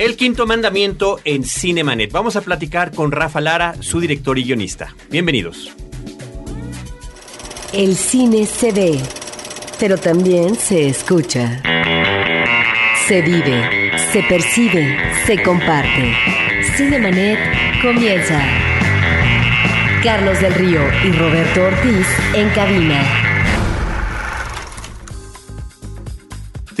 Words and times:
El 0.00 0.16
quinto 0.16 0.46
mandamiento 0.46 1.20
en 1.26 1.44
Cinemanet. 1.44 2.10
Vamos 2.10 2.34
a 2.34 2.40
platicar 2.40 2.90
con 2.90 3.12
Rafa 3.12 3.38
Lara, 3.42 3.74
su 3.80 4.00
director 4.00 4.38
y 4.38 4.44
guionista. 4.44 4.94
Bienvenidos. 5.10 5.76
El 7.74 7.94
cine 7.94 8.46
se 8.46 8.72
ve, 8.72 8.98
pero 9.78 9.98
también 9.98 10.56
se 10.56 10.88
escucha. 10.88 11.62
Se 13.06 13.20
vive, 13.20 13.92
se 14.10 14.22
percibe, 14.22 14.96
se 15.26 15.42
comparte. 15.42 16.14
Cinemanet 16.78 17.38
comienza. 17.82 18.42
Carlos 20.02 20.40
del 20.40 20.54
Río 20.54 20.80
y 21.04 21.12
Roberto 21.12 21.64
Ortiz 21.64 22.06
en 22.32 22.48
cabina. 22.54 23.29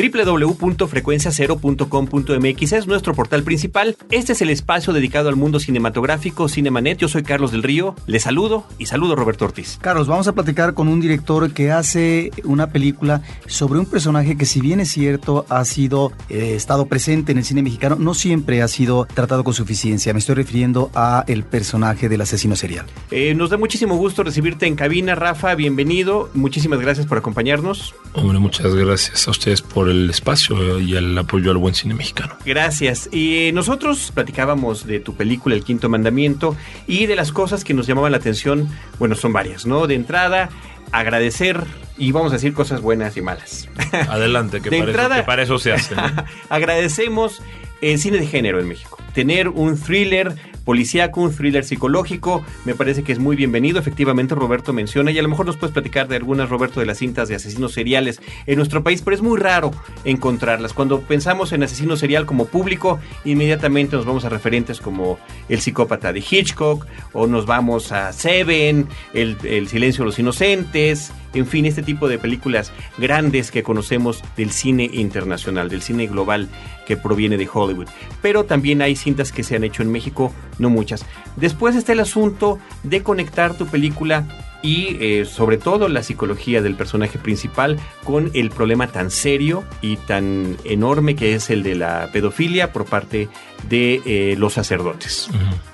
www.frecuenciacero.com.mx 0.00 2.72
es 2.72 2.86
nuestro 2.86 3.12
portal 3.14 3.42
principal. 3.42 3.98
Este 4.10 4.32
es 4.32 4.40
el 4.40 4.48
espacio 4.50 4.94
dedicado 4.94 5.28
al 5.28 5.36
mundo 5.36 5.60
cinematográfico 5.60 6.48
Cinemanet. 6.48 6.96
Yo 6.98 7.08
soy 7.08 7.22
Carlos 7.22 7.52
del 7.52 7.62
Río. 7.62 7.94
Le 8.06 8.18
saludo 8.20 8.64
y 8.78 8.86
saludo 8.86 9.12
a 9.12 9.16
Roberto 9.16 9.44
Ortiz. 9.44 9.78
Carlos, 9.80 10.06
vamos 10.06 10.28
a 10.28 10.32
platicar 10.32 10.72
con 10.74 10.88
un 10.88 11.00
director 11.00 11.52
que 11.52 11.70
hace 11.70 12.30
una 12.44 12.70
película 12.70 13.20
sobre 13.46 13.78
un 13.78 13.84
personaje 13.86 14.36
que 14.36 14.46
si 14.46 14.60
bien 14.60 14.80
es 14.80 14.90
cierto 14.90 15.46
ha 15.48 15.64
sido 15.64 16.12
eh, 16.28 16.54
estado 16.54 16.86
presente 16.86 17.32
en 17.32 17.38
el 17.38 17.44
cine 17.44 17.62
mexicano, 17.62 17.96
no 17.98 18.14
siempre 18.14 18.62
ha 18.62 18.68
sido 18.68 19.08
tratado 19.12 19.42
con 19.44 19.54
suficiencia. 19.54 20.12
Me 20.12 20.20
estoy 20.20 20.36
refiriendo 20.36 20.90
a 20.94 21.24
el 21.26 21.42
personaje 21.44 22.08
del 22.08 22.22
asesino 22.22 22.56
serial. 22.56 22.86
Eh, 23.10 23.34
nos 23.34 23.50
da 23.50 23.58
muchísimo 23.58 23.96
gusto 23.96 24.22
recibirte 24.22 24.66
en 24.66 24.76
cabina, 24.76 25.14
Rafa. 25.14 25.54
Bienvenido. 25.54 26.30
Muchísimas 26.34 26.80
gracias 26.80 27.06
por 27.06 27.18
acompañarnos. 27.18 27.94
Hombre, 28.14 28.38
muchas 28.38 28.74
gracias 28.74 29.28
a 29.28 29.30
ustedes 29.30 29.62
por 29.62 29.89
el 29.90 30.10
espacio 30.10 30.78
y 30.78 30.96
el 30.96 31.16
apoyo 31.16 31.50
al 31.50 31.58
buen 31.58 31.74
cine 31.74 31.94
mexicano. 31.94 32.34
Gracias. 32.44 33.08
Y 33.12 33.50
nosotros 33.52 34.12
platicábamos 34.14 34.86
de 34.86 35.00
tu 35.00 35.14
película 35.14 35.54
El 35.54 35.64
Quinto 35.64 35.88
Mandamiento 35.88 36.56
y 36.86 37.06
de 37.06 37.16
las 37.16 37.32
cosas 37.32 37.64
que 37.64 37.74
nos 37.74 37.86
llamaban 37.86 38.12
la 38.12 38.18
atención, 38.18 38.68
bueno, 38.98 39.14
son 39.14 39.32
varias, 39.32 39.66
¿no? 39.66 39.86
De 39.86 39.94
entrada, 39.94 40.50
agradecer 40.92 41.64
y 41.98 42.12
vamos 42.12 42.32
a 42.32 42.36
decir 42.36 42.54
cosas 42.54 42.80
buenas 42.80 43.16
y 43.16 43.22
malas. 43.22 43.68
Adelante, 44.08 44.60
que, 44.60 44.70
para, 44.70 44.90
eso, 44.90 45.14
que 45.14 45.22
para, 45.22 45.42
eso, 45.42 45.58
se 45.58 45.72
hace. 45.72 45.94
agradecemos 46.48 47.42
el 47.80 47.98
cine 47.98 48.18
de 48.18 48.26
género 48.26 48.60
en 48.60 48.68
México. 48.68 48.98
Tener 49.14 49.48
un 49.48 49.78
thriller 49.78 50.34
policíaco, 50.64 51.22
un 51.22 51.34
thriller 51.34 51.64
psicológico, 51.64 52.44
me 52.64 52.74
parece 52.74 53.02
que 53.02 53.12
es 53.12 53.18
muy 53.18 53.34
bienvenido. 53.34 53.80
Efectivamente, 53.80 54.34
Roberto 54.34 54.72
menciona, 54.72 55.10
y 55.10 55.18
a 55.18 55.22
lo 55.22 55.28
mejor 55.28 55.46
nos 55.46 55.56
puedes 55.56 55.72
platicar 55.72 56.06
de 56.06 56.16
algunas, 56.16 56.48
Roberto, 56.48 56.78
de 56.78 56.86
las 56.86 56.98
cintas 56.98 57.28
de 57.28 57.34
asesinos 57.34 57.72
seriales 57.72 58.20
en 58.46 58.56
nuestro 58.56 58.84
país, 58.84 59.02
pero 59.02 59.16
es 59.16 59.22
muy 59.22 59.38
raro 59.38 59.72
encontrarlas. 60.04 60.72
Cuando 60.72 61.00
pensamos 61.00 61.52
en 61.52 61.62
asesino 61.62 61.96
serial 61.96 62.24
como 62.24 62.44
público, 62.44 63.00
inmediatamente 63.24 63.96
nos 63.96 64.06
vamos 64.06 64.24
a 64.24 64.28
referentes 64.28 64.80
como 64.80 65.18
El 65.48 65.60
psicópata 65.60 66.12
de 66.12 66.20
Hitchcock, 66.20 66.86
o 67.12 67.26
nos 67.26 67.46
vamos 67.46 67.90
a 67.90 68.12
Seven, 68.12 68.86
El, 69.12 69.38
el 69.42 69.66
silencio 69.66 70.04
de 70.04 70.06
los 70.06 70.18
inocentes, 70.18 71.12
en 71.34 71.46
fin, 71.46 71.66
este 71.66 71.82
tipo 71.82 72.08
de 72.08 72.18
películas 72.18 72.72
grandes 72.98 73.50
que 73.50 73.62
conocemos 73.62 74.22
del 74.36 74.50
cine 74.50 74.90
internacional, 74.92 75.68
del 75.68 75.82
cine 75.82 76.06
global 76.06 76.48
que 76.86 76.96
proviene 76.96 77.36
de 77.36 77.48
Hollywood. 77.52 77.88
Pero 78.22 78.44
también 78.44 78.82
hay 78.82 78.96
cintas 78.96 79.32
que 79.32 79.44
se 79.44 79.56
han 79.56 79.64
hecho 79.64 79.82
en 79.82 79.92
México, 79.92 80.32
no 80.58 80.70
muchas. 80.70 81.04
Después 81.36 81.76
está 81.76 81.92
el 81.92 82.00
asunto 82.00 82.58
de 82.82 83.02
conectar 83.02 83.56
tu 83.56 83.66
película 83.66 84.26
y 84.62 84.96
eh, 85.00 85.24
sobre 85.24 85.56
todo 85.56 85.88
la 85.88 86.02
psicología 86.02 86.60
del 86.62 86.74
personaje 86.74 87.18
principal 87.18 87.78
con 88.04 88.30
el 88.34 88.50
problema 88.50 88.88
tan 88.88 89.10
serio 89.10 89.64
y 89.80 89.96
tan 89.96 90.56
enorme 90.64 91.16
que 91.16 91.34
es 91.34 91.50
el 91.50 91.62
de 91.62 91.74
la 91.74 92.10
pedofilia 92.12 92.72
por 92.72 92.84
parte 92.84 93.18
de 93.18 93.28
eh, 93.70 94.34
los 94.38 94.54
sacerdotes. 94.54 95.28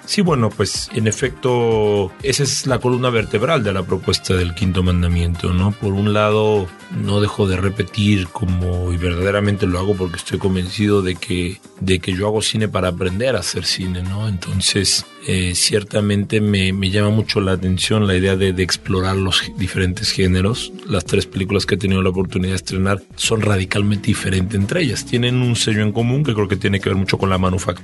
Sí, 0.06 0.20
bueno, 0.20 0.50
pues 0.50 0.88
en 0.94 1.08
efecto, 1.08 2.12
esa 2.22 2.44
es 2.44 2.66
la 2.66 2.78
columna 2.78 3.10
vertebral 3.10 3.64
de 3.64 3.72
la 3.72 3.82
propuesta 3.82 4.34
del 4.34 4.54
quinto 4.54 4.84
mandamiento, 4.84 5.52
¿no? 5.52 5.72
Por 5.72 5.94
un 5.94 6.12
lado, 6.12 6.68
no 6.92 7.20
dejo 7.20 7.48
de 7.48 7.56
repetir 7.56 8.28
como, 8.28 8.92
y 8.92 8.96
verdaderamente 8.96 9.66
lo 9.66 9.80
hago 9.80 9.96
porque 9.96 10.16
estoy 10.16 10.38
convencido 10.38 11.02
de 11.02 11.16
que, 11.16 11.60
de 11.80 11.98
que 11.98 12.12
yo 12.12 12.28
hago 12.28 12.40
cine 12.40 12.68
para 12.68 12.88
aprender 12.88 13.34
a 13.34 13.40
hacer 13.40 13.64
cine, 13.64 14.04
¿no? 14.04 14.28
Entonces, 14.28 15.04
eh, 15.26 15.56
ciertamente 15.56 16.40
me, 16.40 16.72
me, 16.72 16.90
llama 16.90 17.10
mucho 17.10 17.40
la 17.40 17.52
atención 17.52 18.06
la 18.06 18.14
idea 18.14 18.36
de, 18.36 18.52
de, 18.52 18.62
explorar 18.62 19.16
los 19.16 19.42
diferentes 19.58 20.12
géneros. 20.12 20.72
Las 20.88 21.04
tres 21.04 21.26
películas 21.26 21.66
que 21.66 21.74
he 21.74 21.78
tenido 21.78 22.00
la 22.00 22.10
oportunidad 22.10 22.52
de 22.52 22.56
estrenar 22.56 23.02
son 23.16 23.40
radicalmente 23.40 24.06
diferentes 24.06 24.54
entre 24.54 24.82
ellas. 24.82 25.04
Tienen 25.04 25.42
un 25.42 25.56
sello 25.56 25.82
en 25.82 25.90
común 25.90 26.22
que 26.22 26.32
creo 26.32 26.46
que 26.46 26.54
tiene 26.54 26.78
que 26.78 26.90
ver 26.90 26.96
mucho 26.96 27.18
con 27.18 27.28
la 27.28 27.38
manufactura, 27.38 27.75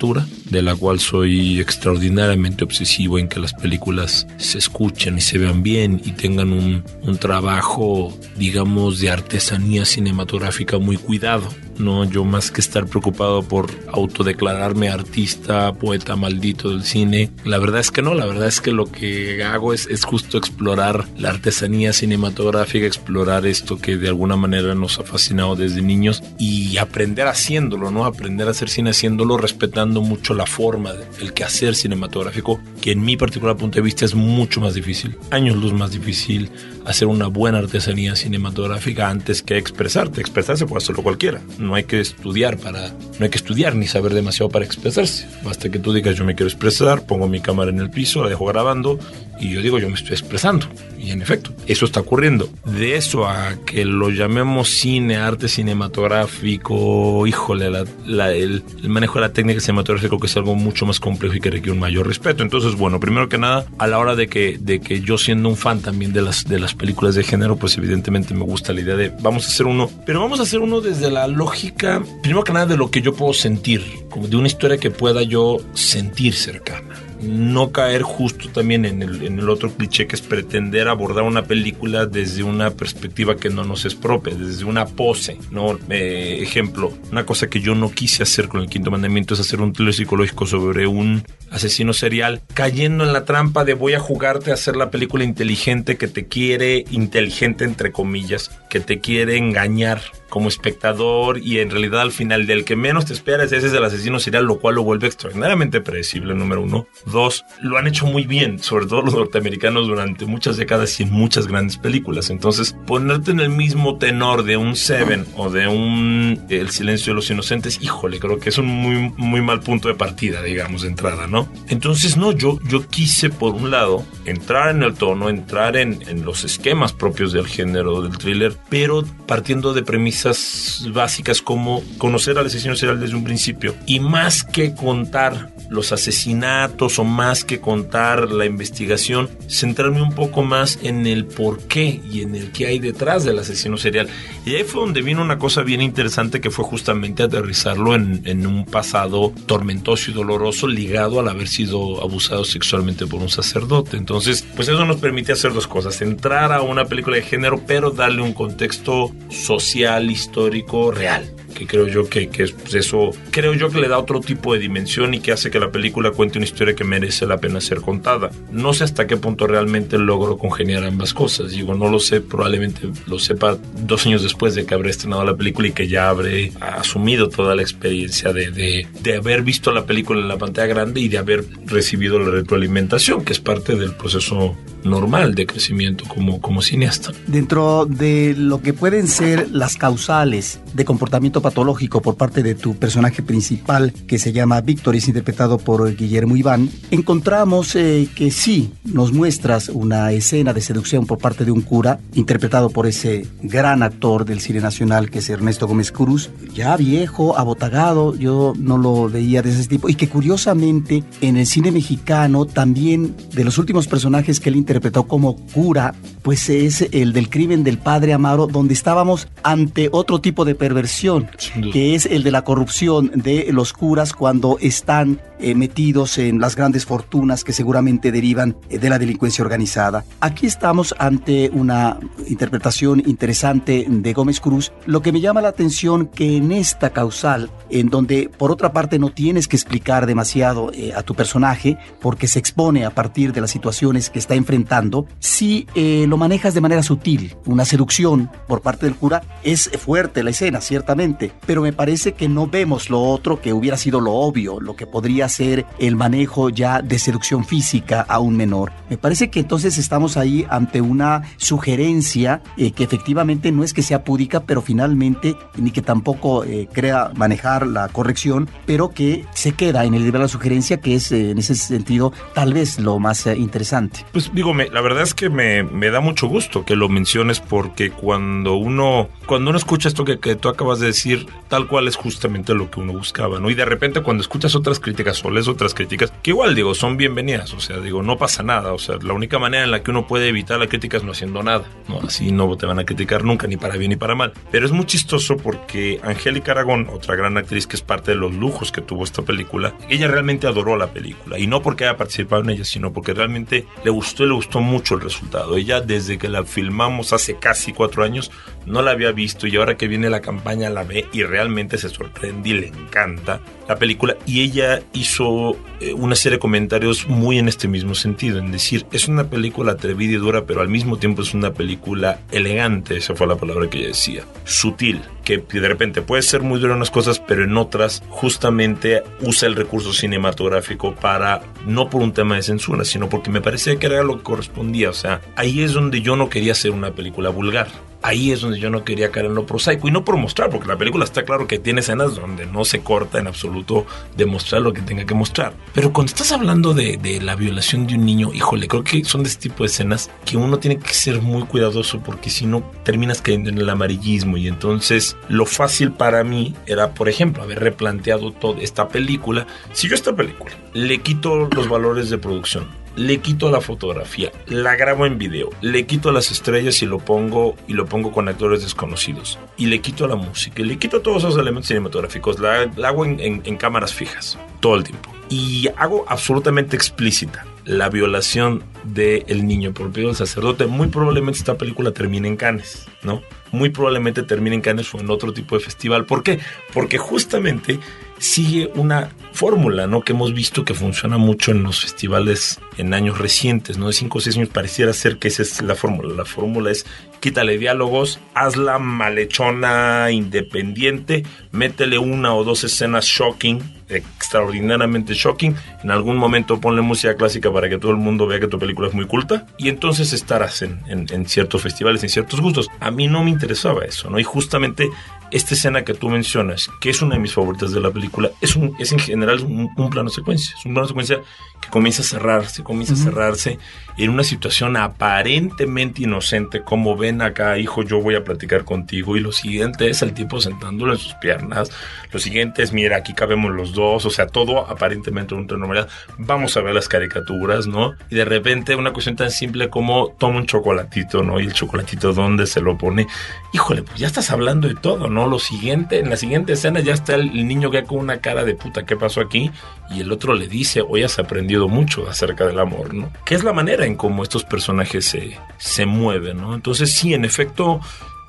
de 0.50 0.62
la 0.62 0.75
cual 0.75 1.00
soy 1.00 1.60
extraordinariamente 1.60 2.64
obsesivo 2.64 3.19
en 3.19 3.28
que 3.28 3.41
las 3.41 3.53
películas 3.53 4.26
se 4.36 4.58
escuchen 4.58 5.19
y 5.19 5.20
se 5.20 5.38
vean 5.38 5.62
bien 5.62 6.00
y 6.04 6.12
tengan 6.12 6.53
un, 6.53 6.84
un 7.03 7.19
trabajo, 7.19 8.16
digamos, 8.36 9.00
de 9.00 9.10
artesanía 9.10 9.84
cinematográfica 9.84 10.78
muy 10.78 10.97
cuidado. 10.97 11.48
No, 11.78 12.04
yo 12.04 12.25
más 12.25 12.50
que 12.50 12.60
estar 12.60 12.86
preocupado 12.86 13.42
por 13.42 13.70
autodeclararme 13.92 14.91
artista, 14.91 15.72
poeta 15.72 16.16
maldito 16.16 16.70
del 16.70 16.84
cine, 16.84 17.30
la 17.44 17.59
verdad 17.59 17.80
es 17.80 17.91
que 17.91 18.03
no, 18.03 18.14
la 18.14 18.26
verdad 18.26 18.47
es 18.47 18.60
que 18.60 18.72
lo 18.72 18.92
que 18.92 19.42
hago 19.42 19.72
es, 19.72 19.86
es 19.86 20.04
justo 20.04 20.36
explorar 20.36 21.06
la 21.19 21.30
artesanía 21.30 21.92
cinematográfica, 21.92 22.86
explorar 22.86 23.47
esto 23.47 23.78
que 23.78 23.97
de 23.97 24.09
alguna 24.09 24.36
manera 24.36 24.74
nos 24.74 24.98
ha 24.98 25.03
fascinado 25.03 25.56
desde 25.56 25.80
niños 25.80 26.22
y 26.38 26.76
aprender 26.76 27.26
haciéndolo, 27.26 27.91
¿no? 27.91 28.04
Aprender 28.04 28.48
a 28.48 28.50
hacer 28.50 28.69
cine 28.69 28.91
haciéndolo, 28.91 29.38
respetando 29.38 29.81
mucho 29.91 30.34
la 30.34 30.47
forma, 30.47 30.93
del 30.93 31.32
quehacer 31.32 31.75
cinematográfico, 31.75 32.60
que 32.81 32.93
en 32.93 33.04
mi 33.04 33.16
particular 33.16 33.56
punto 33.56 33.76
de 33.76 33.82
vista 33.82 34.04
es 34.04 34.15
mucho 34.15 34.60
más 34.60 34.75
difícil, 34.75 35.16
años 35.31 35.56
luz 35.56 35.72
más 35.72 35.91
difícil, 35.91 36.50
hacer 36.84 37.09
una 37.09 37.26
buena 37.26 37.59
artesanía 37.59 38.16
cinematográfica 38.16 39.09
antes 39.09 39.42
que 39.42 39.56
expresarte. 39.56 40.21
Expresarse 40.21 40.66
puede 40.66 40.82
hacerlo 40.82 41.03
cualquiera. 41.03 41.41
No 41.59 41.75
hay 41.75 41.84
que 41.84 42.00
estudiar 42.00 42.59
para, 42.59 42.88
no 42.88 43.25
hay 43.25 43.31
que 43.31 43.38
estudiar 43.38 43.75
ni 43.75 43.87
saber 43.87 44.15
demasiado 44.15 44.50
para 44.50 44.65
expresarse. 44.65 45.26
Basta 45.44 45.71
que 45.71 45.78
tú 45.78 45.92
digas 45.92 46.16
yo 46.16 46.25
me 46.25 46.34
quiero 46.34 46.48
expresar, 46.48 47.06
pongo 47.06 47.28
mi 47.28 47.41
cámara 47.41 47.71
en 47.71 47.78
el 47.78 47.91
piso, 47.91 48.22
la 48.22 48.28
dejo 48.28 48.47
grabando 48.47 48.98
y 49.42 49.50
yo 49.50 49.60
digo 49.60 49.78
yo 49.78 49.88
me 49.88 49.97
estoy 49.97 50.12
expresando. 50.12 50.66
Y 50.98 51.10
en 51.10 51.20
efecto, 51.20 51.53
eso 51.66 51.84
está 51.84 51.98
ocurriendo. 51.98 52.48
De 52.64 52.97
eso 52.97 53.26
a 53.26 53.56
que 53.66 53.84
lo 53.84 54.10
llamemos 54.10 54.69
cine, 54.69 55.16
arte 55.16 55.48
cinematográfico, 55.48 57.26
híjole, 57.26 57.70
la, 58.06 58.32
el, 58.32 58.62
el, 58.82 58.88
manejo 58.88 59.14
de 59.14 59.22
la 59.22 59.32
técnica 59.32 59.60
cinematográfica 59.60 60.16
que 60.16 60.26
es 60.26 60.36
algo 60.36 60.54
mucho 60.54 60.86
más 60.86 61.00
complejo 61.00 61.34
y 61.34 61.41
que 61.41 61.50
requiere 61.50 61.72
un 61.72 61.80
mayor 61.80 62.06
respeto. 62.06 62.44
Entonces, 62.44 62.76
bueno, 62.76 63.00
primero 63.00 63.28
que 63.28 63.36
nada, 63.36 63.66
a 63.78 63.88
la 63.88 63.98
hora 63.98 64.14
de 64.14 64.28
que, 64.28 64.58
de 64.60 64.80
que 64.80 65.00
yo 65.00 65.19
siendo 65.19 65.48
un 65.48 65.56
fan 65.56 65.80
también 65.80 66.12
de 66.12 66.22
las, 66.22 66.44
de 66.44 66.60
las 66.60 66.74
películas 66.74 67.16
de 67.16 67.24
género, 67.24 67.56
pues 67.56 67.76
evidentemente 67.76 68.34
me 68.34 68.44
gusta 68.44 68.72
la 68.72 68.82
idea 68.82 68.94
de 68.94 69.12
vamos 69.20 69.47
a 69.47 69.48
hacer 69.48 69.66
uno, 69.66 69.91
pero 70.06 70.20
vamos 70.20 70.38
a 70.38 70.44
hacer 70.44 70.60
uno 70.60 70.80
desde 70.80 71.10
la 71.10 71.26
lógica, 71.26 72.00
primero 72.22 72.44
que 72.44 72.53
nada, 72.53 72.66
de 72.66 72.76
lo 72.76 72.92
que 72.92 73.03
yo 73.03 73.12
puedo 73.12 73.32
sentir, 73.32 73.82
como 74.09 74.28
de 74.28 74.36
una 74.36 74.47
historia 74.47 74.76
que 74.76 74.92
pueda 74.92 75.22
yo 75.22 75.59
sentir 75.74 76.34
cercana 76.34 77.11
no 77.22 77.72
caer 77.72 78.03
justo 78.03 78.49
también 78.49 78.84
en 78.84 79.03
el, 79.03 79.22
en 79.22 79.38
el, 79.38 79.49
otro 79.49 79.72
cliché 79.72 80.06
que 80.06 80.16
es 80.16 80.22
pretender 80.22 80.88
abordar 80.88 81.25
una 81.25 81.44
película 81.44 82.06
desde 82.06 82.43
una 82.43 82.71
perspectiva 82.71 83.37
que 83.37 83.50
no 83.50 83.65
nos 83.65 83.84
es 83.84 83.94
propia, 83.94 84.34
desde 84.34 84.65
una 84.65 84.87
pose, 84.87 85.38
¿no? 85.50 85.78
Eh, 85.88 86.38
ejemplo, 86.43 86.93
una 87.10 87.25
cosa 87.25 87.49
que 87.49 87.60
yo 87.60 87.75
no 87.75 87.91
quise 87.91 88.22
hacer 88.22 88.49
con 88.49 88.60
el 88.60 88.69
quinto 88.69 88.91
mandamiento 88.91 89.34
es 89.34 89.41
hacer 89.41 89.60
un 89.60 89.72
thriller 89.72 89.94
psicológico 89.94 90.47
sobre 90.47 90.87
un 90.87 91.25
asesino 91.50 91.93
serial 91.93 92.41
cayendo 92.55 93.05
en 93.05 93.12
la 93.12 93.25
trampa 93.25 93.65
de 93.65 93.75
voy 93.75 93.94
a 93.94 94.00
jugarte 94.00 94.50
a 94.50 94.54
hacer 94.54 94.77
la 94.77 94.91
película 94.91 95.25
inteligente 95.25 95.97
que 95.97 96.09
te 96.09 96.27
quiere, 96.27 96.84
inteligente 96.91 97.65
entre 97.65 97.93
comillas, 97.93 98.50
que 98.69 98.81
te 98.81 99.00
quiere 99.00 99.37
engañar 99.37 100.00
como 100.32 100.48
espectador 100.48 101.37
y 101.37 101.59
en 101.59 101.69
realidad 101.69 102.00
al 102.00 102.10
final 102.10 102.47
del 102.47 102.65
que 102.65 102.75
menos 102.75 103.04
te 103.04 103.12
esperas 103.12 103.53
ese 103.53 103.66
es 103.66 103.75
el 103.75 103.84
asesino 103.84 104.19
serial, 104.19 104.47
lo 104.47 104.60
cual 104.60 104.77
lo 104.77 104.83
vuelve 104.83 105.06
extraordinariamente 105.06 105.83
predecible, 105.83 106.34
número 106.34 106.62
uno. 106.62 106.86
Dos, 107.04 107.45
lo 107.60 107.77
han 107.77 107.86
hecho 107.86 108.06
muy 108.06 108.24
bien, 108.24 108.59
sobre 108.59 108.86
todo 108.86 109.03
los 109.03 109.12
norteamericanos 109.12 109.86
durante 109.86 110.24
muchas 110.24 110.56
décadas 110.56 110.98
y 110.98 111.03
en 111.03 111.12
muchas 111.12 111.48
grandes 111.48 111.77
películas. 111.77 112.30
Entonces, 112.30 112.74
ponerte 112.86 113.30
en 113.30 113.41
el 113.41 113.51
mismo 113.51 113.98
tenor 113.98 114.45
de 114.45 114.56
un 114.56 114.74
Seven 114.74 115.27
o 115.36 115.51
de 115.51 115.68
un 115.68 116.42
El 116.48 116.71
silencio 116.71 117.12
de 117.12 117.16
los 117.16 117.30
inocentes, 117.30 117.78
híjole, 117.83 118.18
creo 118.18 118.39
que 118.39 118.48
es 118.48 118.56
un 118.56 118.68
muy, 118.68 119.12
muy 119.18 119.42
mal 119.42 119.60
punto 119.60 119.89
de 119.89 119.95
partida, 119.97 120.42
digamos, 120.42 120.80
de 120.80 120.89
entrada, 120.89 121.27
¿no? 121.27 121.47
Entonces, 121.68 122.16
no, 122.16 122.33
yo, 122.33 122.59
yo 122.66 122.89
quise, 122.89 123.28
por 123.28 123.53
un 123.53 123.71
lado, 123.71 124.03
entrar 124.24 124.74
en 124.74 124.83
el 124.83 124.95
tono, 124.95 125.28
entrar 125.28 125.77
en, 125.77 126.01
en 126.09 126.24
los 126.24 126.42
esquemas 126.45 126.95
propios 126.95 127.34
del 127.34 127.47
género 127.47 128.01
del 128.01 128.16
thriller, 128.16 128.56
pero 128.71 129.04
partiendo 129.27 129.74
de 129.74 129.83
premisas 129.83 130.22
premisas 130.22 130.84
básicas 130.92 131.42
como 131.42 131.83
conocer 131.98 132.39
al 132.39 132.47
asesino 132.47 132.77
serial 132.77 133.01
desde 133.01 133.16
un 133.16 133.24
principio. 133.24 133.74
Y 133.86 134.01
más 134.01 134.45
que 134.45 134.74
contar 134.74 135.53
los 135.69 135.92
asesinatos 135.92 136.98
o 136.98 137.04
más 137.04 137.45
que 137.45 137.60
contar 137.60 138.30
la 138.30 138.45
investigación, 138.45 139.30
centrarme 139.48 140.03
un 140.03 140.13
poco 140.13 140.42
más 140.42 140.78
en 140.83 141.07
el 141.07 141.24
por 141.24 141.60
qué 141.63 142.01
y 142.10 142.21
en 142.21 142.34
el 142.34 142.53
qué 142.53 142.66
hay 142.66 142.78
detrás 142.78 143.24
del 143.24 143.39
asesino 143.39 143.78
serial. 143.78 144.09
Y 144.45 144.54
ahí 144.54 144.65
fue 144.65 144.83
donde 144.83 145.03
vino 145.03 145.22
una 145.22 145.39
cosa 145.39 145.63
bien 145.63 145.80
interesante 145.80 146.41
que 146.41 146.51
fue 146.51 146.65
justamente 146.65 147.22
aterrizarlo 147.22 147.95
en, 147.95 148.22
en 148.25 148.47
un 148.47 148.66
pasado 148.66 149.33
tormentoso 149.47 150.10
y 150.10 150.15
doloroso 150.15 150.68
ligado 150.68 151.21
al 151.21 151.28
haber 151.28 151.48
sido 151.48 152.03
abusado 152.03 152.45
sexualmente 152.45 153.07
por 153.07 153.22
un 153.22 153.30
sacerdote. 153.30 153.97
Entonces, 153.97 154.45
pues 154.54 154.68
eso 154.68 154.84
nos 154.84 154.97
permite 154.97 155.33
hacer 155.33 155.53
dos 155.54 155.66
cosas, 155.66 156.01
entrar 156.03 156.53
a 156.53 156.63
una 156.63 156.84
película 156.84 157.16
de 157.16 157.22
género, 157.22 157.63
pero 157.66 157.91
darle 157.91 158.22
un 158.22 158.34
contexto 158.34 159.10
social, 159.30 160.10
histórico, 160.12 160.91
real 160.91 161.41
que 161.53 161.66
creo 161.66 161.87
yo 161.87 162.09
que, 162.09 162.28
que 162.28 162.45
eso 162.45 163.10
creo 163.31 163.54
yo 163.54 163.71
que 163.71 163.81
le 163.81 163.89
da 163.89 163.99
otro 163.99 164.21
tipo 164.21 164.54
de 164.54 164.60
dimensión 164.60 165.15
y 165.15 165.21
que 165.21 165.33
hace 165.33 165.51
que 165.51 165.59
la 165.59 165.71
película 165.71 166.10
cuente 166.10 166.39
una 166.39 166.47
historia 166.47 166.75
que 166.75 166.84
merece 166.84 167.27
la 167.27 167.39
pena 167.39 167.60
ser 167.60 167.81
contada. 167.81 168.31
No 168.51 168.72
sé 168.72 168.84
hasta 168.84 169.07
qué 169.07 169.16
punto 169.16 169.47
realmente 169.47 169.99
logro 169.99 170.39
congeniar 170.39 170.84
ambas 170.84 171.15
cosas. 171.15 171.53
Digo, 171.53 171.75
no 171.75 171.89
lo 171.89 171.99
sé, 171.99 172.21
probablemente 172.21 172.91
lo 173.07 173.19
sepa 173.19 173.57
dos 173.87 174.07
años 174.07 174.22
después 174.22 174.54
de 174.54 174.65
que 174.66 174.75
habré 174.75 174.91
estrenado 174.91 175.25
la 175.25 175.37
película 175.37 175.69
y 175.69 175.72
que 175.72 175.89
ya 175.89 176.09
habré 176.09 176.53
asumido 176.60 177.28
toda 177.28 177.54
la 177.54 177.63
experiencia 177.63 178.33
de, 178.33 178.51
de, 178.51 178.87
de 179.03 179.16
haber 179.16 179.43
visto 179.43 179.72
la 179.72 179.87
película 179.87 180.21
en 180.21 180.28
la 180.28 180.39
pantalla 180.39 180.66
grande 180.66 181.01
y 181.01 181.09
de 181.09 181.19
haber 181.19 181.45
recibido 181.66 182.19
la 182.19 182.31
retroalimentación, 182.31 183.25
que 183.25 183.33
es 183.33 183.41
parte 183.41 183.77
del 183.77 183.95
proceso 183.95 184.57
normal 184.84 185.34
de 185.34 185.47
crecimiento 185.47 186.04
como, 186.07 186.41
como 186.41 186.63
cineasta. 186.63 187.13
Dentro 187.27 187.87
de 187.87 188.34
lo 188.37 188.63
que 188.63 188.72
pueden 188.72 189.07
ser 189.07 189.51
las 189.51 189.77
causales 189.77 190.60
de 190.75 190.84
comportamiento 190.84 191.41
patológico 191.42 192.00
por 192.00 192.16
parte 192.16 192.42
de 192.42 192.54
tu 192.54 192.77
personaje 192.77 193.22
principal, 193.22 193.92
que 194.06 194.18
se 194.18 194.33
llama 194.33 194.60
Víctor, 194.60 194.97
es 194.97 195.09
interpretado 195.09 195.59
por 195.59 195.94
Guillermo 195.94 196.36
Iván, 196.36 196.71
encontramos 196.91 197.77
eh, 197.77 198.09
que 198.15 198.30
sí 198.30 198.72
nos 198.84 199.12
muestras 199.12 199.68
una 199.68 200.12
escena 200.12 200.53
de 200.53 200.60
seducción 200.60 201.06
por 201.06 201.18
parte 201.18 201.44
de 201.44 201.50
un 201.50 201.60
cura, 201.60 202.00
interpretado 202.15 202.71
por 202.71 202.86
ese 202.86 203.27
gran 203.42 203.83
actor 203.83 204.24
del 204.24 204.41
cine 204.41 204.60
nacional 204.60 205.10
que 205.10 205.18
es 205.18 205.28
Ernesto 205.28 205.66
Gómez 205.66 205.92
Cruz, 205.92 206.30
ya 206.54 206.77
viejo, 206.77 207.39
abotagado, 207.39 208.15
yo 208.16 208.54
no 208.56 208.78
lo 208.78 209.09
veía 209.09 209.42
de 209.42 209.50
ese 209.50 209.68
tipo, 209.68 209.89
y 209.89 209.94
que 209.94 210.09
curiosamente 210.09 211.04
en 211.21 211.36
el 211.36 211.47
cine 211.47 211.72
mexicano 211.72 212.47
también 212.47 213.15
de 213.34 213.44
los 213.44 213.59
últimos 213.59 213.86
personajes 213.86 214.41
que 214.41 214.48
él 214.48 214.56
interpretó 214.56 215.04
como 215.04 215.36
cura, 215.53 215.94
pues 216.22 216.48
es 216.48 216.89
el 216.92 217.12
del 217.12 217.28
crimen 217.28 217.65
del 217.65 217.78
padre 217.78 218.12
Amaro, 218.12 218.47
donde 218.47 218.74
estábamos 218.74 219.28
ante 219.42 219.89
otro 219.92 220.21
tipo 220.21 220.44
de 220.44 220.54
perversión, 220.54 221.28
que 221.72 221.94
es 221.94 222.06
el 222.06 222.22
de 222.22 222.30
la 222.30 222.42
corrupción 222.42 223.10
de 223.14 223.48
los 223.52 223.72
curas 223.72 224.12
cuando 224.12 224.58
están 224.60 225.20
eh, 225.42 225.54
metidos 225.54 226.18
en 226.18 226.41
las 226.41 226.56
grandes 226.56 226.86
fortunas 226.86 227.44
que 227.44 227.53
seguramente 227.53 228.12
derivan 228.12 228.56
eh, 228.71 228.78
de 228.78 228.89
la 228.89 228.98
delincuencia 228.98 229.44
organizada. 229.44 230.04
Aquí 230.21 230.47
estamos 230.47 230.94
ante 230.98 231.50
una 231.53 231.98
interpretación 232.28 233.03
interesante 233.06 233.84
de 233.89 234.12
Gómez 234.12 234.41
Cruz. 234.41 234.72
Lo 234.86 235.03
que 235.03 235.12
me 235.12 235.21
llama 235.21 235.41
la 235.41 235.48
atención 235.48 236.06
que 236.06 236.36
en 236.36 236.53
esta 236.53 236.91
causal, 236.91 237.50
en 237.71 237.89
donde 237.89 238.30
por 238.36 238.50
otra 238.50 238.72
parte 238.72 238.98
no 238.98 239.10
tienes 239.10 239.48
que 239.48 239.56
explicar 239.56 240.06
demasiado 240.06 240.71
eh, 240.72 240.92
a 240.94 241.03
tu 241.03 241.15
personaje, 241.15 241.78
porque 242.00 242.28
se 242.28 242.39
expone 242.39 242.84
a 242.84 242.91
partir 242.91 243.33
de 243.33 243.41
las 243.41 243.50
situaciones 243.50 244.10
que 244.10 244.18
está 244.18 244.34
enfrentando, 244.34 245.06
si 245.18 245.66
eh, 245.74 246.06
lo 246.09 246.16
manejas 246.16 246.54
de 246.54 246.60
manera 246.60 246.83
sutil, 246.83 247.36
una 247.47 247.65
seducción 247.65 248.30
por 248.47 248.62
parte 248.62 248.86
del 248.86 248.97
cura, 248.97 249.22
es 249.42 249.71
fuerte 249.78 250.22
la 250.22 250.30
escena, 250.30 250.60
ciertamente, 250.60 251.33
pero 251.47 251.62
me 251.62 251.72
parece 251.72 252.12
que 252.12 252.28
no 252.28 252.47
vemos 252.47 252.91
lo 252.91 253.03
otro 253.03 253.41
que 253.41 253.53
hubiera 253.53 253.77
sido 253.77 254.00
lo 254.00 254.12
obvio, 254.12 254.60
lo 254.60 254.77
que 254.77 254.86
podría 254.86 255.28
ser 255.32 255.66
el 255.78 255.96
manejo 255.96 256.50
ya 256.50 256.82
de 256.82 256.99
seducción 256.99 257.44
física 257.44 258.04
a 258.08 258.20
un 258.20 258.37
menor. 258.37 258.73
Me 258.88 258.99
parece 258.99 259.30
que 259.30 259.40
entonces 259.40 259.78
estamos 259.78 260.16
ahí 260.16 260.46
ante 260.50 260.80
una 260.80 261.23
sugerencia 261.37 262.42
eh, 262.56 262.73
que 262.73 262.84
efectivamente 262.84 263.50
no 263.52 263.64
es 263.64 263.73
que 263.73 263.82
sea 263.82 264.04
púdica, 264.04 264.44
pero 264.44 264.62
finalmente 264.62 265.37
ni 265.56 265.70
que 265.70 265.82
tampoco 265.82 266.44
eh, 266.44 266.68
crea 266.73 267.11
manejar 267.16 267.66
la 267.66 267.88
corrección, 267.88 268.49
pero 268.66 268.90
que 268.90 269.25
se 269.34 269.52
queda 269.52 269.84
en 269.84 269.94
el 269.94 270.00
nivel 270.00 270.12
de 270.12 270.18
la 270.20 270.28
sugerencia, 270.28 270.80
que 270.80 270.94
es 270.94 271.12
eh, 271.12 271.30
en 271.30 271.38
ese 271.38 271.54
sentido 271.54 272.12
tal 272.34 272.54
vez 272.54 272.78
lo 272.78 272.99
más 272.99 273.26
eh, 273.26 273.37
interesante. 273.37 274.04
Pues 274.12 274.30
digo, 274.34 274.54
me, 274.54 274.68
la 274.68 274.80
verdad 274.80 275.02
es 275.02 275.14
que 275.14 275.30
me, 275.30 275.62
me, 275.62 275.90
da 275.90 276.00
mucho 276.00 276.26
gusto 276.26 276.64
que 276.64 276.76
lo 276.76 276.88
menciones 276.88 277.40
porque 277.40 277.90
cuando 277.90 278.54
uno, 278.54 279.08
cuando 279.26 279.50
uno 279.50 279.58
escucha 279.58 279.88
esto 279.88 280.04
que, 280.04 280.18
que, 280.18 280.37
tú 280.37 280.49
acabas 280.49 280.80
de 280.80 280.87
decir, 280.87 281.26
tal 281.49 281.68
cual 281.68 281.88
es 281.88 281.96
justamente 281.96 282.54
lo 282.54 282.70
que 282.70 282.80
uno 282.80 282.92
buscaba, 282.92 283.38
¿no? 283.38 283.50
Y 283.50 283.54
de 283.54 283.64
repente 283.64 284.02
cuando 284.02 284.23
escuchas 284.23 284.54
otras 284.54 284.80
críticas 284.80 285.22
o 285.23 285.30
lees 285.30 285.49
otras 285.49 285.75
críticas, 285.75 286.12
que 286.23 286.30
igual 286.30 286.54
digo, 286.54 286.75
son 286.75 286.97
bienvenidas, 286.97 287.52
o 287.54 287.61
sea, 287.61 287.78
digo, 287.78 288.02
no 288.02 288.19
pasa 288.19 288.42
nada, 288.42 288.73
o 288.73 288.78
sea, 288.78 288.97
la 289.02 289.12
única 289.12 289.38
manera 289.38 289.64
en 289.64 289.71
la 289.71 289.83
que 289.83 289.90
uno 289.90 290.07
puede 290.07 290.28
evitar 290.28 290.59
la 290.59 290.66
crítica 290.66 290.97
es 290.97 291.04
no 291.04 291.12
haciendo 291.12 291.42
nada, 291.42 291.64
¿no? 291.88 292.00
Así 292.00 292.33
no 292.33 292.57
te 292.57 292.66
van 292.66 292.78
a 292.78 292.85
criticar 292.85 293.25
nunca, 293.25 293.47
ni 293.47 293.57
para 293.57 293.76
bien 293.76 293.90
ni 293.90 293.97
para 293.97 294.14
mal. 294.14 294.33
Pero 294.50 294.66
es 294.66 294.73
muy 294.73 294.87
chistoso 294.87 295.37
porque 295.37 296.00
Angélica 296.02 296.52
Aragón, 296.52 296.88
otra 296.92 297.16
gran 297.16 297.37
actriz 297.37 297.66
que 297.66 297.76
es 297.76 297.83
parte 297.83 298.12
de 298.12 298.16
los 298.16 298.35
lujos 298.35 298.73
que 298.73 298.80
tuvo 298.80 299.04
esta 299.04 299.23
película, 299.23 299.75
ella 299.88 300.09
realmente 300.09 300.47
adoró 300.47 300.76
la 300.76 300.92
película, 300.92 301.38
y 301.38 301.47
no 301.47 301.62
porque 301.62 301.85
haya 301.85 301.97
participado 301.97 302.42
en 302.42 302.50
ella, 302.50 302.64
sino 302.64 302.92
porque 302.92 303.14
realmente 303.14 303.66
le 303.85 303.90
gustó 303.90 304.25
y 304.25 304.26
le 304.26 304.35
gustó 304.35 304.61
mucho 304.61 304.95
el 304.95 305.00
resultado. 305.00 305.57
Ella 305.57 305.80
desde 305.80 306.18
que 306.18 306.28
la 306.28 306.45
filmamos 306.45 307.12
hace 307.12 307.37
casi 307.37 307.73
cuatro 307.73 308.04
años 308.04 308.30
no 308.66 308.82
la 308.82 308.92
había 308.92 309.12
visto 309.12 309.47
y 309.47 309.56
ahora 309.56 309.76
que 309.76 309.88
viene 309.88 310.11
la 310.11 310.20
campaña 310.20 310.70
la 310.70 310.85
ve 310.85 311.06
y 311.12 311.23
realmente 311.23 311.78
se 311.78 311.88
sorprende 311.88 312.49
y 312.49 312.52
le 312.54 312.66
encanta 312.68 313.40
la 313.68 313.76
película. 313.76 314.16
Y 314.26 314.42
ella 314.42 314.82
hizo 314.92 315.56
eh, 315.80 315.92
una 315.92 316.16
serie 316.16 316.37
de 316.37 316.40
comentarios 316.40 317.06
muy 317.09 317.38
en 317.38 317.49
este 317.49 317.68
mismo 317.68 317.94
sentido, 317.94 318.38
en 318.38 318.52
decir, 318.52 318.87
es 318.92 319.09
una 319.09 319.25
película 319.25 319.73
atrevida 319.73 320.12
y 320.12 320.16
dura, 320.16 320.44
pero 320.44 320.61
al 320.61 320.68
mismo 320.68 320.99
tiempo 320.99 321.23
es 321.23 321.35
una 321.35 321.52
película 321.52 322.20
elegante, 322.30 322.97
esa 322.97 323.14
fue 323.14 323.26
la 323.26 323.37
palabra 323.37 323.68
que 323.68 323.78
ella 323.78 323.88
decía, 323.88 324.25
sutil, 324.44 325.00
que 325.25 325.38
de 325.38 325.68
repente 325.68 326.02
puede 326.02 326.23
ser 326.23 326.42
muy 326.42 326.58
dura 326.58 326.73
en 326.73 326.78
unas 326.78 326.90
cosas, 326.90 327.20
pero 327.20 327.44
en 327.44 327.56
otras 327.56 328.02
justamente 328.08 329.02
usa 329.20 329.49
el 329.49 329.56
recurso 329.56 329.92
cinematográfico 329.92 330.94
para, 330.94 331.42
no 331.66 331.88
por 331.88 332.02
un 332.02 332.12
tema 332.12 332.37
de 332.37 332.42
censura, 332.42 332.85
sino 332.85 333.08
porque 333.08 333.30
me 333.30 333.40
parecía 333.40 333.76
que 333.76 333.87
era 333.87 334.02
lo 334.02 334.18
que 334.18 334.23
correspondía, 334.23 334.90
o 334.90 334.94
sea, 334.94 335.20
ahí 335.37 335.62
es 335.62 335.73
donde 335.73 336.00
yo 336.00 336.16
no 336.16 336.28
quería 336.28 336.52
hacer 336.52 336.73
una 336.73 336.92
película 336.92 337.30
vulgar, 337.30 337.68
ahí 338.02 338.33
es 338.33 338.40
donde 338.40 338.59
yo 338.59 338.71
no 338.71 338.85
quería 338.85 339.11
caer 339.11 339.26
en 339.26 339.35
lo 339.35 339.47
prosaico 339.47 339.88
y 339.88 339.90
no 339.90 340.04
por 340.04 340.16
mostrar, 340.16 340.50
porque 340.50 340.69
la 340.69 340.76
película 340.76 341.04
está 341.04 341.25
claro 341.25 341.47
que 341.47 341.59
tiene 341.59 341.81
escenas 341.81 342.14
donde 342.14 342.47
no 342.47 342.64
se 342.64 342.81
corta 342.81 343.19
en 343.19 343.26
absoluto 343.26 343.87
de 344.16 344.26
mostrar 344.26 344.62
lo 344.62 344.73
que 344.73 344.83
tenga 344.83 345.04
que 345.04 345.14
mostrar. 345.14 345.54
Pero 345.73 345.93
cuando 345.93 346.11
estás 346.11 346.33
hablando 346.33 346.75
de, 346.75 346.99
la 347.23 347.37
violación 347.37 347.87
de 347.87 347.95
un 347.95 348.04
niño, 348.04 348.33
híjole, 348.33 348.69
creo 348.69 348.85
que 348.85 349.04
son 349.04 349.23
de 349.23 349.28
este 349.28 349.49
tipo 349.49 349.64
de 349.64 349.69
escenas 349.69 350.11
que 350.25 350.37
uno 350.37 350.59
tiene 350.59 350.78
que 350.78 350.93
ser 350.95 351.23
muy 351.23 351.43
cuidadoso 351.45 352.00
porque 352.00 352.31
si 352.31 352.47
no 352.47 352.62
terminas 352.85 353.23
cayendo 353.23 353.50
en 353.50 353.59
el 353.59 353.69
amarillismo 353.69 354.37
y 354.37 354.49
entonces 354.49 355.16
lo 355.28 355.47
fácil 355.47 355.93
para 355.93 356.25
mí 356.25 356.54
era, 356.66 356.95
por 356.95 357.09
ejemplo, 357.09 357.43
haber 357.43 357.61
replanteado 357.61 358.33
toda 358.33 358.61
esta 358.61 358.88
película. 358.88 359.47
Si 359.73 359.88
yo 359.88 359.95
esta 359.95 360.14
película 360.14 360.52
le 360.75 360.99
quito 360.99 361.49
los 361.54 361.68
valores 361.68 362.11
de 362.11 362.18
producción, 362.18 362.81
le 362.96 363.18
quito 363.18 363.50
la 363.50 363.61
fotografía, 363.61 364.30
la 364.46 364.76
grabo 364.76 365.06
en 365.06 365.18
video, 365.18 365.50
le 365.61 365.87
quito 365.87 366.12
las 366.12 366.30
estrellas 366.30 366.82
y 366.82 366.87
lo 366.87 366.99
pongo 366.99 367.56
y 367.66 367.72
lo 367.72 367.87
pongo 367.87 368.12
con 368.12 368.28
actores 368.28 368.62
desconocidos 368.62 369.38
y 369.56 369.66
le 369.66 369.80
quito 369.80 370.06
la 370.06 370.16
música 370.16 370.62
y 370.62 370.64
le 370.64 370.78
quito 370.78 371.00
todos 371.00 371.25
esos 371.25 371.38
elementos 371.38 371.68
cinematográficos, 371.68 372.38
la, 372.38 372.70
hago 372.84 373.04
en, 373.04 373.56
cámaras 373.56 373.94
fijas 373.94 374.38
todo 374.61 374.76
el 374.76 374.84
tiempo 374.84 375.11
y 375.28 375.68
hago 375.76 376.04
absolutamente 376.08 376.76
explícita 376.76 377.46
la 377.64 377.88
violación 377.88 378.64
del 378.84 379.25
el 379.28 379.46
niño 379.46 379.72
por 379.72 379.96
el 379.96 380.16
sacerdote. 380.16 380.66
Muy 380.66 380.88
probablemente 380.88 381.38
esta 381.38 381.56
película 381.56 381.92
termine 381.92 382.26
en 382.26 382.37
Cannes, 382.37 382.88
¿no? 383.02 383.22
Muy 383.52 383.70
probablemente 383.70 384.25
termine 384.25 384.56
en 384.56 384.62
Cannes 384.62 384.92
o 384.94 384.99
en 384.99 385.08
otro 385.11 385.32
tipo 385.32 385.56
de 385.56 385.64
festival. 385.64 386.04
¿Por 386.04 386.22
qué? 386.25 386.40
Porque 386.75 386.99
justamente 386.99 387.78
sigue 388.22 388.70
una 388.76 389.10
fórmula, 389.32 389.88
¿no? 389.88 390.02
Que 390.02 390.12
hemos 390.12 390.32
visto 390.32 390.64
que 390.64 390.74
funciona 390.74 391.18
mucho 391.18 391.50
en 391.50 391.64
los 391.64 391.80
festivales 391.80 392.60
en 392.76 392.94
años 392.94 393.18
recientes, 393.18 393.78
¿no? 393.78 393.88
De 393.88 393.92
5 393.92 394.16
o 394.16 394.20
6 394.20 394.36
años 394.36 394.48
pareciera 394.50 394.92
ser 394.92 395.16
que 395.16 395.26
esa 395.26 395.42
es 395.42 395.60
la 395.60 395.74
fórmula. 395.74 396.14
La 396.14 396.24
fórmula 396.24 396.70
es 396.70 396.86
quítale 397.18 397.58
diálogos, 397.58 398.20
hazla 398.34 398.78
malechona, 398.78 400.12
independiente, 400.12 401.24
métele 401.50 401.98
una 401.98 402.32
o 402.34 402.44
dos 402.44 402.62
escenas 402.62 403.06
shocking, 403.06 403.60
extraordinariamente 403.88 405.14
shocking. 405.14 405.56
En 405.82 405.90
algún 405.90 406.16
momento 406.16 406.60
ponle 406.60 406.80
música 406.80 407.16
clásica 407.16 407.52
para 407.52 407.68
que 407.68 407.78
todo 407.78 407.90
el 407.90 407.98
mundo 407.98 408.28
vea 408.28 408.38
que 408.38 408.46
tu 408.46 408.58
película 408.58 408.86
es 408.86 408.94
muy 408.94 409.06
culta 409.06 409.48
y 409.58 409.68
entonces 409.68 410.12
estarás 410.12 410.62
en, 410.62 410.80
en, 410.86 411.06
en 411.10 411.26
ciertos 411.26 411.60
festivales, 411.60 412.04
en 412.04 412.08
ciertos 412.08 412.40
gustos. 412.40 412.68
A 412.78 412.92
mí 412.92 413.08
no 413.08 413.24
me 413.24 413.30
interesaba 413.30 413.84
eso, 413.84 414.10
¿no? 414.10 414.20
Y 414.20 414.24
justamente 414.24 414.88
esta 415.32 415.54
escena 415.54 415.84
que 415.84 415.94
tú 415.94 416.08
mencionas, 416.08 416.68
que 416.80 416.90
es 416.90 417.02
una 417.02 417.14
de 417.14 417.20
mis 417.20 417.32
favoritas 417.32 417.72
de 417.72 417.80
la 417.80 417.90
película, 417.90 418.30
es, 418.40 418.54
un, 418.54 418.76
es 418.78 418.92
en 418.92 418.98
general 418.98 419.40
un, 419.40 419.70
un 419.76 419.90
plano 419.90 420.10
secuencia. 420.10 420.54
Es 420.58 420.64
un 420.66 420.74
plano 420.74 420.86
secuencia 420.86 421.20
que 421.60 421.68
comienza 421.70 422.02
a 422.02 422.04
cerrarse, 422.04 422.62
comienza 422.62 422.94
a 422.94 422.96
cerrarse 422.96 423.58
en 423.99 424.11
una 424.11 424.25
situación 424.25 424.76
aparentemente 424.76 426.02
inocente, 426.02 426.62
como 426.62 426.96
ven 426.96 427.22
acá, 427.22 427.58
hijo, 427.58 427.82
yo 427.82 428.00
voy 428.00 428.14
a 428.14 428.25
platicar 428.25 428.64
contigo. 428.64 429.16
Y 429.16 429.20
lo 429.20 429.32
siguiente 429.32 429.90
es 429.90 430.02
el 430.02 430.14
tipo 430.14 430.40
sentándolo 430.40 430.92
en 430.92 430.99
sus 430.99 431.14
piernas. 431.14 431.70
Lo 432.11 432.18
siguiente 432.18 432.62
es, 432.62 432.72
mira, 432.72 432.96
aquí 432.96 433.12
cabemos 433.12 433.52
los 433.52 433.72
dos. 433.72 434.06
O 434.06 434.11
sea, 434.11 434.26
todo 434.26 434.66
aparentemente 434.66 435.34
una 435.34 435.46
normalidad. 435.46 435.88
Vamos 436.18 436.56
a 436.56 436.61
ver 436.61 436.75
las 436.75 436.88
caricaturas, 436.88 437.66
¿no? 437.66 437.94
Y 438.11 438.16
de 438.16 438.25
repente 438.25 438.75
una 438.75 438.92
cuestión 438.92 439.16
tan 439.16 439.30
simple 439.30 439.68
como 439.68 440.14
toma 440.18 440.38
un 440.38 440.46
chocolatito, 440.46 441.22
¿no? 441.22 441.38
Y 441.40 441.44
el 441.44 441.52
chocolatito, 441.52 442.12
¿dónde 442.12 442.46
se 442.46 442.61
lo 442.61 442.78
pone? 442.78 443.06
Híjole, 443.52 443.82
pues 443.82 443.99
ya 443.99 444.06
estás 444.06 444.30
hablando 444.30 444.68
de 444.68 444.75
todo, 444.75 445.08
¿no? 445.08 445.26
Lo 445.26 445.38
siguiente, 445.38 445.99
en 445.99 446.11
la 446.11 446.16
siguiente 446.16 446.54
escena 446.54 446.80
ya 446.80 446.94
está 446.94 447.14
el 447.14 447.46
niño 447.46 447.70
que 447.70 447.82
con 447.84 447.99
una 447.99 448.18
cara 448.18 448.44
de 448.44 448.54
puta, 448.54 448.84
¿qué 448.84 448.96
pasó 448.96 449.20
aquí? 449.20 449.50
Y 449.90 450.00
el 450.00 450.12
otro 450.12 450.34
le 450.34 450.49
dice, 450.49 450.82
hoy 450.87 451.02
has 451.02 451.18
aprendido 451.18 451.68
mucho 451.68 452.08
acerca 452.08 452.46
del 452.46 452.58
amor, 452.58 452.94
¿no? 452.94 453.12
Que 453.25 453.34
es 453.34 453.44
la 453.44 453.52
manera 453.52 453.81
en 453.84 453.96
cómo 453.96 454.22
estos 454.22 454.44
personajes 454.44 455.04
se, 455.04 455.38
se 455.58 455.86
mueven, 455.86 456.38
¿no? 456.38 456.54
Entonces 456.54 456.94
sí, 456.94 457.14
en 457.14 457.24
efecto, 457.24 457.80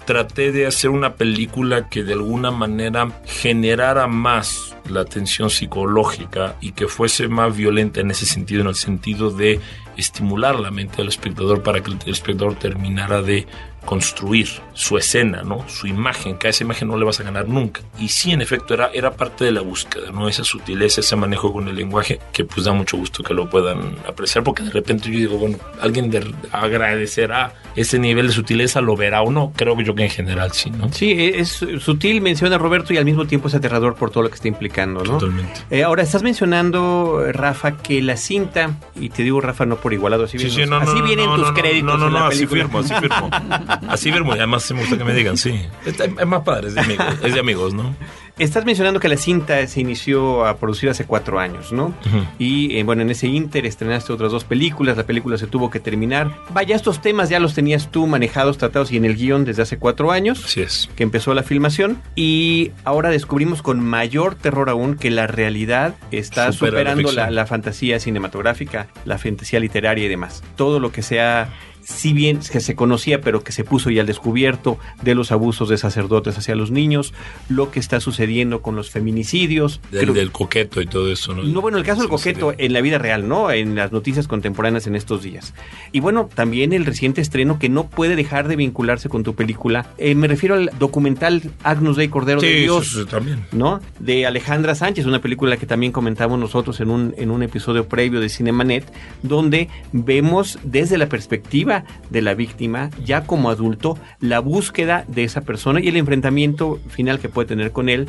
traté 0.06 0.52
de 0.52 0.68
hacer 0.68 0.90
una 0.90 1.16
película 1.16 1.90
que 1.90 2.04
de 2.04 2.14
alguna 2.14 2.52
manera 2.52 3.22
generara 3.26 4.08
más 4.08 4.76
la 4.90 5.06
tensión 5.06 5.50
psicológica 5.50 6.56
y 6.62 6.74
que 6.74 6.88
fuese 6.88 7.28
más 7.28 7.56
violenta 7.56 8.02
en 8.02 8.12
ese 8.12 8.26
sentido, 8.26 8.62
en 8.62 8.68
el 8.68 8.76
sentido 8.76 9.32
de 9.32 9.60
estimular 9.98 10.60
la 10.60 10.72
mente 10.72 10.98
del 10.98 11.08
espectador 11.08 11.64
para 11.64 11.82
que 11.82 11.92
el 11.92 12.00
espectador 12.08 12.56
terminara 12.56 13.22
de 13.22 13.48
construir 13.86 14.48
su 14.74 14.98
escena, 14.98 15.44
¿no? 15.44 15.68
Su 15.68 15.88
imagen, 15.88 16.38
que 16.38 16.48
a 16.48 16.50
esa 16.50 16.64
imagen 16.64 16.88
no 16.88 16.98
le 16.98 17.06
vas 17.06 17.20
a 17.20 17.24
ganar 17.24 17.48
nunca. 17.48 17.82
Y 18.00 18.10
sí, 18.10 18.32
en 18.32 18.42
efecto, 18.42 18.74
era, 18.74 18.90
era 18.94 19.12
parte 19.12 19.46
de 19.46 19.52
la 19.52 19.62
búsqueda, 19.62 20.12
¿no? 20.12 20.28
Esa 20.28 20.44
sutileza, 20.44 21.02
ese 21.02 21.16
manejo 21.16 21.54
con 21.54 21.68
el 21.68 21.76
lenguaje, 21.76 22.20
que 22.32 22.46
pues 22.46 22.66
da 22.66 22.74
mucho 22.74 22.98
gusto 22.98 23.24
que 23.24 23.34
lo 23.34 23.50
puedan 23.50 23.98
apreciar, 24.08 24.44
porque 24.44 24.64
de 24.64 24.72
repente 24.72 25.12
yo 25.12 25.18
digo, 25.20 25.38
bueno, 25.38 25.58
alguien 25.82 26.10
de, 26.10 26.34
agradecerá 26.52 27.54
ese 27.76 28.00
nivel 28.00 28.28
de 28.28 28.34
sutileza, 28.34 28.82
lo 28.82 28.96
verá 28.96 29.22
o 29.22 29.32
no. 29.32 29.54
Creo 29.56 29.76
que 29.76 29.84
yo 29.84 29.96
que 29.96 30.04
en 30.04 30.10
general 30.10 30.52
sí, 30.54 30.72
¿no? 30.72 30.92
Sí, 30.92 31.12
es 31.36 31.64
sutil, 31.80 32.22
menciona 32.22 32.58
Roberto, 32.58 32.94
y 32.94 32.98
al 32.98 33.06
mismo 33.06 33.26
tiempo 33.26 33.48
es 33.48 33.56
aterrador 33.56 33.96
por 33.96 34.10
todo 34.10 34.24
lo 34.24 34.30
que 34.30 34.36
está 34.36 34.48
implicando, 34.48 35.04
¿no? 35.04 35.18
Totalmente. 35.18 35.62
Eh, 35.70 35.84
ahora, 35.84 36.04
estás 36.04 36.24
mencionando, 36.24 37.24
Rafa, 37.32 37.78
que 37.78 38.02
la 38.02 38.18
cinta, 38.18 38.78
y 38.96 39.10
te 39.10 39.24
digo, 39.24 39.42
Rafa, 39.42 39.66
no 39.66 39.78
por 39.78 39.94
igualado, 39.94 40.24
así, 40.24 40.40
Sí, 40.40 40.46
vienen, 40.48 40.66
sí, 40.66 40.70
no, 40.70 40.78
así 40.78 41.00
no, 41.00 41.06
vienen 41.06 41.26
no, 41.26 41.36
tus 41.36 41.48
no, 41.48 41.54
créditos 41.54 41.84
No, 41.84 41.98
no, 41.98 42.08
en 42.08 42.14
la 42.14 42.20
no, 42.22 42.26
así 42.28 42.48
firmo, 42.48 42.80
así 42.80 42.94
firmo. 42.96 43.30
Así 43.88 44.10
y 44.10 44.40
además 44.40 44.64
me 44.74 44.82
gusta 44.82 44.98
que 44.98 45.04
me 45.04 45.14
digan, 45.14 45.38
sí. 45.38 45.62
Es, 45.86 46.00
es 46.00 46.28
más 46.28 46.42
padre, 46.42 46.70
es 46.70 46.76
de 46.76 46.82
amigos, 46.82 47.06
es 47.24 47.34
de 47.34 47.40
amigos 47.40 47.74
¿no? 47.74 47.96
Estás 48.40 48.66
mencionando 48.66 49.00
que 49.00 49.08
la 49.08 49.18
cinta 49.18 49.66
se 49.68 49.80
inició 49.80 50.46
a 50.48 50.58
producir 50.58 50.90
hace 50.90 51.06
cuatro 51.06 51.40
años, 51.40 51.72
¿no? 51.72 51.94
Y 52.40 52.78
eh, 52.78 52.84
bueno, 52.84 53.04
en 53.04 53.12
ese 53.12 53.28
inter 53.28 53.66
estrenaste 53.68 54.12
otras 54.12 54.32
dos 54.32 54.44
películas, 54.44 54.98
la 54.98 55.04
película 55.04 55.38
se 55.38 55.46
tuvo 55.46 55.70
que 55.70 55.80
terminar. 55.80 56.32
Vaya, 56.52 56.76
estos 56.76 57.00
temas 57.00 57.30
ya 57.30 57.40
los 57.40 57.54
tenías 57.54 57.92
tú 57.92 58.08
manejados, 58.08 58.58
tratados 58.58 58.92
y 58.92 58.98
en 58.98 59.06
el 59.06 59.16
guion 59.16 59.46
desde 59.46 59.62
hace 59.62 59.78
cuatro 59.78 60.12
años, 60.12 60.44
Así 60.46 60.62
es. 60.62 60.90
que 60.96 61.04
empezó 61.04 61.36
la 61.36 61.44
filmación. 61.44 62.02
Y 62.16 62.72
ahora 62.86 63.12
descubrimos 63.12 63.62
con 63.62 63.80
mayor 63.80 64.34
terror 64.34 64.70
aún 64.70 64.96
que 64.96 65.12
la 65.12 65.28
realidad 65.28 65.94
está 66.10 66.52
Supera 66.52 66.72
la 66.72 66.92
superando 66.92 67.02
la, 67.04 67.08
ficción. 67.10 67.36
la 67.36 67.46
fantasía 67.46 68.00
cinematográfica, 68.00 68.88
la 69.06 69.20
fantasía 69.20 69.60
literaria 69.60 70.06
y 70.06 70.10
demás. 70.10 70.44
Todo 70.56 70.80
lo 70.80 70.92
que 70.92 71.04
sea 71.04 71.54
si 71.86 72.14
bien 72.14 72.40
que 72.40 72.62
se 72.62 72.76
conocía, 72.76 73.20
pero 73.20 73.44
que 73.44 73.52
se 73.52 73.66
puso 73.66 73.90
ya 73.90 74.00
al 74.00 74.08
descubierto 74.08 74.78
de 75.02 75.16
los 75.16 75.34
abusos 75.34 75.68
de 75.68 75.78
sacerdotes 75.78 76.38
hacia 76.38 76.56
los 76.56 76.72
niños, 76.72 77.14
lo 77.50 77.72
que 77.72 77.80
está 77.82 78.00
sucediendo 78.00 78.23
con 78.62 78.76
los 78.76 78.90
feminicidios. 78.90 79.80
Del, 79.92 80.02
Creo- 80.02 80.14
del 80.14 80.32
coqueto 80.32 80.82
y 80.82 80.88
todo 80.88 81.12
eso, 81.12 81.34
¿no? 81.34 81.44
no, 81.44 81.62
bueno, 81.62 81.78
el 81.78 81.84
caso 81.84 82.02
del 82.02 82.10
coqueto 82.10 82.54
en 82.58 82.74
la 82.74 82.82
vida 82.82 82.98
real, 82.98 83.28
¿no? 83.28 83.52
En 83.52 83.76
las 83.76 83.92
noticias 83.92 84.28
contemporáneas 84.28 84.88
en 84.88 84.96
estos 84.96 85.24
días. 85.24 85.54
Y 85.92 86.00
bueno, 86.00 86.30
también 86.34 86.74
el 86.74 86.86
reciente 86.86 87.22
estreno 87.22 87.60
que 87.60 87.70
no 87.70 87.88
puede 87.90 88.16
dejar 88.16 88.48
de 88.48 88.56
vincularse 88.56 89.10
con 89.10 89.24
tu 89.24 89.36
película. 89.36 89.88
Eh, 89.98 90.16
me 90.16 90.28
refiero 90.28 90.56
al 90.56 90.72
documental 90.80 91.42
Agnus 91.64 91.98
Dei 91.98 92.08
Cordero 92.08 92.40
Sí, 92.40 92.48
de 92.48 92.54
Dios. 92.62 92.88
sí, 92.92 93.06
también. 93.06 93.46
¿no? 93.52 93.80
De 94.00 94.26
Alejandra 94.26 94.76
Sánchez, 94.76 95.06
una 95.06 95.22
película 95.22 95.58
que 95.58 95.66
también 95.66 95.92
comentamos 95.92 96.40
nosotros 96.40 96.80
en 96.80 96.90
un, 96.90 97.14
en 97.18 97.32
un 97.32 97.44
episodio 97.44 97.88
previo 97.88 98.20
de 98.20 98.30
Cinemanet, 98.30 98.86
donde 99.22 99.70
vemos 99.92 100.60
desde 100.64 100.98
la 100.98 101.08
perspectiva 101.08 101.84
de 102.10 102.22
la 102.22 102.34
víctima, 102.34 102.90
ya 103.04 103.26
como 103.26 103.50
adulto, 103.50 103.98
la 104.20 104.40
búsqueda 104.40 105.06
de 105.08 105.24
esa 105.24 105.42
persona 105.42 105.80
y 105.82 105.88
el 105.88 105.98
enfrentamiento 105.98 106.80
final 106.90 107.20
que 107.20 107.30
puede 107.30 107.48
tener 107.48 107.72
con 107.72 107.90
él. 107.90 108.08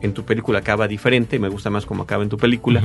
En 0.00 0.12
tu 0.12 0.24
película 0.24 0.60
acaba 0.60 0.88
diferente, 0.88 1.38
me 1.38 1.48
gusta 1.48 1.70
más 1.70 1.86
como 1.86 2.02
acaba 2.02 2.22
en 2.22 2.28
tu 2.28 2.36
película. 2.36 2.82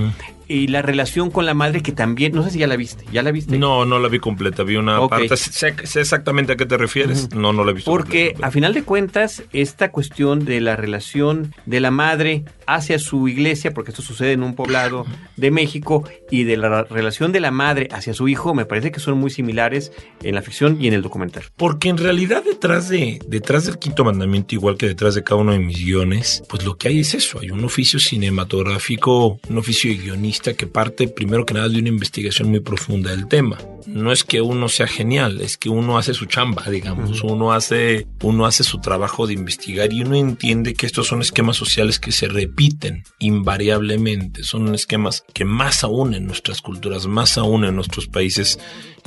Y 0.47 0.67
la 0.67 0.81
relación 0.81 1.31
con 1.31 1.45
la 1.45 1.53
madre 1.53 1.81
que 1.81 1.91
también, 1.91 2.33
no 2.33 2.43
sé 2.43 2.51
si 2.51 2.59
ya 2.59 2.67
la 2.67 2.75
viste, 2.75 3.05
¿ya 3.11 3.21
la 3.23 3.31
viste? 3.31 3.57
No, 3.57 3.85
no 3.85 3.99
la 3.99 4.07
vi 4.07 4.19
completa, 4.19 4.63
vi 4.63 4.75
una 4.75 5.07
parte. 5.07 5.35
Sé, 5.37 5.75
sé 5.83 6.01
exactamente 6.01 6.53
a 6.53 6.55
qué 6.55 6.65
te 6.65 6.77
refieres. 6.77 7.33
No, 7.35 7.53
no 7.53 7.63
la 7.63 7.71
he 7.71 7.73
visto. 7.73 7.91
Porque 7.91 8.27
completa. 8.27 8.47
a 8.47 8.51
final 8.51 8.73
de 8.73 8.83
cuentas, 8.83 9.43
esta 9.53 9.91
cuestión 9.91 10.45
de 10.45 10.61
la 10.61 10.75
relación 10.75 11.53
de 11.65 11.79
la 11.79 11.91
madre 11.91 12.45
hacia 12.65 12.99
su 12.99 13.27
iglesia, 13.27 13.73
porque 13.73 13.91
esto 13.91 14.01
sucede 14.01 14.33
en 14.33 14.43
un 14.43 14.55
poblado 14.55 15.05
de 15.35 15.51
México, 15.51 16.03
y 16.29 16.43
de 16.45 16.57
la 16.57 16.83
relación 16.83 17.31
de 17.31 17.39
la 17.39 17.51
madre 17.51 17.87
hacia 17.91 18.13
su 18.13 18.27
hijo, 18.27 18.53
me 18.53 18.65
parece 18.65 18.91
que 18.91 18.99
son 18.99 19.17
muy 19.17 19.29
similares 19.29 19.91
en 20.23 20.35
la 20.35 20.41
ficción 20.41 20.77
y 20.81 20.87
en 20.87 20.93
el 20.93 21.01
documental. 21.01 21.43
Porque 21.57 21.89
en 21.89 21.97
realidad 21.97 22.43
detrás 22.43 22.89
de 22.89 23.19
detrás 23.27 23.65
del 23.65 23.77
quinto 23.79 24.03
mandamiento, 24.03 24.55
igual 24.55 24.77
que 24.77 24.87
detrás 24.87 25.15
de 25.15 25.23
cada 25.23 25.41
uno 25.41 25.51
de 25.51 25.59
mis 25.59 25.83
guiones, 25.83 26.43
pues 26.47 26.63
lo 26.63 26.77
que 26.77 26.89
hay 26.89 27.00
es 27.01 27.13
eso, 27.13 27.39
hay 27.39 27.51
un 27.51 27.63
oficio 27.63 27.99
cinematográfico, 27.99 29.39
un 29.49 29.57
oficio 29.57 29.91
de 29.91 29.97
guionista 29.97 30.53
que 30.53 30.67
parte 30.67 31.07
primero 31.07 31.45
que 31.45 31.53
nada 31.53 31.69
de 31.69 31.79
una 31.79 31.89
investigación 31.89 32.49
muy 32.49 32.59
profunda 32.59 33.11
del 33.11 33.27
tema. 33.27 33.57
No 33.87 34.11
es 34.11 34.23
que 34.23 34.41
uno 34.41 34.69
sea 34.69 34.87
genial, 34.87 35.41
es 35.41 35.57
que 35.57 35.69
uno 35.69 35.97
hace 35.97 36.13
su 36.13 36.25
chamba, 36.25 36.69
digamos, 36.69 37.23
uno 37.23 37.51
hace 37.51 38.07
uno 38.21 38.45
hace 38.45 38.63
su 38.63 38.79
trabajo 38.79 39.27
de 39.27 39.33
investigar 39.33 39.91
y 39.91 40.01
uno 40.01 40.15
entiende 40.15 40.73
que 40.73 40.85
estos 40.85 41.07
son 41.07 41.21
esquemas 41.21 41.57
sociales 41.57 41.99
que 41.99 42.11
se 42.11 42.27
repiten 42.27 43.03
invariablemente, 43.19 44.43
son 44.43 44.73
esquemas 44.75 45.23
que 45.33 45.45
más 45.45 45.83
aún 45.83 46.13
en 46.13 46.25
nuestras 46.25 46.61
culturas, 46.61 47.07
más 47.07 47.37
aún 47.37 47.65
en 47.65 47.75
nuestros 47.75 48.07
países 48.07 48.59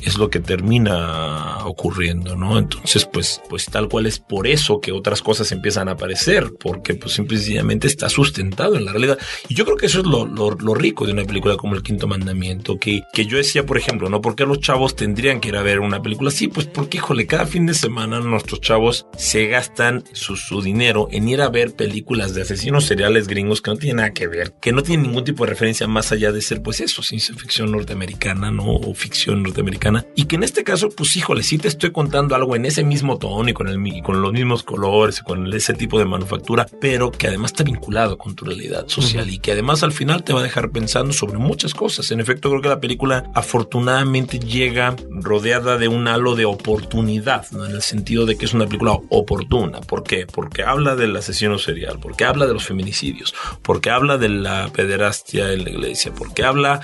es 0.03 0.19
lo 0.19 0.31
que 0.31 0.41
termina 0.41 1.65
ocurriendo, 1.65 2.37
¿no? 2.37 2.59
Entonces, 2.59 3.09
pues, 3.11 3.41
pues 3.49 3.67
tal 3.67 3.89
cual 3.89 4.07
es 4.07 4.19
por 4.19 4.47
eso 4.47 4.81
que 4.81 4.93
otras 4.93 5.23
cosas 5.23 5.51
empiezan 5.53 5.89
a 5.89 5.93
aparecer, 5.93 6.53
porque 6.59 6.95
pues 6.95 7.15
simplemente 7.15 7.87
está 7.87 8.09
sustentado 8.09 8.77
en 8.77 8.85
la 8.85 8.93
realidad. 8.93 9.19
Y 9.49 9.55
yo 9.55 9.65
creo 9.65 9.77
que 9.77 9.87
eso 9.87 10.01
es 10.01 10.07
lo, 10.07 10.75
rico 10.75 11.07
de 11.07 11.13
una 11.13 11.25
película 11.25 11.57
como 11.57 11.75
El 11.75 11.83
Quinto 11.83 12.07
Mandamiento, 12.07 12.79
que, 12.79 13.03
que 13.13 13.27
yo 13.27 13.37
decía, 13.37 13.65
por 13.65 13.79
ejemplo, 13.79 14.09
¿no? 14.09 14.21
¿Por 14.21 14.35
qué 14.35 14.45
los 14.45 14.61
chavos 14.61 14.97
tendrían 14.97 15.41
que 15.41 15.49
ir 15.49 15.57
a 15.57 15.63
ver 15.63 15.81
una 15.81 16.03
película 16.03 16.29
así? 16.29 16.49
Pues 16.49 16.67
porque, 16.67 16.99
híjole, 16.99 17.27
cada 17.27 17.47
fin 17.47 17.67
de 17.67 17.75
semana 17.75 18.21
nuestros 18.21 18.61
chavos 18.61 19.07
se 19.17 19.47
gastan 19.47 20.05
su, 20.13 20.37
su 20.37 20.63
dinero 20.63 21.09
en 21.13 21.29
ir 21.29 21.41
a 21.41 21.49
ver 21.49 21.75
películas 21.75 22.35
de 22.35 22.43
asesinos 22.43 22.85
seriales 22.85 23.29
gringos 23.29 23.63
que 23.63 23.71
no 23.71 23.77
tienen 23.77 23.97
nada 23.97 24.13
que 24.13 24.27
ver, 24.27 24.53
que 24.61 24.73
no 24.73 24.83
tienen 24.83 25.07
ningún 25.07 25.25
tipo 25.25 25.45
de 25.45 25.51
referencia 25.51 25.87
más 25.87 26.13
allá 26.13 26.33
de 26.33 26.43
ser, 26.43 26.63
pues 26.63 26.81
eso, 26.81 27.03
ciencia 27.03 27.35
ficción 27.35 27.71
norteamericana, 27.71 28.51
¿no? 28.51 28.65
O 28.65 28.95
ficción 28.95 29.43
norteamericana. 29.43 29.84
Y 30.15 30.25
que 30.25 30.37
en 30.37 30.43
este 30.43 30.65
caso, 30.65 30.89
pues 30.91 31.15
híjole, 31.17 31.43
sí 31.43 31.59
te 31.59 31.69
estoy 31.69 31.93
contando 31.93 32.35
algo 32.35 32.57
en 32.57 32.65
ese 32.65 32.85
mismo 32.85 33.19
tono 33.19 33.49
y 33.49 33.53
con, 33.53 33.69
el, 33.69 34.03
con 34.03 34.23
los 34.23 34.33
mismos 34.33 34.63
colores 34.63 35.21
y 35.21 35.23
con 35.23 35.53
ese 35.53 35.75
tipo 35.75 35.99
de 35.99 36.05
manufactura, 36.05 36.67
pero 36.81 37.11
que 37.11 37.29
además 37.29 37.53
está 37.53 37.65
vinculado 37.65 38.17
con 38.17 38.35
tu 38.35 38.45
realidad 38.45 38.89
social 38.89 39.29
y 39.29 39.39
que 39.39 39.53
además 39.53 39.83
al 39.83 39.93
final 39.93 40.25
te 40.25 40.33
va 40.33 40.41
a 40.41 40.43
dejar 40.43 40.71
pensando 40.71 41.13
sobre 41.13 41.39
muchas 41.39 41.75
cosas. 41.75 42.11
En 42.11 42.21
efecto, 42.21 42.49
creo 42.49 42.63
que 42.63 42.69
la 42.69 42.81
película 42.81 43.31
afortunadamente 43.35 44.39
llega 44.39 44.97
rodeada 45.11 45.77
de 45.77 45.89
un 45.89 46.09
halo 46.09 46.35
de 46.35 46.45
oportunidad, 46.45 47.51
¿no? 47.51 47.67
en 47.67 47.73
el 47.73 47.83
sentido 47.83 48.27
de 48.27 48.37
que 48.37 48.47
es 48.47 48.55
una 48.55 48.67
película 48.67 48.99
oportuna. 49.11 49.81
¿Por 49.81 50.03
qué? 50.03 50.27
Porque 50.27 50.63
habla 50.63 50.97
del 50.97 51.17
asesino 51.17 51.59
serial, 51.59 51.99
porque 52.01 52.25
habla 52.25 52.47
de 52.47 52.55
los 52.55 52.65
feminicidios, 52.65 53.35
porque 53.63 53.91
habla 53.91 54.19
de 54.19 54.29
la 54.29 54.71
pederastia 54.73 55.53
en 55.53 55.65
la 55.65 55.71
iglesia, 55.71 56.13
porque 56.17 56.45
habla 56.45 56.81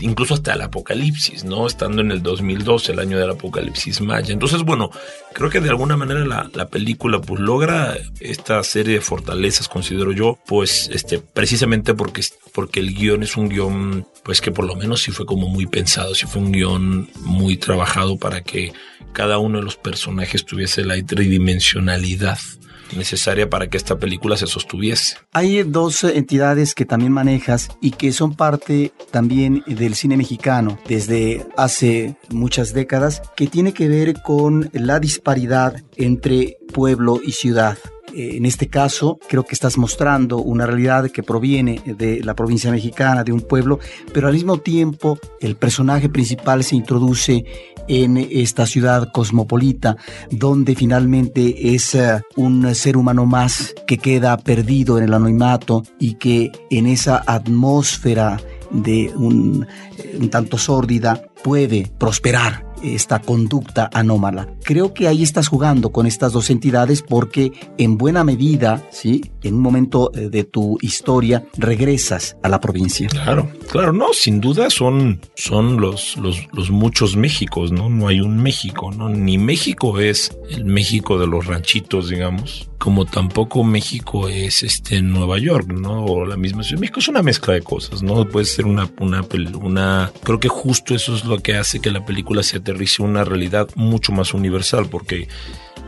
incluso 0.00 0.34
hasta 0.34 0.54
el 0.54 0.62
apocalipsis, 0.62 1.44
¿no? 1.44 1.66
Estando 1.66 2.02
en 2.02 2.10
el 2.10 2.22
2012, 2.22 2.92
el 2.92 2.98
año 2.98 3.18
del 3.18 3.30
apocalipsis 3.30 4.00
maya. 4.00 4.32
Entonces, 4.32 4.62
bueno, 4.62 4.90
creo 5.32 5.50
que 5.50 5.60
de 5.60 5.68
alguna 5.68 5.96
manera 5.96 6.24
la, 6.24 6.50
la 6.54 6.68
película 6.68 7.20
pues 7.20 7.40
logra 7.40 7.96
esta 8.20 8.62
serie 8.62 8.94
de 8.94 9.00
fortalezas, 9.00 9.68
considero 9.68 10.12
yo, 10.12 10.38
pues 10.46 10.90
este, 10.92 11.18
precisamente 11.18 11.94
porque, 11.94 12.22
porque 12.52 12.80
el 12.80 12.94
guion 12.94 13.22
es 13.22 13.36
un 13.36 13.48
guion, 13.48 14.06
pues 14.22 14.40
que 14.40 14.52
por 14.52 14.64
lo 14.64 14.76
menos 14.76 15.02
sí 15.02 15.10
fue 15.10 15.26
como 15.26 15.48
muy 15.48 15.66
pensado, 15.66 16.14
sí 16.14 16.26
fue 16.26 16.42
un 16.42 16.52
guion 16.52 17.10
muy 17.20 17.56
trabajado 17.56 18.16
para 18.18 18.42
que 18.42 18.72
cada 19.12 19.38
uno 19.38 19.58
de 19.58 19.64
los 19.64 19.76
personajes 19.76 20.44
tuviese 20.44 20.84
la 20.84 21.00
tridimensionalidad 21.04 22.38
necesaria 22.96 23.48
para 23.48 23.68
que 23.68 23.76
esta 23.76 23.98
película 23.98 24.36
se 24.36 24.46
sostuviese. 24.46 25.16
Hay 25.32 25.62
dos 25.62 26.04
entidades 26.04 26.74
que 26.74 26.84
también 26.84 27.12
manejas 27.12 27.68
y 27.80 27.92
que 27.92 28.12
son 28.12 28.34
parte 28.34 28.92
también 29.10 29.62
del 29.66 29.94
cine 29.94 30.16
mexicano 30.16 30.78
desde 30.86 31.46
hace 31.56 32.16
muchas 32.30 32.72
décadas, 32.72 33.22
que 33.36 33.46
tiene 33.46 33.72
que 33.72 33.88
ver 33.88 34.22
con 34.22 34.70
la 34.72 35.00
disparidad 35.00 35.82
entre 35.96 36.58
pueblo 36.72 37.20
y 37.24 37.32
ciudad. 37.32 37.78
Eh, 38.18 38.36
en 38.36 38.46
este 38.46 38.66
caso 38.66 39.20
creo 39.28 39.44
que 39.44 39.54
estás 39.54 39.78
mostrando 39.78 40.38
una 40.38 40.66
realidad 40.66 41.08
que 41.08 41.22
proviene 41.22 41.80
de 41.86 42.20
la 42.24 42.34
provincia 42.34 42.70
mexicana, 42.72 43.22
de 43.22 43.32
un 43.32 43.42
pueblo, 43.42 43.78
pero 44.12 44.26
al 44.26 44.34
mismo 44.34 44.58
tiempo 44.58 45.20
el 45.40 45.54
personaje 45.54 46.08
principal 46.08 46.64
se 46.64 46.74
introduce 46.74 47.44
en 47.86 48.16
esta 48.16 48.66
ciudad 48.66 49.12
cosmopolita, 49.12 49.96
donde 50.30 50.74
finalmente 50.74 51.74
es 51.74 51.94
eh, 51.94 52.20
un 52.34 52.74
ser 52.74 52.96
humano 52.96 53.24
más 53.24 53.72
que 53.86 53.98
queda 53.98 54.36
perdido 54.36 54.98
en 54.98 55.04
el 55.04 55.14
anonimato 55.14 55.84
y 56.00 56.14
que 56.14 56.50
en 56.70 56.86
esa 56.88 57.22
atmósfera 57.24 58.40
de 58.70 59.12
un, 59.14 59.64
un 60.18 60.28
tanto 60.28 60.58
sórdida 60.58 61.22
puede 61.42 61.90
prosperar 61.98 62.67
esta 62.82 63.20
conducta 63.20 63.90
anómala. 63.92 64.48
Creo 64.62 64.94
que 64.94 65.08
ahí 65.08 65.22
estás 65.22 65.48
jugando 65.48 65.90
con 65.90 66.06
estas 66.06 66.32
dos 66.32 66.50
entidades 66.50 67.02
porque 67.02 67.52
en 67.78 67.98
buena 67.98 68.24
medida, 68.24 68.82
¿sí? 68.90 69.22
En 69.42 69.54
un 69.54 69.60
momento 69.60 70.10
eh, 70.14 70.28
de 70.28 70.44
tu 70.44 70.78
historia 70.80 71.46
regresas 71.56 72.36
a 72.42 72.48
la 72.48 72.60
provincia. 72.60 73.08
Claro, 73.08 73.50
claro, 73.70 73.92
no, 73.92 74.12
sin 74.12 74.40
duda 74.40 74.70
son, 74.70 75.20
son 75.34 75.80
los, 75.80 76.16
los, 76.16 76.46
los 76.52 76.70
muchos 76.70 77.16
Méxicos, 77.16 77.72
¿no? 77.72 77.88
No 77.88 78.08
hay 78.08 78.20
un 78.20 78.42
México, 78.42 78.90
¿no? 78.92 79.08
Ni 79.08 79.38
México 79.38 79.98
es 79.98 80.36
el 80.50 80.64
México 80.64 81.18
de 81.18 81.26
los 81.26 81.46
ranchitos, 81.46 82.08
digamos, 82.08 82.68
como 82.78 83.04
tampoco 83.04 83.64
México 83.64 84.28
es 84.28 84.62
este 84.62 85.02
Nueva 85.02 85.38
York, 85.38 85.72
¿no? 85.72 86.04
O 86.04 86.24
la 86.24 86.36
misma 86.36 86.62
ciudad. 86.62 86.80
México 86.80 87.00
es 87.00 87.08
una 87.08 87.22
mezcla 87.22 87.54
de 87.54 87.62
cosas, 87.62 88.02
¿no? 88.02 88.26
Puede 88.28 88.46
ser 88.46 88.66
una, 88.66 88.88
una, 89.00 89.24
una, 89.60 90.12
creo 90.22 90.40
que 90.40 90.48
justo 90.48 90.94
eso 90.94 91.14
es 91.14 91.24
lo 91.24 91.38
que 91.38 91.56
hace 91.56 91.80
que 91.80 91.90
la 91.90 92.04
película 92.04 92.42
se 92.42 92.60
aterrice 92.68 93.02
una 93.02 93.24
realidad 93.24 93.68
mucho 93.74 94.12
más 94.12 94.34
universal, 94.34 94.88
porque 94.90 95.28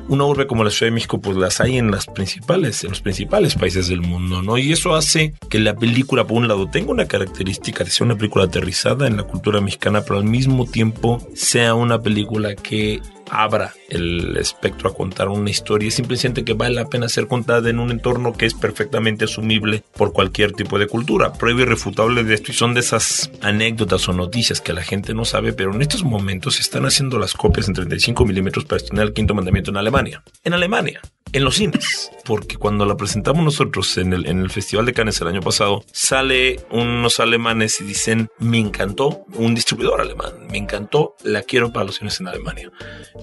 una 0.08 0.24
urbe 0.24 0.46
como 0.46 0.64
la 0.64 0.70
Ciudad 0.70 0.90
de 0.90 0.94
México, 0.94 1.20
pues 1.20 1.36
las 1.36 1.60
hay 1.60 1.78
en 1.78 1.90
las 1.90 2.06
principales, 2.06 2.82
en 2.82 2.90
los 2.90 3.00
principales 3.00 3.54
países 3.54 3.88
del 3.88 4.00
mundo, 4.00 4.42
¿no? 4.42 4.58
Y 4.58 4.72
eso 4.72 4.94
hace 4.94 5.34
que 5.48 5.60
la 5.60 5.76
película, 5.76 6.26
por 6.26 6.38
un 6.38 6.48
lado, 6.48 6.68
tenga 6.68 6.90
una 6.90 7.06
característica 7.06 7.84
de 7.84 7.90
ser 7.90 8.06
una 8.06 8.16
película 8.16 8.46
aterrizada 8.46 9.06
en 9.06 9.16
la 9.16 9.22
cultura 9.24 9.60
mexicana, 9.60 10.02
pero 10.02 10.18
al 10.18 10.24
mismo 10.24 10.66
tiempo 10.66 11.24
sea 11.34 11.74
una 11.74 12.00
película 12.00 12.56
que 12.56 13.00
abra 13.30 13.72
el 13.88 14.36
espectro 14.36 14.90
a 14.90 14.94
contar 14.94 15.28
una 15.28 15.50
historia 15.50 15.90
simplemente 15.90 16.44
que 16.44 16.54
vale 16.54 16.74
la 16.74 16.86
pena 16.86 17.08
ser 17.08 17.26
contada 17.26 17.70
en 17.70 17.78
un 17.78 17.90
entorno 17.90 18.32
que 18.32 18.46
es 18.46 18.54
perfectamente 18.54 19.24
asumible 19.24 19.82
por 19.96 20.12
cualquier 20.12 20.52
tipo 20.52 20.78
de 20.78 20.86
cultura. 20.86 21.32
Prueba 21.32 21.62
irrefutable 21.62 22.24
de 22.24 22.34
esto 22.34 22.52
y 22.52 22.54
son 22.54 22.74
de 22.74 22.80
esas 22.80 23.30
anécdotas 23.40 24.08
o 24.08 24.12
noticias 24.12 24.60
que 24.60 24.72
la 24.72 24.82
gente 24.82 25.14
no 25.14 25.24
sabe, 25.24 25.52
pero 25.52 25.74
en 25.74 25.82
estos 25.82 26.04
momentos 26.04 26.56
se 26.56 26.62
están 26.62 26.86
haciendo 26.86 27.18
las 27.18 27.34
copias 27.34 27.68
en 27.68 27.74
35 27.74 28.24
milímetros 28.24 28.64
para 28.64 28.78
estrenar 28.78 29.06
el 29.06 29.12
quinto 29.12 29.34
mandamiento 29.34 29.70
en 29.70 29.76
Alemania. 29.76 30.22
En 30.44 30.52
Alemania 30.52 31.00
en 31.32 31.44
los 31.44 31.56
cines, 31.56 32.10
porque 32.24 32.56
cuando 32.56 32.86
la 32.86 32.96
presentamos 32.96 33.44
nosotros 33.44 33.96
en 33.98 34.12
el, 34.12 34.26
en 34.26 34.40
el 34.40 34.50
Festival 34.50 34.86
de 34.86 34.92
Cannes 34.92 35.20
el 35.20 35.28
año 35.28 35.40
pasado, 35.40 35.84
sale 35.92 36.60
unos 36.70 37.20
alemanes 37.20 37.80
y 37.80 37.84
dicen, 37.84 38.28
me 38.38 38.58
encantó, 38.58 39.24
un 39.34 39.54
distribuidor 39.54 40.00
alemán, 40.00 40.32
me 40.50 40.58
encantó, 40.58 41.16
la 41.22 41.42
quiero 41.42 41.72
para 41.72 41.86
los 41.86 41.96
cines 41.96 42.20
en 42.20 42.28
Alemania. 42.28 42.70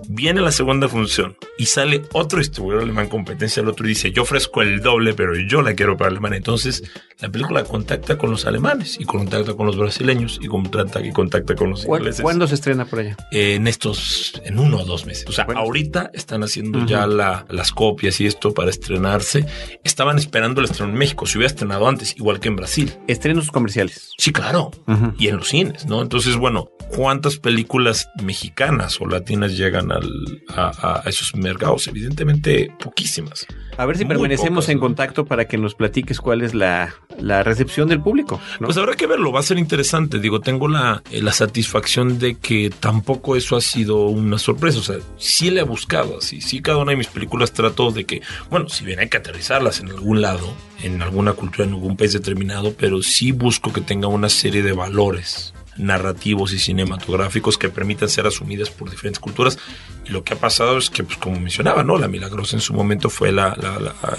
Viene 0.08 0.42
la 0.42 0.52
segunda 0.52 0.88
función 0.88 1.38
y 1.58 1.66
sale 1.66 2.04
otro 2.14 2.40
distribuidor 2.40 2.84
alemán 2.84 3.10
competencia 3.10 3.62
al 3.62 3.70
otro 3.70 3.86
y 3.86 3.90
dice, 3.90 4.12
yo 4.12 4.24
ofrezco 4.24 4.62
el 4.62 4.82
doble, 4.82 5.14
pero 5.14 5.36
yo 5.36 5.62
la 5.62 5.74
quiero 5.74 5.98
para 5.98 6.12
Alemania. 6.12 6.38
Entonces, 6.38 6.84
la 7.20 7.30
película 7.30 7.64
contacta 7.64 8.18
con 8.18 8.32
los 8.32 8.46
alemanes 8.46 8.98
y 9.00 9.06
contacta 9.06 9.54
con 9.54 9.66
los 9.66 9.78
brasileños 9.78 10.40
y 10.42 10.48
contacta, 10.48 11.02
y 11.06 11.12
contacta 11.12 11.56
con 11.56 11.72
los 11.72 11.86
ingleses. 11.86 12.22
¿Cuándo 12.22 12.48
se 12.48 12.56
estrena 12.56 12.86
por 12.86 13.00
allá? 13.00 13.18
en 13.32 13.68
estos, 13.68 14.42
en 14.46 14.60
uno 14.60 14.78
o 14.78 14.86
dos 14.86 15.06
meses. 15.06 15.26
O 15.28 15.32
sea, 15.32 15.46
ahorita 15.46 16.12
están 16.14 16.44
haciendo 16.44 16.86
ya 16.86 17.08
la, 17.08 17.46
las 17.50 17.72
copias 17.98 18.22
y 18.22 18.28
esto 18.28 18.54
para 18.54 18.70
estrenarse. 18.70 19.48
Estaban 19.84 20.20
esperando 20.20 20.62
el 20.62 20.66
estreno 20.66 20.92
en 20.92 21.00
México. 21.00 21.26
Se 21.26 21.40
hubiera 21.40 21.52
estrenado 21.52 21.88
antes, 21.88 22.16
igual 22.16 22.40
que 22.40 22.48
en 22.48 22.56
Brasil. 22.56 22.94
Estrenos 23.08 23.50
comerciales. 23.50 24.12
Sí, 24.20 24.32
claro. 24.32 24.70
Y 25.18 25.30
en 25.30 25.38
los 25.38 25.48
cines, 25.48 25.88
¿no? 25.88 26.04
Entonces, 26.04 26.36
bueno, 26.36 26.70
¿cuántas 26.96 27.38
películas 27.38 28.08
mexicanas 28.22 29.02
o 29.02 29.08
latinas 29.08 29.58
llegan 29.58 29.92
al, 29.92 30.08
a, 30.50 31.02
esos 31.08 31.34
mercados? 31.36 31.88
Evidentemente, 31.88 32.72
poquísimas. 32.80 33.48
A 33.78 33.86
ver 33.86 33.98
si 33.98 34.06
permanecemos 34.06 34.70
en 34.70 34.80
contacto 34.80 35.26
para 35.26 35.46
que 35.46 35.58
nos 35.58 35.76
platiques 35.76 36.20
cuál 36.20 36.42
es 36.42 36.56
la, 36.56 36.96
la 37.20 37.44
recepción 37.44 37.88
del 37.88 38.02
público. 38.02 38.42
Pues 38.60 38.76
habrá 38.78 38.96
que 38.96 39.06
verlo, 39.06 39.32
va 39.32 39.40
a 39.40 39.44
ser 39.44 39.60
interesante. 39.60 40.20
Digo, 40.20 40.42
tengo 40.42 40.68
la, 40.68 41.04
eh, 41.12 41.22
la 41.22 41.32
satisfacción 41.32 42.18
de 42.18 42.36
que 42.36 42.72
tampoco 42.72 43.36
eso 43.36 43.56
ha 43.56 43.62
sido 43.62 44.08
una 44.08 44.40
sorpresa. 44.40 44.80
O 44.80 44.84
sea, 44.84 44.98
sí 45.18 45.52
le 45.52 45.62
he 45.62 45.64
buscado 45.64 46.18
así. 46.18 46.42
Sí, 46.42 46.62
cada 46.62 46.80
una 46.80 46.92
de 46.92 46.98
mis 46.98 47.08
películas 47.08 47.54
trato 47.54 47.92
de 47.92 48.06
que, 48.06 48.22
bueno, 48.50 48.68
si 48.68 48.84
bien 48.84 49.00
hay 49.00 49.10
que 49.10 49.18
aterrizarlas 49.18 49.80
en 49.80 49.90
algún 49.90 50.22
lado, 50.22 50.52
en 50.82 51.02
alguna 51.04 51.34
cultura, 51.34 51.66
en 51.66 51.74
algún 51.74 51.98
país 51.98 52.14
determinado, 52.14 52.74
pero 52.74 53.04
sí 53.04 53.32
busco 53.32 53.72
que 53.72 53.82
tenga 53.82 54.08
una 54.08 54.30
serie 54.30 54.64
de 54.64 54.72
valores 54.72 55.54
narrativos 55.78 56.54
y 56.54 56.60
cinematográficos 56.60 57.58
que 57.58 57.70
permitan 57.70 58.10
ser 58.10 58.28
asumidas 58.28 58.70
por 58.70 58.90
diferentes 58.90 59.20
culturas. 59.20 59.58
Y 60.06 60.12
lo 60.12 60.24
que 60.24 60.34
ha 60.34 60.38
pasado 60.38 60.78
es 60.78 60.90
que, 60.90 61.04
pues, 61.04 61.18
como 61.18 61.40
mencionaba, 61.40 61.84
¿no? 61.84 61.98
La 61.98 62.08
Milagrosa 62.08 62.56
en 62.56 62.62
su 62.62 62.74
momento 62.74 63.10
fue 63.10 63.32
la, 63.32 63.54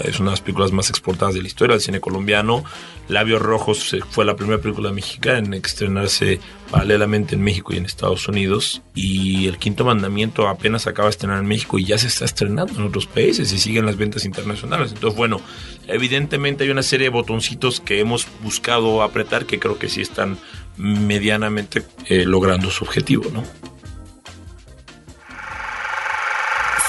es 0.03 0.19
una 0.19 0.29
de 0.29 0.33
las 0.33 0.41
películas 0.41 0.71
más 0.71 0.89
exportadas 0.89 1.33
de 1.33 1.41
la 1.41 1.47
historia 1.47 1.73
del 1.73 1.81
cine 1.81 1.99
colombiano. 1.99 2.63
Labios 3.07 3.41
Rojos 3.41 3.95
fue 4.11 4.23
la 4.23 4.35
primera 4.35 4.61
película 4.61 4.91
mexicana 4.91 5.39
en 5.39 5.53
estrenarse 5.55 6.39
paralelamente 6.69 7.33
en 7.33 7.41
México 7.41 7.73
y 7.73 7.77
en 7.77 7.85
Estados 7.85 8.27
Unidos. 8.27 8.83
Y 8.93 9.47
El 9.47 9.57
Quinto 9.57 9.83
Mandamiento 9.83 10.47
apenas 10.47 10.85
acaba 10.85 11.07
de 11.07 11.11
estrenar 11.11 11.39
en 11.39 11.47
México 11.47 11.79
y 11.79 11.85
ya 11.85 11.97
se 11.97 12.05
está 12.05 12.25
estrenando 12.25 12.75
en 12.75 12.83
otros 12.83 13.07
países 13.07 13.51
y 13.51 13.57
siguen 13.57 13.87
las 13.87 13.97
ventas 13.97 14.25
internacionales. 14.25 14.91
Entonces, 14.93 15.17
bueno, 15.17 15.41
evidentemente 15.87 16.65
hay 16.65 16.69
una 16.69 16.83
serie 16.83 17.05
de 17.05 17.09
botoncitos 17.09 17.79
que 17.79 17.99
hemos 17.99 18.27
buscado 18.43 19.01
apretar 19.01 19.47
que 19.47 19.59
creo 19.59 19.79
que 19.79 19.89
sí 19.89 20.01
están 20.01 20.37
medianamente 20.79 21.83
eh, 22.07 22.25
logrando 22.25 22.71
su 22.71 22.85
objetivo, 22.85 23.25
¿no? 23.33 23.43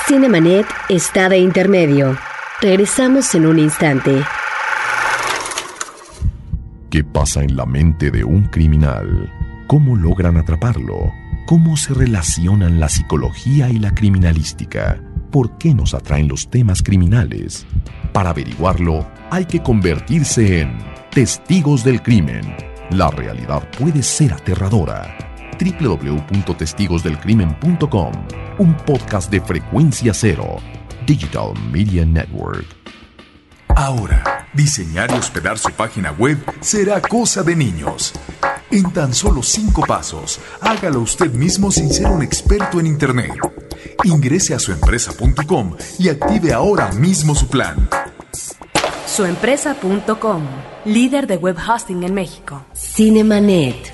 Cinemanet 0.07 0.67
está 0.89 1.29
de 1.29 1.39
intermedio. 1.39 2.17
Regresamos 2.61 3.35
en 3.35 3.47
un 3.47 3.59
instante. 3.59 4.23
¿Qué 6.91 7.05
pasa 7.05 7.43
en 7.43 7.57
la 7.57 7.67
mente 7.67 8.11
de 8.11 8.25
un 8.25 8.47
criminal? 8.47 9.33
¿Cómo 9.67 9.97
logran 9.97 10.37
atraparlo? 10.37 11.13
¿Cómo 11.47 11.77
se 11.77 11.95
relacionan 11.95 12.81
la 12.81 12.89
psicología 12.89 13.71
y 13.71 13.79
la 13.79 13.95
criminalística? 13.95 15.01
¿Por 15.31 15.59
qué 15.59 15.75
nos 15.75 15.95
atraen 15.95 16.29
los 16.29 16.51
temas 16.51 16.83
criminales? 16.83 17.67
Para 18.13 18.31
averiguarlo, 18.31 19.09
hay 19.31 19.45
que 19.45 19.63
convertirse 19.63 20.61
en 20.61 20.79
testigos 21.13 21.85
del 21.85 22.03
crimen 22.03 22.70
la 22.91 23.11
realidad 23.11 23.63
puede 23.79 24.03
ser 24.03 24.33
aterradora. 24.33 25.17
www.testigosdelcrimen.com, 25.59 28.13
un 28.59 28.77
podcast 28.79 29.31
de 29.31 29.41
frecuencia 29.41 30.13
cero, 30.15 30.57
Digital 31.07 31.53
Media 31.71 32.05
Network. 32.05 32.67
Ahora, 33.77 34.49
diseñar 34.53 35.11
y 35.13 35.15
hospedar 35.15 35.57
su 35.59 35.71
página 35.73 36.11
web 36.13 36.39
será 36.61 37.01
cosa 37.01 37.43
de 37.43 37.57
niños. 37.57 38.13
En 38.71 38.93
tan 38.93 39.15
solo 39.15 39.43
cinco 39.43 39.83
pasos, 39.87 40.41
hágalo 40.61 41.01
usted 41.01 41.33
mismo 41.33 41.71
sin 41.71 41.91
ser 41.93 42.07
un 42.07 42.23
experto 42.23 42.81
en 42.81 42.87
Internet. 42.87 43.33
Ingrese 44.05 44.55
a 44.55 44.59
suempresa.com 44.59 45.77
y 45.99 46.09
active 46.09 46.53
ahora 46.53 46.91
mismo 46.93 47.35
su 47.35 47.49
plan. 47.49 47.89
Suempresa.com, 49.07 50.43
líder 50.85 51.27
de 51.27 51.37
web 51.37 51.57
hosting 51.57 52.03
en 52.05 52.15
México. 52.15 52.65
Cinemanet. 52.75 53.93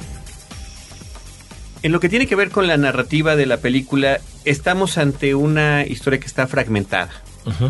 En 1.83 1.93
lo 1.93 2.01
que 2.01 2.09
tiene 2.09 2.27
que 2.27 2.37
ver 2.37 2.51
con 2.51 2.67
la 2.67 2.77
narrativa 2.77 3.37
de 3.37 3.47
la 3.47 3.59
película, 3.59 4.21
estamos 4.45 4.99
ante 4.99 5.35
una 5.35 5.87
historia 5.87 6.19
que 6.19 6.27
está 6.27 6.47
fragmentada. 6.47 7.11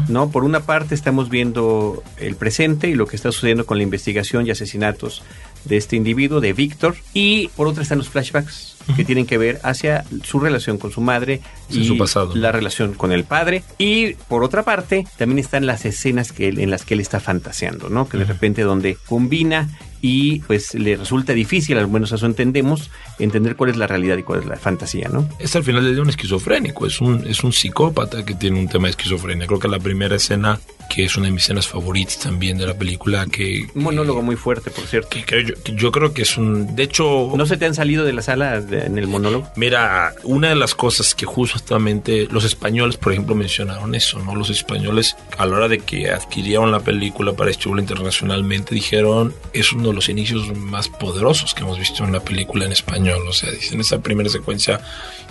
¿no? 0.08 0.30
Por 0.30 0.44
una 0.44 0.60
parte 0.60 0.94
estamos 0.94 1.28
viendo 1.28 2.02
el 2.16 2.34
presente 2.34 2.88
y 2.88 2.94
lo 2.94 3.06
que 3.06 3.16
está 3.16 3.30
sucediendo 3.30 3.66
con 3.66 3.76
la 3.76 3.82
investigación 3.82 4.46
y 4.46 4.50
asesinatos 4.50 5.22
de 5.66 5.76
este 5.76 5.96
individuo, 5.96 6.40
de 6.40 6.52
Víctor, 6.52 6.96
y 7.14 7.48
por 7.48 7.66
otra 7.66 7.82
están 7.82 7.98
los 7.98 8.08
flashbacks 8.08 8.76
que 8.94 9.04
tienen 9.04 9.26
que 9.26 9.36
ver 9.36 9.60
hacia 9.64 10.04
su 10.22 10.38
relación 10.38 10.78
con 10.78 10.92
su 10.92 11.00
madre 11.00 11.40
y 11.68 11.84
su 11.86 11.98
pasado. 11.98 12.34
la 12.36 12.52
relación 12.52 12.94
con 12.94 13.10
el 13.12 13.24
padre. 13.24 13.64
Y 13.78 14.14
por 14.14 14.44
otra 14.44 14.62
parte, 14.62 15.06
también 15.16 15.38
están 15.38 15.66
las 15.66 15.84
escenas 15.84 16.32
que 16.32 16.48
en 16.48 16.70
las 16.70 16.84
que 16.84 16.94
él 16.94 17.00
está 17.00 17.18
fantaseando, 17.18 17.88
¿no? 17.88 18.08
Que 18.08 18.18
de 18.18 18.24
repente 18.24 18.62
donde 18.62 18.96
combina 19.06 19.68
y 20.06 20.38
pues 20.46 20.74
le 20.74 20.96
resulta 20.96 21.32
difícil, 21.32 21.76
al 21.78 21.88
menos 21.88 22.12
eso 22.12 22.26
entendemos, 22.26 22.90
entender 23.18 23.56
cuál 23.56 23.70
es 23.70 23.76
la 23.76 23.86
realidad 23.88 24.16
y 24.18 24.22
cuál 24.22 24.40
es 24.40 24.46
la 24.46 24.56
fantasía, 24.56 25.08
¿no? 25.08 25.28
Es 25.40 25.56
al 25.56 25.64
final 25.64 25.92
de 25.94 26.00
un 26.00 26.08
esquizofrénico, 26.08 26.86
es 26.86 27.00
un, 27.00 27.26
es 27.26 27.42
un 27.42 27.52
psicópata 27.52 28.24
que 28.24 28.34
tiene 28.34 28.58
un 28.60 28.68
tema 28.68 28.84
de 28.86 28.90
esquizofrenia. 28.90 29.46
Creo 29.46 29.58
que 29.58 29.68
la 29.68 29.80
primera 29.80 30.14
escena 30.16 30.60
que 30.88 31.02
es 31.04 31.16
una 31.16 31.26
de 31.26 31.32
mis 31.32 31.42
escenas 31.42 31.66
favoritas 31.66 32.20
también 32.20 32.58
de 32.58 32.64
la 32.68 32.74
película. 32.78 33.26
Que, 33.26 33.66
Un 33.74 33.82
monólogo 33.82 34.22
muy 34.22 34.36
fuerte, 34.36 34.70
por 34.70 34.84
cierto. 34.86 35.08
que 35.10 35.24
creo 35.24 35.40
yo, 35.40 35.54
que 35.64 35.74
yo 35.74 35.90
creo 35.90 36.14
que 36.14 36.22
es 36.22 36.36
un. 36.38 36.76
De 36.76 36.84
hecho, 36.84 37.32
¿No 37.36 37.44
se 37.44 37.56
te 37.56 37.66
han 37.66 37.74
salido 37.74 38.04
de 38.04 38.12
la 38.12 38.22
sala 38.22 38.60
de- 38.60 38.84
en 38.86 38.96
el 38.96 39.08
monólogo? 39.08 39.48
Mira, 39.56 40.14
una 40.22 40.48
de 40.50 40.54
las 40.54 40.76
cosas 40.76 41.16
que 41.16 41.26
justamente 41.26 42.28
los 42.30 42.44
españoles, 42.44 42.96
por 42.98 43.12
ejemplo, 43.12 43.34
mencionaron 43.34 43.96
eso, 43.96 44.20
¿no? 44.20 44.36
Los 44.36 44.50
españoles, 44.50 45.16
a 45.38 45.46
la 45.46 45.56
hora 45.56 45.68
de 45.68 45.80
que 45.80 46.10
adquirieron 46.10 46.70
la 46.70 46.78
película 46.78 47.32
para 47.32 47.48
distribuirla 47.48 47.82
internacionalmente, 47.82 48.72
dijeron, 48.74 49.34
es 49.52 49.72
uno 49.72 49.92
los 49.96 50.08
inicios 50.08 50.56
más 50.56 50.88
poderosos 50.88 51.54
que 51.54 51.62
hemos 51.62 51.78
visto 51.78 52.04
en 52.04 52.10
una 52.10 52.20
película 52.20 52.64
en 52.64 52.72
español. 52.72 53.26
O 53.28 53.32
sea, 53.32 53.50
dicen 53.50 53.80
esa 53.80 53.98
primera 53.98 54.30
secuencia 54.30 54.80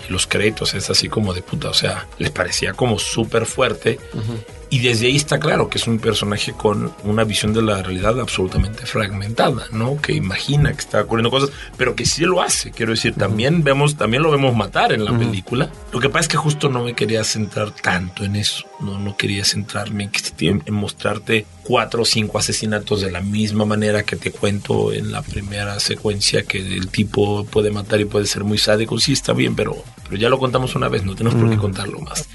y 0.08 0.12
los 0.12 0.28
créditos 0.28 0.74
es 0.74 0.90
así 0.90 1.10
como 1.10 1.34
de 1.34 1.42
puta, 1.42 1.70
o 1.70 1.74
sea, 1.74 2.08
les 2.18 2.32
parecía 2.32 2.74
como 2.74 3.00
súper 3.00 3.46
fuerte. 3.46 4.00
Y 4.70 4.80
desde 4.80 5.08
ahí 5.08 5.16
está 5.16 5.40
claro 5.40 5.70
que 5.70 5.78
es 5.78 5.88
un 5.88 6.00
personaje 6.00 6.52
con 6.52 6.92
una 7.04 7.24
visión 7.24 7.54
de 7.54 7.62
la 7.62 7.82
realidad 7.84 8.20
absolutamente 8.20 8.86
fragmentada, 8.86 9.68
¿no? 9.72 10.02
Que 10.02 10.14
imagina 10.14 10.74
que 10.74 10.80
está 10.80 11.02
ocurriendo 11.02 11.30
cosas, 11.30 11.52
pero 11.78 11.96
que 11.96 12.06
sí 12.06 12.26
lo 12.26 12.42
hace. 12.42 12.72
Quiero 12.72 12.92
decir, 12.92 13.14
también 13.14 13.64
vemos, 13.64 13.96
también 13.96 14.24
lo 14.24 14.32
vemos 14.32 14.56
matar 14.56 14.92
en 14.92 15.06
la 15.06 15.18
película. 15.18 15.70
Lo 15.94 16.00
que 16.00 16.10
pasa 16.10 16.22
es 16.22 16.28
que 16.30 16.38
justo 16.38 16.68
no 16.68 16.84
me 16.84 16.94
quería 16.94 17.24
centrar 17.24 17.72
tanto 17.72 18.26
en 18.26 18.36
eso. 18.36 18.66
No, 18.80 18.98
no 18.98 19.16
quería 19.16 19.46
centrarme 19.46 20.10
en, 20.40 20.64
en 20.66 20.74
mostrarte 20.74 21.46
cuatro 21.64 22.02
o 22.02 22.06
cinco 22.06 22.38
asesinatos 22.38 23.02
de 23.02 23.12
la 23.12 23.22
misma 23.22 23.66
manera 23.66 24.04
que 24.04 24.16
te 24.16 24.32
cuento 24.32 24.92
en 24.92 25.12
la 25.12 25.22
primera 25.22 25.80
secuencia 25.80 26.44
que 26.44 26.58
el 26.58 26.90
tipo 26.90 27.46
puede 27.46 27.72
matar 27.72 28.02
y 28.02 28.06
puede 28.06 28.26
ser 28.26 28.44
muy 28.44 28.58
sádico. 28.58 29.00
Sí, 29.00 29.14
está 29.14 29.34
bien, 29.34 29.56
pero, 29.56 29.84
pero 30.04 30.18
ya 30.18 30.30
lo 30.30 30.40
contamos 30.40 30.76
una 30.76 30.90
vez, 30.90 31.04
no 31.04 31.16
tenemos 31.16 31.40
por 31.40 31.50
qué 31.50 31.58
contarlo 31.58 32.00
más. 32.00 32.28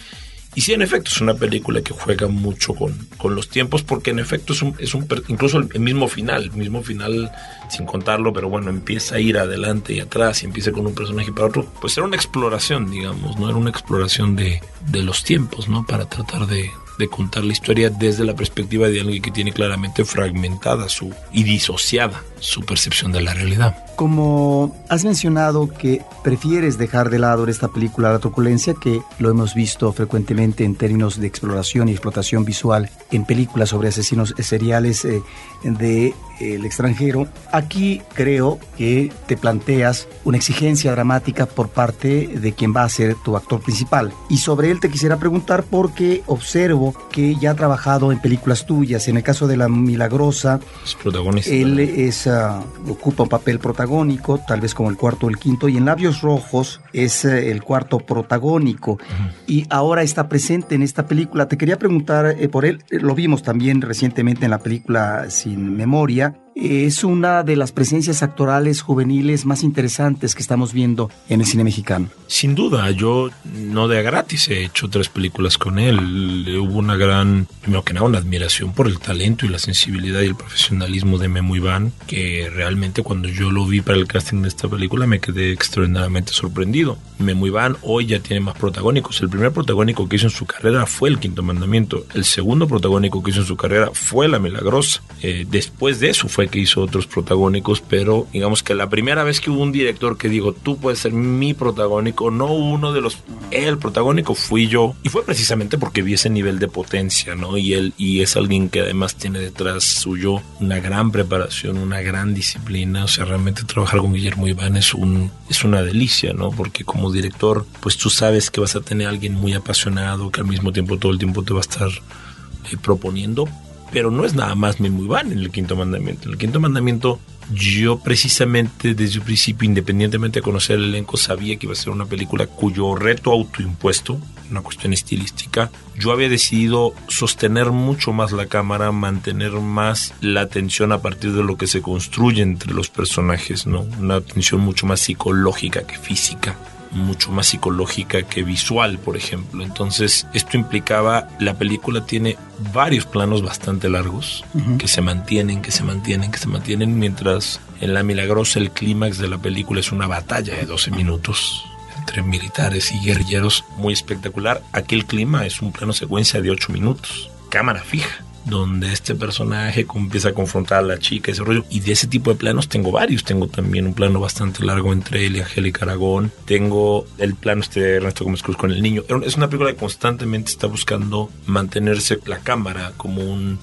Y 0.54 0.62
sí, 0.62 0.72
en 0.72 0.82
efecto, 0.82 1.10
es 1.12 1.20
una 1.20 1.34
película 1.34 1.80
que 1.80 1.94
juega 1.94 2.26
mucho 2.26 2.74
con, 2.74 3.06
con 3.16 3.36
los 3.36 3.48
tiempos, 3.48 3.84
porque 3.84 4.10
en 4.10 4.18
efecto 4.18 4.52
es 4.52 4.62
un, 4.62 4.74
es 4.78 4.94
un 4.94 5.06
incluso 5.28 5.58
el, 5.58 5.68
el 5.72 5.80
mismo 5.80 6.08
final, 6.08 6.44
el 6.44 6.52
mismo 6.52 6.82
final, 6.82 7.30
sin 7.68 7.86
contarlo, 7.86 8.32
pero 8.32 8.48
bueno, 8.48 8.68
empieza 8.68 9.14
a 9.14 9.20
ir 9.20 9.38
adelante 9.38 9.92
y 9.92 10.00
atrás 10.00 10.42
y 10.42 10.46
empieza 10.46 10.72
con 10.72 10.86
un 10.86 10.94
personaje 10.94 11.32
para 11.32 11.46
otro. 11.46 11.72
Pues 11.80 11.96
era 11.96 12.04
una 12.04 12.16
exploración, 12.16 12.90
digamos, 12.90 13.38
¿no? 13.38 13.48
Era 13.48 13.58
una 13.58 13.70
exploración 13.70 14.34
de, 14.34 14.60
de 14.88 15.02
los 15.04 15.22
tiempos, 15.22 15.68
¿no? 15.68 15.86
Para 15.86 16.08
tratar 16.08 16.48
de, 16.48 16.68
de 17.00 17.08
contar 17.08 17.42
la 17.44 17.52
historia 17.52 17.90
desde 17.90 18.24
la 18.24 18.36
perspectiva 18.36 18.88
de 18.88 19.00
alguien 19.00 19.20
que 19.20 19.32
tiene 19.32 19.52
claramente 19.52 20.04
fragmentada 20.04 20.88
su 20.88 21.12
y 21.32 21.42
disociada 21.42 22.22
su 22.38 22.62
percepción 22.62 23.12
de 23.12 23.20
la 23.20 23.34
realidad. 23.34 23.84
Como 23.96 24.74
has 24.88 25.04
mencionado 25.04 25.68
que 25.68 26.02
prefieres 26.22 26.78
dejar 26.78 27.10
de 27.10 27.18
lado 27.18 27.46
esta 27.48 27.68
película 27.68 28.12
la 28.12 28.18
truculencia, 28.18 28.74
que 28.80 29.02
lo 29.18 29.30
hemos 29.30 29.54
visto 29.54 29.92
frecuentemente 29.92 30.64
en 30.64 30.74
términos 30.74 31.20
de 31.20 31.26
exploración 31.26 31.88
y 31.88 31.92
explotación 31.92 32.44
visual 32.44 32.90
en 33.10 33.24
películas 33.24 33.70
sobre 33.70 33.88
asesinos 33.88 34.34
seriales 34.38 35.04
eh, 35.04 35.22
de 35.64 36.14
el 36.40 36.64
extranjero, 36.64 37.28
aquí 37.52 38.02
creo 38.14 38.58
que 38.76 39.12
te 39.26 39.36
planteas 39.36 40.08
una 40.24 40.36
exigencia 40.36 40.90
dramática 40.92 41.46
por 41.46 41.68
parte 41.68 42.26
de 42.28 42.52
quien 42.52 42.74
va 42.74 42.84
a 42.84 42.88
ser 42.88 43.14
tu 43.16 43.36
actor 43.36 43.60
principal. 43.60 44.12
Y 44.28 44.38
sobre 44.38 44.70
él 44.70 44.80
te 44.80 44.90
quisiera 44.90 45.18
preguntar 45.18 45.64
porque 45.64 46.22
observo 46.26 46.94
que 47.10 47.36
ya 47.36 47.52
ha 47.52 47.54
trabajado 47.54 48.12
en 48.12 48.20
películas 48.20 48.66
tuyas. 48.66 49.08
En 49.08 49.16
el 49.16 49.22
caso 49.22 49.46
de 49.46 49.56
La 49.56 49.68
Milagrosa, 49.68 50.60
Es 50.84 50.94
protagonista. 50.94 51.50
él 51.52 51.78
es, 51.78 52.26
ah, 52.26 52.62
ocupa 52.88 53.24
un 53.24 53.28
papel 53.28 53.58
protagónico, 53.58 54.40
tal 54.46 54.60
vez 54.60 54.74
como 54.74 54.90
el 54.90 54.96
cuarto 54.96 55.26
o 55.26 55.30
el 55.30 55.38
quinto, 55.38 55.68
y 55.68 55.76
en 55.76 55.84
Labios 55.84 56.20
Rojos 56.22 56.80
es 56.92 57.24
eh, 57.24 57.50
el 57.50 57.62
cuarto 57.62 57.98
protagónico. 57.98 58.98
Y 59.46 59.66
ahora 59.70 60.02
está 60.02 60.28
presente 60.28 60.74
en 60.74 60.82
esta 60.82 61.06
película. 61.06 61.48
Te 61.48 61.58
quería 61.58 61.78
preguntar 61.78 62.36
eh, 62.38 62.48
por 62.48 62.64
él, 62.64 62.82
lo 62.90 63.14
vimos 63.14 63.42
también 63.42 63.80
recientemente 63.80 64.44
en 64.44 64.50
la 64.50 64.58
película 64.58 65.30
Sin 65.30 65.76
Memoria. 65.76 66.29
there. 66.32 66.49
Es 66.54 67.04
una 67.04 67.42
de 67.42 67.56
las 67.56 67.72
presencias 67.72 68.22
actorales 68.22 68.82
juveniles 68.82 69.46
más 69.46 69.62
interesantes 69.62 70.34
que 70.34 70.42
estamos 70.42 70.72
viendo 70.72 71.10
en 71.28 71.40
el 71.40 71.46
cine 71.46 71.64
mexicano. 71.64 72.08
Sin 72.26 72.54
duda, 72.54 72.90
yo 72.90 73.30
no 73.54 73.88
de 73.88 74.02
gratis 74.02 74.48
he 74.48 74.64
hecho 74.64 74.88
tres 74.88 75.08
películas 75.08 75.58
con 75.58 75.78
él. 75.78 76.58
Hubo 76.60 76.78
una 76.78 76.96
gran, 76.96 77.46
primero 77.62 77.82
que 77.82 77.94
nada, 77.94 78.06
una 78.06 78.18
admiración 78.18 78.72
por 78.72 78.88
el 78.88 78.98
talento 78.98 79.46
y 79.46 79.48
la 79.48 79.58
sensibilidad 79.58 80.20
y 80.20 80.26
el 80.26 80.34
profesionalismo 80.34 81.18
de 81.18 81.28
Memo 81.28 81.56
Iván, 81.56 81.92
que 82.06 82.50
realmente 82.52 83.02
cuando 83.02 83.28
yo 83.28 83.50
lo 83.50 83.64
vi 83.66 83.80
para 83.80 83.98
el 83.98 84.06
casting 84.06 84.42
de 84.42 84.48
esta 84.48 84.68
película 84.68 85.06
me 85.06 85.20
quedé 85.20 85.52
extraordinariamente 85.52 86.32
sorprendido. 86.32 86.98
Memo 87.18 87.46
Iván 87.46 87.76
hoy 87.82 88.06
ya 88.06 88.20
tiene 88.20 88.40
más 88.40 88.56
protagónicos. 88.56 89.20
El 89.20 89.28
primer 89.28 89.52
protagónico 89.52 90.08
que 90.08 90.16
hizo 90.16 90.26
en 90.26 90.30
su 90.30 90.46
carrera 90.46 90.86
fue 90.86 91.08
El 91.08 91.18
Quinto 91.18 91.42
Mandamiento. 91.42 92.06
El 92.14 92.24
segundo 92.24 92.66
protagónico 92.66 93.22
que 93.22 93.30
hizo 93.30 93.40
en 93.40 93.46
su 93.46 93.56
carrera 93.56 93.90
fue 93.92 94.28
La 94.28 94.38
Milagrosa. 94.38 95.02
Eh, 95.22 95.46
después 95.48 96.00
de 96.00 96.10
eso 96.10 96.28
fue 96.28 96.39
que 96.48 96.58
hizo 96.58 96.82
otros 96.82 97.06
protagónicos, 97.06 97.80
pero 97.80 98.26
digamos 98.32 98.62
que 98.62 98.74
la 98.74 98.88
primera 98.88 99.24
vez 99.24 99.40
que 99.40 99.50
hubo 99.50 99.62
un 99.62 99.72
director 99.72 100.16
que 100.16 100.28
digo, 100.28 100.52
tú 100.52 100.78
puedes 100.78 101.00
ser 101.00 101.12
mi 101.12 101.54
protagónico, 101.54 102.30
no 102.30 102.52
uno 102.52 102.92
de 102.92 103.00
los, 103.00 103.18
el 103.50 103.78
protagónico 103.78 104.34
fui 104.34 104.68
yo. 104.68 104.94
Y 105.02 105.08
fue 105.08 105.24
precisamente 105.24 105.78
porque 105.78 106.02
vi 106.02 106.14
ese 106.14 106.30
nivel 106.30 106.58
de 106.58 106.68
potencia, 106.68 107.34
¿no? 107.34 107.56
Y 107.56 107.74
él, 107.74 107.94
y 107.96 108.20
es 108.20 108.36
alguien 108.36 108.68
que 108.68 108.80
además 108.80 109.16
tiene 109.16 109.38
detrás 109.38 109.84
suyo 109.84 110.40
una 110.60 110.80
gran 110.80 111.10
preparación, 111.10 111.78
una 111.78 112.00
gran 112.00 112.34
disciplina. 112.34 113.04
O 113.04 113.08
sea, 113.08 113.24
realmente 113.24 113.64
trabajar 113.64 114.00
con 114.00 114.12
Guillermo 114.12 114.46
Iván 114.46 114.76
es 114.76 114.94
un, 114.94 115.30
es 115.48 115.64
una 115.64 115.82
delicia, 115.82 116.32
¿no? 116.32 116.50
Porque 116.50 116.84
como 116.84 117.10
director, 117.10 117.66
pues 117.80 117.96
tú 117.96 118.10
sabes 118.10 118.50
que 118.50 118.60
vas 118.60 118.76
a 118.76 118.80
tener 118.80 119.06
a 119.06 119.10
alguien 119.10 119.34
muy 119.34 119.54
apasionado, 119.54 120.30
que 120.30 120.40
al 120.40 120.46
mismo 120.46 120.72
tiempo 120.72 120.98
todo 120.98 121.12
el 121.12 121.18
tiempo 121.18 121.42
te 121.42 121.52
va 121.52 121.60
a 121.60 121.62
estar 121.62 121.88
eh, 121.88 122.76
proponiendo, 122.80 123.48
pero 123.92 124.10
no 124.10 124.24
es 124.24 124.34
nada 124.34 124.54
más 124.54 124.80
Memo 124.80 125.02
Iván 125.02 125.32
en 125.32 125.38
el 125.38 125.50
quinto 125.50 125.76
mandamiento. 125.76 126.26
En 126.26 126.32
el 126.32 126.38
quinto 126.38 126.60
mandamiento, 126.60 127.18
yo 127.52 127.98
precisamente 127.98 128.94
desde 128.94 129.18
un 129.18 129.24
principio, 129.24 129.68
independientemente 129.68 130.40
de 130.40 130.44
conocer 130.44 130.76
el 130.76 130.84
elenco, 130.84 131.16
sabía 131.16 131.56
que 131.56 131.66
iba 131.66 131.72
a 131.72 131.76
ser 131.76 131.90
una 131.90 132.06
película 132.06 132.46
cuyo 132.46 132.94
reto 132.94 133.32
autoimpuesto, 133.32 134.20
una 134.50 134.62
cuestión 134.62 134.92
estilística, 134.92 135.70
yo 135.98 136.12
había 136.12 136.28
decidido 136.28 136.94
sostener 137.08 137.70
mucho 137.70 138.12
más 138.12 138.32
la 138.32 138.46
cámara, 138.46 138.92
mantener 138.92 139.52
más 139.52 140.14
la 140.20 140.42
atención 140.42 140.92
a 140.92 141.02
partir 141.02 141.32
de 141.32 141.44
lo 141.44 141.56
que 141.56 141.66
se 141.66 141.82
construye 141.82 142.42
entre 142.42 142.72
los 142.72 142.88
personajes, 142.88 143.66
¿no? 143.66 143.86
Una 144.00 144.16
atención 144.16 144.60
mucho 144.60 144.86
más 144.86 145.00
psicológica 145.00 145.86
que 145.86 145.98
física 145.98 146.56
mucho 146.92 147.30
más 147.30 147.46
psicológica 147.46 148.22
que 148.22 148.42
visual, 148.42 148.98
por 148.98 149.16
ejemplo. 149.16 149.64
Entonces, 149.64 150.26
esto 150.34 150.56
implicaba, 150.56 151.28
la 151.38 151.54
película 151.54 152.04
tiene 152.04 152.36
varios 152.72 153.06
planos 153.06 153.42
bastante 153.42 153.88
largos 153.88 154.44
que 154.78 154.88
se 154.88 155.00
mantienen, 155.00 155.62
que 155.62 155.70
se 155.70 155.84
mantienen, 155.84 156.30
que 156.30 156.38
se 156.38 156.48
mantienen, 156.48 156.98
mientras 156.98 157.60
en 157.80 157.94
La 157.94 158.02
Milagrosa 158.02 158.58
el 158.58 158.70
clímax 158.70 159.18
de 159.18 159.28
la 159.28 159.38
película 159.38 159.80
es 159.80 159.92
una 159.92 160.06
batalla 160.06 160.54
de 160.54 160.66
12 160.66 160.90
minutos 160.90 161.64
entre 161.98 162.22
militares 162.22 162.92
y 162.92 163.00
guerrilleros 163.00 163.64
muy 163.76 163.92
espectacular. 163.92 164.62
Aquí 164.72 164.94
el 164.94 165.06
clima 165.06 165.46
es 165.46 165.62
un 165.62 165.72
plano 165.72 165.92
secuencia 165.92 166.40
de 166.40 166.50
8 166.50 166.72
minutos, 166.72 167.30
cámara 167.50 167.80
fija 167.82 168.24
donde 168.44 168.92
este 168.92 169.14
personaje 169.14 169.86
empieza 169.94 170.30
a 170.30 170.32
confrontar 170.32 170.78
a 170.78 170.82
la 170.82 170.98
chica, 170.98 171.32
ese 171.32 171.44
rollo. 171.44 171.64
Y 171.70 171.80
de 171.80 171.92
ese 171.92 172.06
tipo 172.06 172.30
de 172.30 172.36
planos 172.36 172.68
tengo 172.68 172.90
varios. 172.90 173.24
Tengo 173.24 173.48
también 173.48 173.86
un 173.86 173.94
plano 173.94 174.20
bastante 174.20 174.64
largo 174.64 174.92
entre 174.92 175.26
él 175.26 175.36
y 175.36 175.40
Angélica 175.40 175.84
Aragón. 175.84 176.32
Tengo 176.44 177.06
el 177.18 177.34
plano 177.34 177.60
este 177.60 177.80
de 177.80 177.96
Ernesto 177.96 178.24
Gómez 178.24 178.42
Cruz 178.42 178.56
con 178.56 178.70
el 178.70 178.82
niño. 178.82 179.02
Es 179.24 179.36
una 179.36 179.48
película 179.48 179.72
que 179.72 179.78
constantemente 179.78 180.50
está 180.50 180.66
buscando 180.66 181.30
mantenerse 181.46 182.18
la 182.26 182.38
cámara 182.38 182.92
como 182.96 183.22
un 183.22 183.58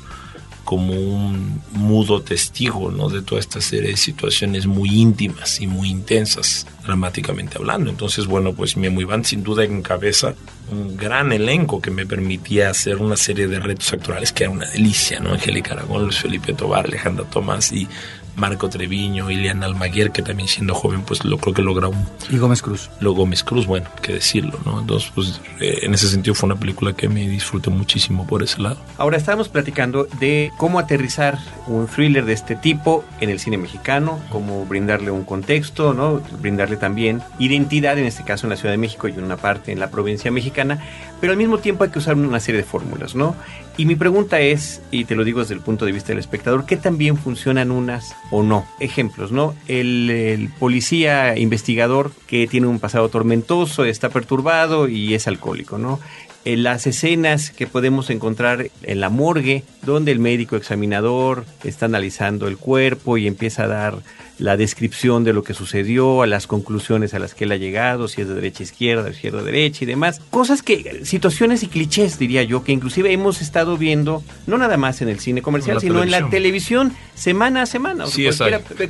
como 0.67 0.91
un 0.91 1.61
mudo 1.71 2.21
testigo 2.21 2.91
¿no? 2.91 3.07
de 3.07 3.21
toda 3.21 3.39
esta 3.39 3.61
serie 3.61 3.91
de 3.91 3.95
situaciones 3.95 4.67
muy 4.67 4.89
íntimas 4.99 5.61
y 5.61 5.65
muy 5.65 5.89
intensas, 5.89 6.67
dramáticamente 6.83 7.57
hablando. 7.57 7.89
Entonces, 7.89 8.25
bueno, 8.25 8.51
pues 8.51 8.75
Memo 8.75 8.99
Iván 8.99 9.23
sin 9.23 9.43
duda 9.43 9.63
encabeza 9.63 10.35
un 10.69 10.97
gran 10.97 11.31
elenco 11.31 11.81
que 11.81 11.89
me 11.89 12.05
permitía 12.05 12.69
hacer 12.69 12.97
una 12.97 13.15
serie 13.15 13.47
de 13.47 13.61
retos 13.61 13.93
actorales 13.93 14.33
que 14.33 14.43
era 14.43 14.51
una 14.51 14.69
delicia, 14.69 15.21
¿no? 15.21 15.31
Angélica 15.31 15.71
Aragón, 15.71 16.03
Luis 16.03 16.19
Felipe 16.19 16.51
Tobar, 16.51 16.87
Alejandra 16.87 17.23
Tomás 17.29 17.71
y 17.71 17.87
Marco 18.37 18.69
Treviño, 18.69 19.29
Iliana 19.29 19.65
Almaguer, 19.65 20.11
que 20.11 20.21
también 20.21 20.47
siendo 20.47 20.73
joven, 20.75 21.01
pues 21.01 21.25
lo 21.25 21.37
creo 21.39 21.53
que 21.53 21.63
logra 21.63 21.87
un... 21.87 22.07
Y 22.29 22.37
Gómez 22.37 22.61
Cruz. 22.61 22.89
Lo 22.99 23.13
Gómez 23.13 23.43
Cruz, 23.43 23.65
bueno, 23.65 23.89
que 24.01 24.13
decirlo, 24.13 24.59
¿no? 24.63 24.79
Entonces, 24.79 25.11
pues 25.13 25.41
eh, 25.59 25.79
en 25.81 25.93
ese 25.93 26.07
sentido 26.07 26.35
fue 26.35 26.47
una 26.47 26.59
película 26.59 26.93
que 26.93 27.09
me 27.09 27.27
disfruté 27.27 27.71
muchísimo 27.71 28.27
por 28.27 28.43
ese 28.43 28.61
lado. 28.61 28.77
Ahora 28.97 29.17
estábamos 29.17 29.49
platicando 29.49 30.07
de 30.19 30.51
cómo 30.57 30.77
aterrizar 30.77 31.39
un 31.65 31.87
thriller 31.87 32.25
de 32.25 32.33
este 32.33 32.55
tipo 32.55 33.03
en 33.19 33.29
el 33.29 33.39
cine 33.39 33.57
mexicano, 33.57 34.19
cómo 34.29 34.65
brindarle 34.65 35.09
un 35.09 35.23
contexto, 35.23 35.93
¿no? 35.93 36.21
Brindarle 36.39 36.77
también 36.77 37.23
identidad, 37.39 37.97
en 37.97 38.05
este 38.05 38.23
caso 38.23 38.45
en 38.45 38.51
la 38.51 38.55
Ciudad 38.55 38.71
de 38.71 38.77
México 38.77 39.07
y 39.07 39.13
en 39.13 39.23
una 39.23 39.37
parte 39.37 39.71
en 39.71 39.79
la 39.79 39.89
provincia 39.89 40.29
mexicana, 40.29 40.79
pero 41.19 41.33
al 41.33 41.37
mismo 41.37 41.57
tiempo 41.57 41.83
hay 41.83 41.89
que 41.89 41.99
usar 41.99 42.15
una 42.15 42.39
serie 42.39 42.61
de 42.61 42.67
fórmulas, 42.67 43.15
¿no? 43.15 43.35
Y 43.77 43.85
mi 43.85 43.95
pregunta 43.95 44.39
es, 44.39 44.81
y 44.91 45.05
te 45.05 45.15
lo 45.15 45.23
digo 45.23 45.39
desde 45.39 45.53
el 45.53 45.61
punto 45.61 45.85
de 45.85 45.91
vista 45.91 46.09
del 46.09 46.19
espectador, 46.19 46.65
¿qué 46.65 46.77
tan 46.77 46.97
bien 46.97 47.17
funcionan 47.17 47.71
unas 47.71 48.15
o 48.31 48.41
no? 48.41 48.65
Ejemplos, 48.79 49.31
¿no? 49.31 49.53
El, 49.67 50.09
el, 50.09 50.49
policía 50.49 51.37
investigador 51.37 52.11
que 52.25 52.47
tiene 52.47 52.67
un 52.67 52.79
pasado 52.79 53.09
tormentoso, 53.09 53.85
está 53.85 54.09
perturbado 54.09 54.87
y 54.87 55.13
es 55.13 55.27
alcohólico, 55.27 55.77
¿no? 55.77 55.99
en 56.47 56.63
las 56.63 56.87
escenas 56.87 57.51
que 57.51 57.67
podemos 57.67 58.09
encontrar 58.09 58.69
en 58.83 59.01
la 59.01 59.09
morgue, 59.09 59.65
donde 59.81 60.13
el 60.13 60.19
médico 60.19 60.55
examinador 60.55 61.43
está 61.65 61.87
analizando 61.87 62.47
el 62.47 62.57
cuerpo 62.57 63.17
y 63.17 63.27
empieza 63.27 63.65
a 63.65 63.67
dar 63.67 63.97
la 64.39 64.57
descripción 64.57 65.23
de 65.23 65.33
lo 65.33 65.43
que 65.43 65.53
sucedió, 65.53 66.21
a 66.21 66.27
las 66.27 66.47
conclusiones 66.47 67.13
a 67.13 67.19
las 67.19 67.33
que 67.33 67.45
él 67.45 67.51
ha 67.51 67.57
llegado, 67.57 68.07
si 68.07 68.21
es 68.21 68.27
de 68.27 68.35
derecha 68.35 68.59
a 68.61 68.63
izquierda, 68.63 69.09
izquierda 69.09 69.39
a 69.39 69.43
derecha 69.43 69.83
y 69.83 69.87
demás. 69.87 70.21
Cosas 70.29 70.61
que, 70.61 71.05
situaciones 71.05 71.63
y 71.63 71.67
clichés, 71.67 72.19
diría 72.19 72.43
yo, 72.43 72.63
que 72.63 72.71
inclusive 72.71 73.11
hemos 73.11 73.41
estado 73.41 73.77
viendo, 73.77 74.23
no 74.45 74.57
nada 74.57 74.77
más 74.77 75.01
en 75.01 75.09
el 75.09 75.19
cine 75.19 75.41
comercial, 75.41 75.81
sino 75.81 76.03
en 76.03 76.11
la 76.11 76.29
televisión 76.29 76.93
semana 77.15 77.63
a 77.63 77.65
semana. 77.65 78.05
sí, 78.07 78.27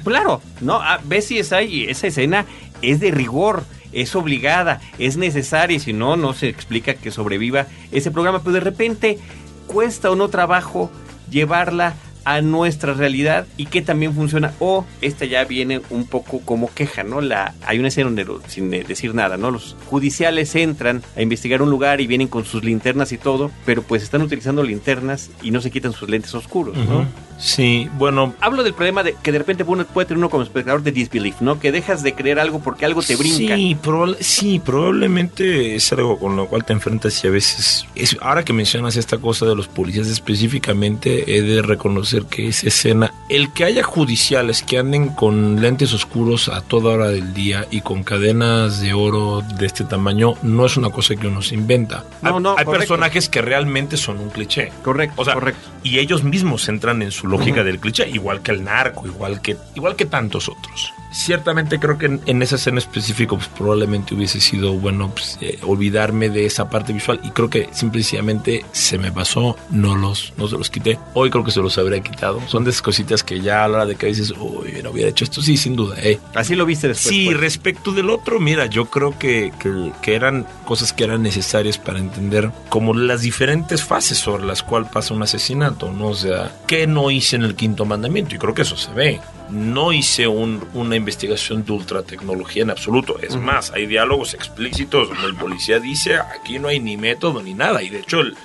Claro, 0.04 0.42
¿no? 0.62 0.76
Ah, 0.76 1.00
ves 1.04 1.26
si 1.26 1.40
es 1.40 1.54
ahí, 1.54 1.86
esa 1.86 2.08
escena 2.08 2.46
es 2.82 3.00
de 3.00 3.12
rigor 3.12 3.64
es 3.94 4.16
obligada, 4.16 4.82
es 5.00 5.18
necesaria 5.18 5.78
y 5.78 5.80
si 5.80 5.94
no, 5.94 6.18
no 6.18 6.34
se 6.34 6.50
explica 6.50 6.94
que 6.94 7.10
sobreviva 7.10 7.68
ese 7.92 8.12
programa, 8.12 8.42
pero 8.42 8.54
de 8.54 8.60
repente 8.60 9.18
cuesta 9.66 10.12
o 10.12 10.16
no 10.16 10.28
trabajo 10.28 10.92
llevarla 11.30 11.96
a 12.28 12.42
nuestra 12.42 12.94
realidad 12.94 13.48
y 13.56 13.68
que 13.68 13.82
también 13.82 14.14
funciona. 14.14 14.52
O 14.60 14.84
esta 15.02 15.24
ya 15.24 15.46
viene 15.46 15.80
un 15.90 16.06
poco 16.06 16.42
como 16.42 16.70
queja, 16.74 17.04
¿no? 17.04 17.22
La, 17.22 17.54
hay 17.66 17.80
una 17.80 17.88
escena 17.88 18.10
donde, 18.10 18.28
sin 18.50 18.70
decir 18.70 19.16
nada, 19.16 19.38
¿no? 19.38 19.50
Los 19.50 19.78
judiciales 19.90 20.54
entran 20.56 21.04
a 21.16 21.22
investigar 21.22 21.62
un 21.62 21.70
lugar 21.70 22.02
y 22.02 22.08
vienen 22.08 22.28
con 22.28 22.44
sus 22.44 22.66
linternas 22.66 23.14
y 23.14 23.18
todo, 23.18 23.50
pero 23.66 23.82
pues 23.82 24.04
están 24.04 24.22
utilizando 24.22 24.62
linternas 24.62 25.30
y 25.42 25.52
no 25.52 25.62
se 25.62 25.72
quitan 25.72 25.94
sus 25.94 26.10
lentes 26.10 26.36
oscuros, 26.36 26.76
¿no? 26.76 27.08
Sí, 27.38 27.90
bueno. 27.98 28.34
Hablo 28.42 28.64
del 28.64 28.74
problema 28.74 29.04
de 29.04 29.16
que 29.22 29.32
de 29.32 29.38
repente 29.38 29.64
puede 29.64 30.06
tener 30.08 30.18
uno 30.18 30.30
como 30.30 30.44
espectador 30.44 30.82
de 30.82 30.92
disbelief, 30.92 31.40
¿no? 31.42 31.60
Que 31.60 31.72
dejas 31.72 32.04
de 32.04 32.14
creer 32.14 32.40
algo 32.40 32.60
porque 32.60 32.86
algo 32.86 33.02
te 33.02 33.16
brinca. 33.16 33.56
Sí, 33.56 33.78
sí 34.20 34.60
probablemente 34.60 35.76
es 35.76 35.92
algo 35.94 36.18
con 36.18 36.36
lo 36.36 36.48
cual 36.48 36.66
te 36.66 36.74
enfrentas 36.74 37.24
y 37.24 37.28
a 37.28 37.32
veces. 37.32 37.86
Es, 37.96 38.18
ahora 38.22 38.44
que 38.44 38.54
mencionas 38.54 38.96
esta 38.96 39.18
cosa 39.18 39.46
de 39.46 39.56
los 39.56 39.68
policías 39.68 40.08
específicamente, 40.08 41.36
he 41.38 41.42
de 41.42 41.62
reconocer 41.62 42.24
que 42.24 42.48
esa 42.48 42.68
escena, 42.68 43.14
el 43.30 43.54
que 43.54 43.66
haya 43.66 43.84
judiciales 43.84 44.64
que 44.64 44.80
anden 44.80 45.10
con 45.10 45.62
lentes 45.62 45.94
oscuros 45.94 46.50
a 46.50 46.62
toda 46.62 46.94
hora 46.94 47.10
del 47.10 47.34
día 47.34 47.68
y 47.70 47.82
con 47.82 48.04
cadenas 48.04 48.82
de 48.82 48.94
oro 48.94 49.44
de 49.58 49.66
este 49.66 49.84
tamaño, 49.84 50.34
no 50.42 50.66
es 50.66 50.78
una 50.78 50.90
cosa 50.90 51.16
que 51.16 51.28
uno 51.28 51.42
se 51.42 51.56
inventa. 51.56 52.04
No, 52.22 52.40
no, 52.40 52.56
hay 52.58 52.66
personajes 52.66 53.30
que 53.30 53.42
realmente 53.42 53.98
son 53.98 54.18
un 54.18 54.30
cliché. 54.30 54.72
Correcto, 54.84 55.22
o 55.22 55.26
sea, 55.26 55.36
correcto. 55.36 55.70
Y 55.84 56.00
ellos 56.00 56.24
mismos 56.24 56.68
entran 56.68 57.02
en 57.02 57.12
su 57.12 57.27
lógica 57.28 57.64
del 57.64 57.80
cliché, 57.80 58.10
igual 58.10 58.42
que 58.42 58.52
el 58.52 58.64
narco, 58.64 59.06
igual 59.06 59.42
que, 59.42 59.58
igual 59.76 59.96
que 59.96 60.06
tantos 60.06 60.50
otros. 60.50 60.94
Ciertamente 61.18 61.80
creo 61.80 61.98
que 61.98 62.06
en, 62.06 62.22
en 62.28 62.44
esa 62.44 62.58
escena 62.58 62.78
específico 62.78 63.38
pues, 63.38 63.50
probablemente 63.50 64.14
hubiese 64.14 64.40
sido 64.40 64.74
bueno 64.74 65.10
pues, 65.10 65.40
eh, 65.42 65.58
olvidarme 65.64 66.30
de 66.30 66.46
esa 66.46 66.70
parte 66.70 66.94
visual 66.94 67.20
y 67.24 67.32
creo 67.32 67.50
que 67.50 67.70
simplemente 67.72 68.64
se 68.72 69.00
me 69.00 69.12
pasó, 69.12 69.58
no 69.72 69.96
los 69.96 70.34
no 70.38 70.48
se 70.48 70.60
los 70.60 70.70
quité. 70.70 71.00
Hoy 71.16 71.32
creo 71.32 71.44
que 71.44 71.50
se 71.50 71.60
los 71.60 71.76
habría 71.80 72.02
quitado. 72.02 72.40
Son 72.48 72.64
de 72.64 72.70
esas 72.70 72.84
cositas 72.84 73.24
que 73.24 73.42
ya 73.42 73.64
a 73.64 73.68
la 73.68 73.78
hora 73.78 73.86
de 73.88 73.96
que 73.96 74.06
dices, 74.06 74.32
uy, 74.38 74.80
no 74.84 74.92
hubiera 74.92 75.10
hecho 75.10 75.24
esto, 75.24 75.42
sí, 75.42 75.58
sin 75.58 75.76
duda. 75.76 75.96
Eh. 76.04 76.20
Así 76.36 76.54
lo 76.54 76.68
viste 76.68 76.88
después. 76.88 77.10
Sí, 77.10 77.26
pues. 77.26 77.40
respecto 77.40 77.92
del 77.94 78.12
otro, 78.12 78.40
mira, 78.40 78.68
yo 78.68 78.86
creo 78.86 79.18
que, 79.18 79.52
que, 79.60 79.92
que, 80.04 80.14
eran 80.14 80.46
cosas 80.66 80.94
que 80.94 81.04
eran 81.04 81.24
necesarias 81.24 81.80
para 81.80 81.98
entender 81.98 82.52
como 82.70 82.94
las 82.94 83.22
diferentes 83.24 83.84
fases 83.84 84.20
sobre 84.20 84.46
las 84.46 84.62
cuales 84.62 84.92
pasa 84.92 85.16
un 85.16 85.24
asesinato, 85.24 85.92
¿no? 85.92 86.10
O 86.10 86.16
sea, 86.16 86.56
¿qué 86.68 86.86
no 86.86 87.10
hice 87.10 87.38
en 87.38 87.44
el 87.44 87.56
quinto 87.56 87.86
mandamiento? 87.86 88.36
Y 88.36 88.38
creo 88.38 88.54
que 88.54 88.62
eso 88.62 88.78
se 88.78 88.94
ve 88.94 89.20
no 89.50 89.94
hice 89.94 90.28
una 90.28 90.96
investigación 90.96 91.64
de 91.66 91.72
ultra 91.72 92.04
tecnología 92.04 92.64
en 92.64 92.70
absoluto. 92.70 93.20
Es 93.20 93.36
más, 93.36 93.72
hay 93.72 93.86
diálogos 93.86 94.34
explícitos 94.34 95.10
donde 95.10 95.28
el 95.28 95.36
policía 95.36 95.80
dice, 95.80 96.18
aquí 96.18 96.60
no 96.60 96.68
hay 96.68 96.80
ni 96.80 96.98
método 96.98 97.42
ni 97.42 97.54
nada. 97.54 97.82
Y 97.82 97.90
de 97.90 98.00
hecho 98.00 98.22
el, 98.22 98.36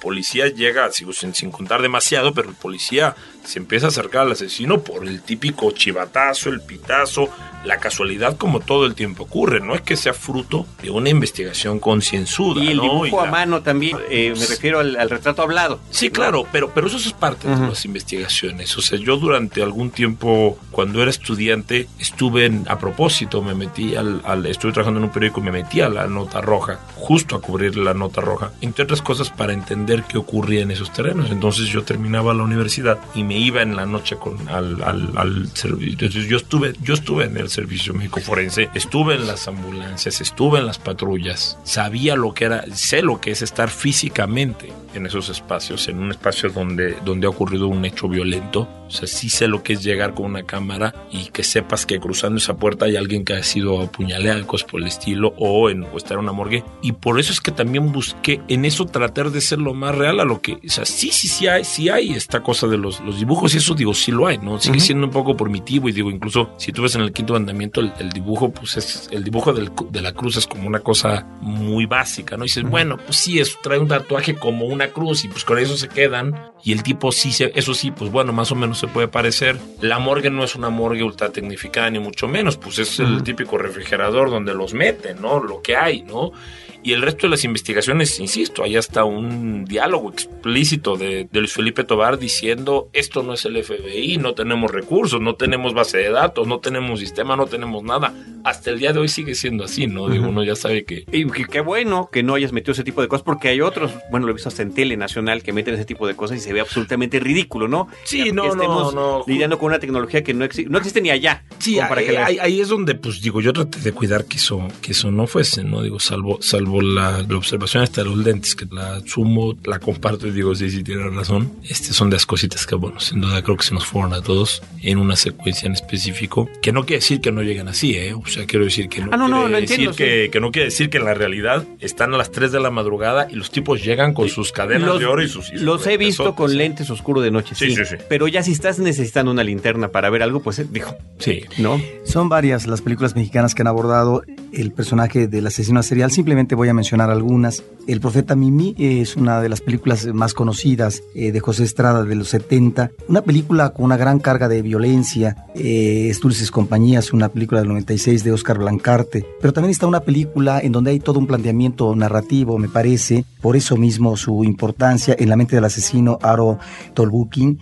policía 0.00 0.46
llega, 0.46 0.88
sin, 0.92 1.34
sin, 1.34 1.50
contar 1.50 1.82
demasiado, 1.82 2.32
pero 2.32 2.48
el 2.48 2.54
policía 2.54 3.16
se 3.44 3.58
empieza 3.58 3.86
a 3.86 3.88
acercar 3.88 4.22
al 4.22 4.32
asesino 4.32 4.80
por 4.82 5.06
el 5.06 5.22
típico 5.22 5.70
chivatazo, 5.72 6.50
el 6.50 6.60
pitazo, 6.60 7.30
la 7.64 7.78
casualidad 7.78 8.36
como 8.36 8.60
todo 8.60 8.86
el 8.86 8.94
tiempo 8.94 9.24
ocurre, 9.24 9.60
no 9.60 9.74
es 9.74 9.82
que 9.82 9.96
sea 9.96 10.14
fruto 10.14 10.66
de 10.82 10.90
una 10.90 11.10
investigación 11.10 11.78
concienzuda. 11.78 12.62
Y 12.62 12.68
el 12.68 12.80
dibujo 12.80 13.20
a 13.20 13.26
mano 13.26 13.62
también, 13.62 13.98
eh, 14.08 14.32
me 14.36 14.46
refiero 14.46 14.80
al, 14.80 15.10
retrato 15.10 15.42
hablado. 15.42 15.80
Sí, 15.90 16.10
claro, 16.10 16.46
pero, 16.50 16.70
pero 16.70 16.86
eso 16.86 16.96
es 16.96 17.12
parte 17.12 17.48
de 17.48 17.68
las 17.68 17.84
investigaciones. 17.84 18.76
O 18.76 18.82
sea, 18.82 18.98
yo 18.98 19.16
durante 19.16 19.62
algún 19.62 19.90
tiempo, 19.90 20.58
cuando 20.70 21.02
era 21.02 21.10
estudiante, 21.10 21.88
estuve 21.98 22.46
en, 22.46 22.64
a 22.68 22.78
propósito, 22.78 23.42
me 23.42 23.54
metí 23.54 23.94
al, 23.94 24.22
al, 24.24 24.46
estuve 24.46 24.72
trabajando 24.72 25.00
en 25.00 25.04
un 25.04 25.10
periódico 25.10 25.40
y 25.40 25.44
me 25.44 25.52
metí 25.52 25.80
a 25.80 25.88
la 25.88 26.06
nota 26.06 26.40
roja, 26.40 26.80
justo 26.94 27.36
a 27.36 27.40
cubrir 27.40 27.76
la 27.76 27.94
nota 27.94 28.20
roja, 28.20 28.52
entre 28.60 28.84
otras 28.84 29.02
cosas 29.02 29.30
para 29.30 29.52
entender 29.52 30.04
qué 30.04 30.18
ocurría 30.18 30.62
en 30.62 30.70
esos 30.70 30.92
terrenos. 30.92 31.30
Entonces 31.30 31.66
yo 31.66 31.82
terminaba 31.82 32.32
la 32.32 32.42
universidad 32.42 32.98
y 33.14 33.24
me 33.30 33.38
iba 33.38 33.62
en 33.62 33.76
la 33.76 33.86
noche 33.86 34.16
con, 34.16 34.48
al, 34.48 34.82
al, 34.82 35.12
al 35.16 35.48
servicio. 35.54 35.92
Entonces 35.92 36.26
yo 36.28 36.36
estuve, 36.36 36.72
yo 36.82 36.94
estuve 36.94 37.26
en 37.26 37.36
el 37.36 37.48
servicio 37.48 37.94
médico 37.94 38.18
forense, 38.18 38.68
estuve 38.74 39.14
en 39.14 39.28
las 39.28 39.46
ambulancias, 39.46 40.20
estuve 40.20 40.58
en 40.58 40.66
las 40.66 40.80
patrullas, 40.80 41.56
sabía 41.62 42.16
lo 42.16 42.34
que 42.34 42.46
era, 42.46 42.64
sé 42.74 43.02
lo 43.02 43.20
que 43.20 43.30
es 43.30 43.42
estar 43.42 43.70
físicamente 43.70 44.72
en 44.94 45.06
esos 45.06 45.28
espacios, 45.28 45.86
en 45.86 46.00
un 46.00 46.10
espacio 46.10 46.50
donde, 46.50 46.96
donde 47.04 47.28
ha 47.28 47.30
ocurrido 47.30 47.68
un 47.68 47.84
hecho 47.84 48.08
violento. 48.08 48.68
O 48.88 48.92
sea, 48.92 49.06
sí 49.06 49.30
sé 49.30 49.46
lo 49.46 49.62
que 49.62 49.74
es 49.74 49.84
llegar 49.84 50.14
con 50.14 50.26
una 50.26 50.42
cámara 50.42 50.92
y 51.12 51.26
que 51.26 51.44
sepas 51.44 51.86
que 51.86 52.00
cruzando 52.00 52.38
esa 52.38 52.56
puerta 52.56 52.86
hay 52.86 52.96
alguien 52.96 53.24
que 53.24 53.34
ha 53.34 53.42
sido 53.44 53.80
apuñaleado, 53.80 54.44
cosas 54.48 54.68
por 54.68 54.80
el 54.80 54.88
estilo, 54.88 55.32
o, 55.36 55.70
en, 55.70 55.84
o 55.84 55.96
estar 55.96 56.14
en 56.14 56.24
una 56.24 56.32
morgue. 56.32 56.64
Y 56.82 56.90
por 56.90 57.20
eso 57.20 57.32
es 57.32 57.40
que 57.40 57.52
también 57.52 57.92
busqué 57.92 58.40
en 58.48 58.64
eso 58.64 58.86
tratar 58.86 59.30
de 59.30 59.40
ser 59.40 59.60
lo 59.60 59.74
más 59.74 59.94
real 59.94 60.18
a 60.18 60.24
lo 60.24 60.40
que, 60.40 60.54
o 60.54 60.58
sea, 60.68 60.84
sí, 60.84 61.12
sí, 61.12 61.28
sí 61.28 61.46
hay, 61.46 61.62
sí 61.62 61.88
hay 61.88 62.10
esta 62.10 62.42
cosa 62.42 62.66
de 62.66 62.78
los, 62.78 62.98
los 63.02 63.19
dibujos 63.20 63.54
y 63.54 63.58
eso 63.58 63.74
digo, 63.74 63.94
sí 63.94 64.10
lo 64.10 64.26
hay, 64.26 64.38
¿no? 64.38 64.58
Sigue 64.58 64.80
siendo 64.80 65.06
un 65.06 65.12
poco 65.12 65.36
primitivo 65.36 65.88
y 65.88 65.92
digo, 65.92 66.10
incluso 66.10 66.50
si 66.56 66.72
tú 66.72 66.82
ves 66.82 66.94
en 66.96 67.02
el 67.02 67.12
quinto 67.12 67.34
mandamiento 67.34 67.80
el, 67.80 68.10
dibujo, 68.10 68.50
pues 68.50 68.76
es, 68.76 69.08
el 69.12 69.22
dibujo 69.22 69.52
del, 69.52 69.70
de 69.90 70.02
la 70.02 70.12
cruz 70.12 70.36
es 70.36 70.46
como 70.46 70.66
una 70.66 70.80
cosa 70.80 71.26
muy 71.40 71.86
básica, 71.86 72.36
¿no? 72.36 72.44
Y 72.44 72.48
dices, 72.48 72.64
bueno, 72.64 72.96
pues 72.96 73.16
sí, 73.16 73.38
eso 73.38 73.58
trae 73.62 73.78
un 73.78 73.88
tatuaje 73.88 74.34
como 74.34 74.66
una 74.66 74.88
cruz 74.88 75.24
y 75.24 75.28
pues 75.28 75.44
con 75.44 75.58
eso 75.58 75.76
se 75.76 75.88
quedan. 75.88 76.34
Y 76.62 76.72
el 76.72 76.82
tipo 76.82 77.12
sí, 77.12 77.32
se, 77.32 77.52
eso 77.54 77.74
sí, 77.74 77.90
pues 77.90 78.10
bueno, 78.10 78.32
más 78.32 78.50
o 78.52 78.54
menos 78.54 78.78
se 78.78 78.88
puede 78.88 79.08
parecer. 79.08 79.58
La 79.80 79.98
morgue 79.98 80.30
no 80.30 80.44
es 80.44 80.54
una 80.56 80.70
morgue 80.70 81.02
ultra 81.02 81.30
tecnificada 81.30 81.90
ni 81.90 81.98
mucho 81.98 82.28
menos, 82.28 82.56
pues 82.56 82.78
es 82.78 82.98
el 83.00 83.22
típico 83.22 83.56
refrigerador 83.56 84.30
donde 84.30 84.54
los 84.54 84.74
meten, 84.74 85.20
¿no? 85.20 85.40
Lo 85.40 85.62
que 85.62 85.76
hay, 85.76 86.02
¿no? 86.02 86.32
Y 86.82 86.92
el 86.92 87.02
resto 87.02 87.26
de 87.26 87.30
las 87.30 87.44
investigaciones, 87.44 88.18
insisto, 88.20 88.62
hay 88.62 88.76
hasta 88.76 89.04
un 89.04 89.64
diálogo 89.66 90.10
explícito 90.10 90.96
de, 90.96 91.28
Luis 91.32 91.52
Felipe 91.52 91.84
Tobar 91.84 92.18
diciendo 92.18 92.88
esto 92.92 93.22
no 93.22 93.34
es 93.34 93.44
el 93.44 93.62
FBI, 93.62 94.18
no 94.18 94.34
tenemos 94.34 94.70
recursos, 94.70 95.20
no 95.20 95.34
tenemos 95.34 95.74
base 95.74 95.98
de 95.98 96.10
datos, 96.10 96.46
no 96.46 96.60
tenemos 96.60 97.00
sistema, 97.00 97.36
no 97.36 97.46
tenemos 97.46 97.82
nada. 97.82 98.14
Hasta 98.44 98.70
el 98.70 98.78
día 98.78 98.92
de 98.92 99.00
hoy 99.00 99.08
sigue 99.08 99.34
siendo 99.34 99.64
así, 99.64 99.86
¿no? 99.86 100.08
Digo, 100.08 100.28
uno 100.28 100.42
ya 100.42 100.56
sabe 100.56 100.84
que... 100.84 101.04
Y 101.12 101.26
qué 101.44 101.60
bueno 101.60 102.08
que 102.10 102.22
no 102.22 102.34
hayas 102.34 102.52
metido 102.52 102.72
ese 102.72 102.84
tipo 102.84 103.02
de 103.02 103.08
cosas, 103.08 103.24
porque 103.24 103.48
hay 103.48 103.60
otros, 103.60 103.92
bueno, 104.10 104.26
lo 104.26 104.32
he 104.32 104.34
visto 104.34 104.48
hasta 104.48 104.62
en 104.62 104.72
Tele 104.72 104.96
Nacional, 104.96 105.42
que 105.42 105.52
meten 105.52 105.74
ese 105.74 105.84
tipo 105.84 106.06
de 106.06 106.16
cosas 106.16 106.38
y 106.38 106.40
se 106.40 106.52
ve 106.52 106.60
absolutamente 106.60 107.20
ridículo, 107.20 107.68
¿no? 107.68 107.88
Sí, 108.04 108.32
no, 108.32 108.54
no, 108.54 108.92
no. 108.92 109.24
lidiando 109.26 109.58
con 109.58 109.66
una 109.66 109.78
tecnología 109.78 110.22
que 110.22 110.32
no, 110.32 110.44
existe 110.44 110.70
no 110.70 110.78
existe 110.78 111.00
ni 111.00 111.10
allá. 111.10 111.44
Sí, 111.58 111.78
ahí, 111.80 112.60
es 112.60 112.68
donde, 112.68 112.94
pues 112.94 113.20
digo, 113.20 113.40
yo 113.40 113.52
traté 113.52 113.80
de 113.80 113.92
cuidar 113.92 114.24
que 114.24 114.36
eso, 114.36 114.66
que 114.80 114.92
eso 114.92 115.10
no 115.10 115.26
fuese, 115.26 115.64
¿no? 115.64 115.82
Digo, 115.82 116.00
salvo, 116.00 116.38
salvo 116.40 116.69
la, 116.80 117.26
observación 117.34 117.82
hasta 117.82 118.04
los 118.04 118.16
lentes, 118.16 118.54
que 118.54 118.66
la 118.70 119.00
sumo, 119.06 119.56
la 119.64 119.78
comparto 119.78 120.26
y 120.26 120.30
digo, 120.30 120.54
sí, 120.54 120.70
sí, 120.70 120.84
tiene 120.84 121.08
razón. 121.08 121.52
Este 121.68 121.92
son 121.92 122.10
de 122.10 122.16
las 122.16 122.26
cositas 122.26 122.66
que, 122.66 122.74
bueno, 122.74 123.00
sin 123.00 123.20
duda 123.20 123.42
creo 123.42 123.56
que 123.56 123.64
se 123.64 123.74
nos 123.74 123.86
fueron 123.86 124.12
a 124.12 124.20
todos 124.22 124.62
en 124.82 124.98
una 124.98 125.16
secuencia 125.16 125.66
en 125.66 125.72
específico, 125.72 126.48
que 126.62 126.72
no 126.72 126.84
quiere 126.84 127.00
decir 127.00 127.20
que 127.20 127.32
no 127.32 127.42
lleguen 127.42 127.68
así, 127.68 127.94
¿eh? 127.94 128.14
O 128.14 128.26
sea, 128.26 128.46
quiero 128.46 128.64
decir 128.64 128.88
que 128.88 129.00
no, 129.00 129.10
ah, 129.12 129.48
quiere 129.48 129.60
decir 129.60 129.90
que, 129.90 130.28
que, 130.30 130.40
no 130.40 130.52
quiere 130.52 130.66
decir 130.66 130.90
que 130.90 130.98
en 130.98 131.04
la 131.04 131.14
realidad 131.14 131.66
están 131.80 132.14
a 132.14 132.18
las 132.18 132.30
3 132.30 132.52
de 132.52 132.60
la 132.60 132.70
madrugada 132.70 133.26
y 133.30 133.34
los 133.34 133.50
tipos 133.50 133.82
llegan 133.82 134.14
con 134.14 134.28
sus 134.28 134.52
cadenas 134.52 134.98
de 134.98 135.06
oro 135.06 135.22
y 135.22 135.28
sus... 135.28 135.52
los 135.54 135.86
he 135.86 135.96
visto 135.96 136.34
con 136.34 136.56
lentes 136.56 136.90
oscuros 136.90 137.24
de 137.24 137.30
noche, 137.30 137.54
sí, 137.54 137.74
sí, 137.74 137.84
sí, 137.84 137.96
Pero 138.08 138.28
ya 138.28 138.42
si 138.42 138.52
estás 138.52 138.78
necesitando 138.78 139.32
una 139.32 139.44
linterna 139.44 139.88
para 139.88 140.10
ver 140.10 140.22
algo, 140.22 140.40
pues 140.40 140.58
eh, 140.58 140.66
dijo, 140.70 140.94
sí, 141.18 141.44
¿no? 141.58 141.80
Son 142.04 142.28
varias 142.28 142.66
las 142.66 142.82
películas 142.82 143.14
mexicanas 143.14 143.54
que 143.54 143.62
han 143.62 143.68
abordado 143.68 144.22
el 144.52 144.72
personaje 144.72 145.28
del 145.28 145.46
asesino 145.46 145.82
serial. 145.82 146.10
Simplemente 146.10 146.54
voy 146.60 146.68
a 146.68 146.74
mencionar 146.74 147.08
algunas. 147.08 147.64
El 147.86 148.02
profeta 148.02 148.36
Mimi 148.36 148.74
es 148.76 149.16
una 149.16 149.40
de 149.40 149.48
las 149.48 149.62
películas 149.62 150.04
más 150.12 150.34
conocidas 150.34 151.02
eh, 151.14 151.32
de 151.32 151.40
José 151.40 151.64
Estrada 151.64 152.04
de 152.04 152.14
los 152.14 152.28
70. 152.28 152.90
Una 153.08 153.22
película 153.22 153.70
con 153.70 153.86
una 153.86 153.96
gran 153.96 154.18
carga 154.18 154.46
de 154.46 154.60
violencia. 154.60 155.46
Eh, 155.54 156.08
es 156.10 156.20
Dulces 156.20 156.50
Compañías, 156.50 157.14
una 157.14 157.30
película 157.30 157.60
del 157.60 157.70
96 157.70 158.24
de 158.24 158.32
Oscar 158.32 158.58
Blancarte. 158.58 159.24
Pero 159.40 159.54
también 159.54 159.70
está 159.70 159.86
una 159.86 160.00
película 160.00 160.60
en 160.60 160.72
donde 160.72 160.90
hay 160.90 161.00
todo 161.00 161.18
un 161.18 161.26
planteamiento 161.26 161.96
narrativo, 161.96 162.58
me 162.58 162.68
parece. 162.68 163.24
Por 163.40 163.56
eso 163.56 163.78
mismo 163.78 164.18
su 164.18 164.44
importancia 164.44 165.16
en 165.18 165.30
la 165.30 165.36
mente 165.36 165.56
del 165.56 165.64
asesino 165.64 166.18
Aro 166.20 166.58
Tolbukin 166.92 167.58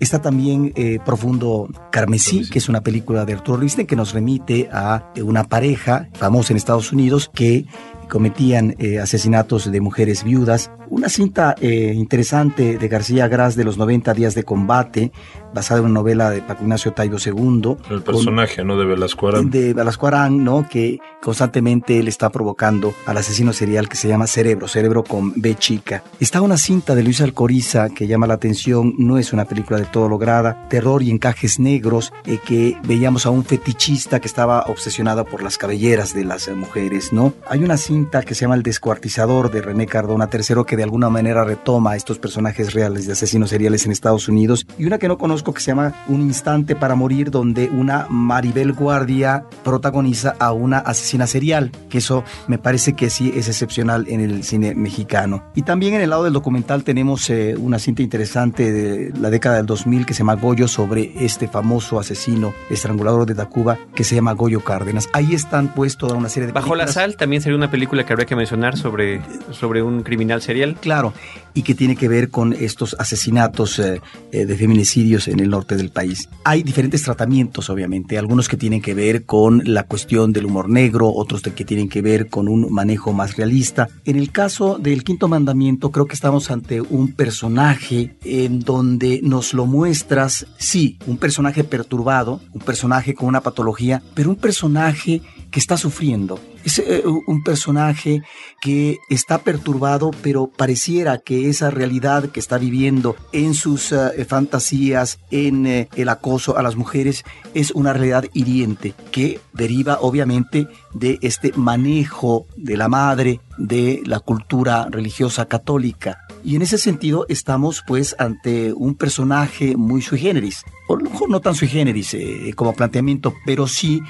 Está 0.00 0.22
también 0.22 0.72
eh, 0.76 0.98
Profundo 1.04 1.68
Carmesí, 1.92 2.48
que 2.48 2.58
es 2.58 2.70
una 2.70 2.80
película 2.80 3.26
de 3.26 3.34
Arturo 3.34 3.58
Risten 3.58 3.86
que 3.86 3.96
nos 3.96 4.14
remite 4.14 4.70
a 4.72 5.12
una 5.22 5.44
pareja 5.44 6.08
famosa 6.14 6.54
en 6.54 6.56
Estados 6.56 6.90
Unidos 6.90 7.30
que 7.34 7.66
cometían 8.10 8.76
eh, 8.78 8.98
asesinatos 8.98 9.72
de 9.72 9.80
mujeres 9.80 10.22
viudas. 10.22 10.70
Una 10.90 11.08
cinta 11.08 11.54
eh, 11.60 11.94
interesante 11.94 12.76
de 12.76 12.88
García 12.88 13.28
Gras 13.28 13.56
de 13.56 13.64
los 13.64 13.78
90 13.78 14.12
días 14.12 14.34
de 14.34 14.42
combate, 14.42 15.12
basada 15.54 15.80
en 15.80 15.86
una 15.86 15.94
novela 15.94 16.30
de 16.30 16.42
Paco 16.42 16.64
Ignacio 16.64 16.92
Taibo 16.92 17.16
II. 17.24 17.76
El 17.88 18.02
personaje, 18.02 18.64
¿no? 18.64 18.76
De 18.76 18.84
Velasco 18.84 19.28
Arán. 19.28 19.50
De 19.50 19.72
Velasco 19.72 20.06
Arán, 20.08 20.44
¿no? 20.44 20.68
Que 20.68 20.98
constantemente 21.22 21.98
él 21.98 22.08
está 22.08 22.30
provocando 22.30 22.92
al 23.06 23.16
asesino 23.16 23.52
serial 23.52 23.88
que 23.88 23.96
se 23.96 24.08
llama 24.08 24.26
Cerebro, 24.26 24.68
Cerebro 24.68 25.04
con 25.04 25.32
B 25.40 25.54
chica. 25.54 26.02
Está 26.18 26.40
una 26.42 26.56
cinta 26.56 26.94
de 26.94 27.04
Luis 27.04 27.20
Alcoriza 27.20 27.88
que 27.88 28.06
llama 28.06 28.26
la 28.26 28.34
atención, 28.34 28.94
no 28.98 29.16
es 29.16 29.32
una 29.32 29.44
película 29.44 29.78
de 29.78 29.86
todo 29.86 30.08
lograda, 30.08 30.66
terror 30.68 31.02
y 31.02 31.10
encajes 31.10 31.60
negros, 31.60 32.12
eh, 32.26 32.38
que 32.44 32.76
veíamos 32.84 33.26
a 33.26 33.30
un 33.30 33.44
fetichista 33.44 34.20
que 34.20 34.28
estaba 34.28 34.64
obsesionado 34.66 35.24
por 35.24 35.42
las 35.42 35.56
cabelleras 35.56 36.14
de 36.14 36.24
las 36.24 36.48
mujeres, 36.48 37.12
¿no? 37.12 37.32
Hay 37.48 37.62
una 37.62 37.76
cinta 37.76 37.99
que 38.08 38.34
se 38.34 38.42
llama 38.42 38.54
El 38.54 38.62
descuartizador 38.62 39.50
de 39.50 39.60
René 39.60 39.86
Cardona 39.86 40.28
III 40.32 40.64
que 40.66 40.76
de 40.76 40.84
alguna 40.84 41.10
manera 41.10 41.44
retoma 41.44 41.92
a 41.92 41.96
estos 41.96 42.18
personajes 42.18 42.72
reales 42.72 43.06
de 43.06 43.12
asesinos 43.12 43.50
seriales 43.50 43.84
en 43.84 43.92
Estados 43.92 44.28
Unidos 44.28 44.66
y 44.78 44.86
una 44.86 44.98
que 44.98 45.06
no 45.06 45.18
conozco 45.18 45.52
que 45.52 45.60
se 45.60 45.72
llama 45.72 45.92
Un 46.08 46.22
instante 46.22 46.74
para 46.74 46.94
morir 46.94 47.30
donde 47.30 47.68
una 47.68 48.06
Maribel 48.08 48.72
Guardia 48.72 49.44
protagoniza 49.62 50.34
a 50.38 50.52
una 50.52 50.78
asesina 50.78 51.26
serial, 51.26 51.72
que 51.88 51.98
eso 51.98 52.24
me 52.48 52.58
parece 52.58 52.94
que 52.94 53.10
sí 53.10 53.32
es 53.34 53.48
excepcional 53.48 54.06
en 54.08 54.20
el 54.20 54.44
cine 54.44 54.74
mexicano. 54.74 55.44
Y 55.54 55.62
también 55.62 55.94
en 55.94 56.00
el 56.00 56.10
lado 56.10 56.24
del 56.24 56.32
documental 56.32 56.84
tenemos 56.84 57.28
eh, 57.28 57.54
una 57.58 57.78
cinta 57.78 58.02
interesante 58.02 58.72
de 58.72 59.12
la 59.20 59.30
década 59.30 59.56
del 59.56 59.66
2000 59.66 60.06
que 60.06 60.14
se 60.14 60.18
llama 60.20 60.34
Goyo 60.34 60.68
sobre 60.68 61.12
este 61.24 61.48
famoso 61.48 62.00
asesino 62.00 62.54
estrangulador 62.70 63.26
de 63.26 63.34
Tacuba 63.34 63.78
que 63.94 64.04
se 64.04 64.14
llama 64.14 64.32
Goyo 64.32 64.60
Cárdenas. 64.60 65.08
Ahí 65.12 65.34
están 65.34 65.74
pues 65.74 65.96
toda 65.96 66.14
una 66.14 66.28
serie 66.28 66.46
de 66.46 66.52
Bajo 66.52 66.74
la 66.74 66.86
sal 66.86 67.16
también 67.16 67.42
sería 67.42 67.56
una 67.56 67.70
película 67.70 67.89
que 67.90 68.12
habría 68.12 68.26
que 68.26 68.36
mencionar 68.36 68.78
sobre, 68.78 69.20
sobre 69.50 69.82
un 69.82 70.02
criminal 70.02 70.40
serial. 70.42 70.76
Claro, 70.80 71.12
y 71.54 71.62
que 71.62 71.74
tiene 71.74 71.96
que 71.96 72.08
ver 72.08 72.30
con 72.30 72.52
estos 72.52 72.94
asesinatos 72.98 73.78
eh, 73.78 74.00
eh, 74.32 74.46
de 74.46 74.56
feminicidios 74.56 75.28
en 75.28 75.40
el 75.40 75.50
norte 75.50 75.76
del 75.76 75.90
país. 75.90 76.28
Hay 76.44 76.62
diferentes 76.62 77.02
tratamientos, 77.02 77.68
obviamente, 77.70 78.18
algunos 78.18 78.48
que 78.48 78.56
tienen 78.56 78.80
que 78.80 78.94
ver 78.94 79.24
con 79.24 79.62
la 79.64 79.84
cuestión 79.84 80.32
del 80.32 80.46
humor 80.46 80.68
negro, 80.68 81.12
otros 81.12 81.42
que 81.42 81.64
tienen 81.64 81.88
que 81.88 82.02
ver 82.02 82.28
con 82.28 82.48
un 82.48 82.72
manejo 82.72 83.12
más 83.12 83.36
realista. 83.36 83.88
En 84.04 84.16
el 84.16 84.30
caso 84.30 84.78
del 84.78 85.04
quinto 85.04 85.28
mandamiento, 85.28 85.90
creo 85.90 86.06
que 86.06 86.14
estamos 86.14 86.50
ante 86.50 86.80
un 86.80 87.12
personaje 87.12 88.16
en 88.24 88.60
donde 88.60 89.20
nos 89.22 89.54
lo 89.54 89.66
muestras, 89.66 90.46
sí, 90.58 90.98
un 91.06 91.16
personaje 91.16 91.64
perturbado, 91.64 92.40
un 92.52 92.60
personaje 92.60 93.14
con 93.14 93.28
una 93.28 93.40
patología, 93.40 94.02
pero 94.14 94.30
un 94.30 94.36
personaje 94.36 95.22
que 95.50 95.60
está 95.60 95.76
sufriendo. 95.76 96.38
Es 96.64 96.78
eh, 96.78 97.02
un 97.26 97.42
personaje 97.42 98.22
que 98.60 98.98
está 99.08 99.38
perturbado, 99.38 100.10
pero 100.22 100.46
pareciera 100.46 101.18
que 101.18 101.48
esa 101.48 101.70
realidad 101.70 102.30
que 102.30 102.40
está 102.40 102.58
viviendo 102.58 103.16
en 103.32 103.54
sus 103.54 103.92
eh, 103.92 104.24
fantasías, 104.26 105.18
en 105.30 105.66
eh, 105.66 105.88
el 105.96 106.08
acoso 106.08 106.56
a 106.56 106.62
las 106.62 106.76
mujeres, 106.76 107.24
es 107.54 107.70
una 107.72 107.92
realidad 107.92 108.24
hiriente 108.32 108.94
que 109.10 109.40
deriva 109.52 109.98
obviamente 110.00 110.68
de 110.94 111.18
este 111.22 111.52
manejo 111.56 112.46
de 112.56 112.76
la 112.76 112.88
madre, 112.88 113.40
de 113.58 114.02
la 114.04 114.20
cultura 114.20 114.86
religiosa 114.90 115.46
católica. 115.46 116.18
Y 116.42 116.56
en 116.56 116.62
ese 116.62 116.78
sentido 116.78 117.26
estamos 117.28 117.82
pues 117.86 118.16
ante 118.18 118.72
un 118.72 118.94
personaje 118.94 119.76
muy 119.76 120.00
sui 120.00 120.18
generis, 120.18 120.64
o 120.88 120.98
no 121.28 121.40
tan 121.40 121.54
sui 121.54 121.68
generis 121.68 122.16
como 122.56 122.72
planteamiento, 122.72 123.34
pero 123.44 123.66
sí 123.66 124.00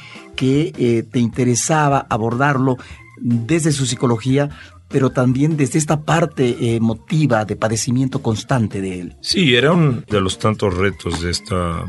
que 0.41 1.05
te 1.13 1.19
interesaba 1.19 2.07
abordarlo 2.09 2.79
desde 3.21 3.73
su 3.73 3.85
psicología, 3.85 4.49
pero 4.89 5.11
también 5.11 5.59
desde 5.59 5.79
esta 5.79 6.01
parte 6.01 6.77
emotiva 6.77 7.45
de 7.45 7.57
padecimiento 7.57 8.23
constante 8.23 8.81
de 8.81 9.01
él. 9.01 9.17
Sí, 9.21 9.55
era 9.55 9.73
uno 9.73 10.03
de 10.09 10.21
los 10.23 10.39
tantos 10.39 10.75
retos 10.75 11.21
de 11.21 11.31
esta 11.31 11.85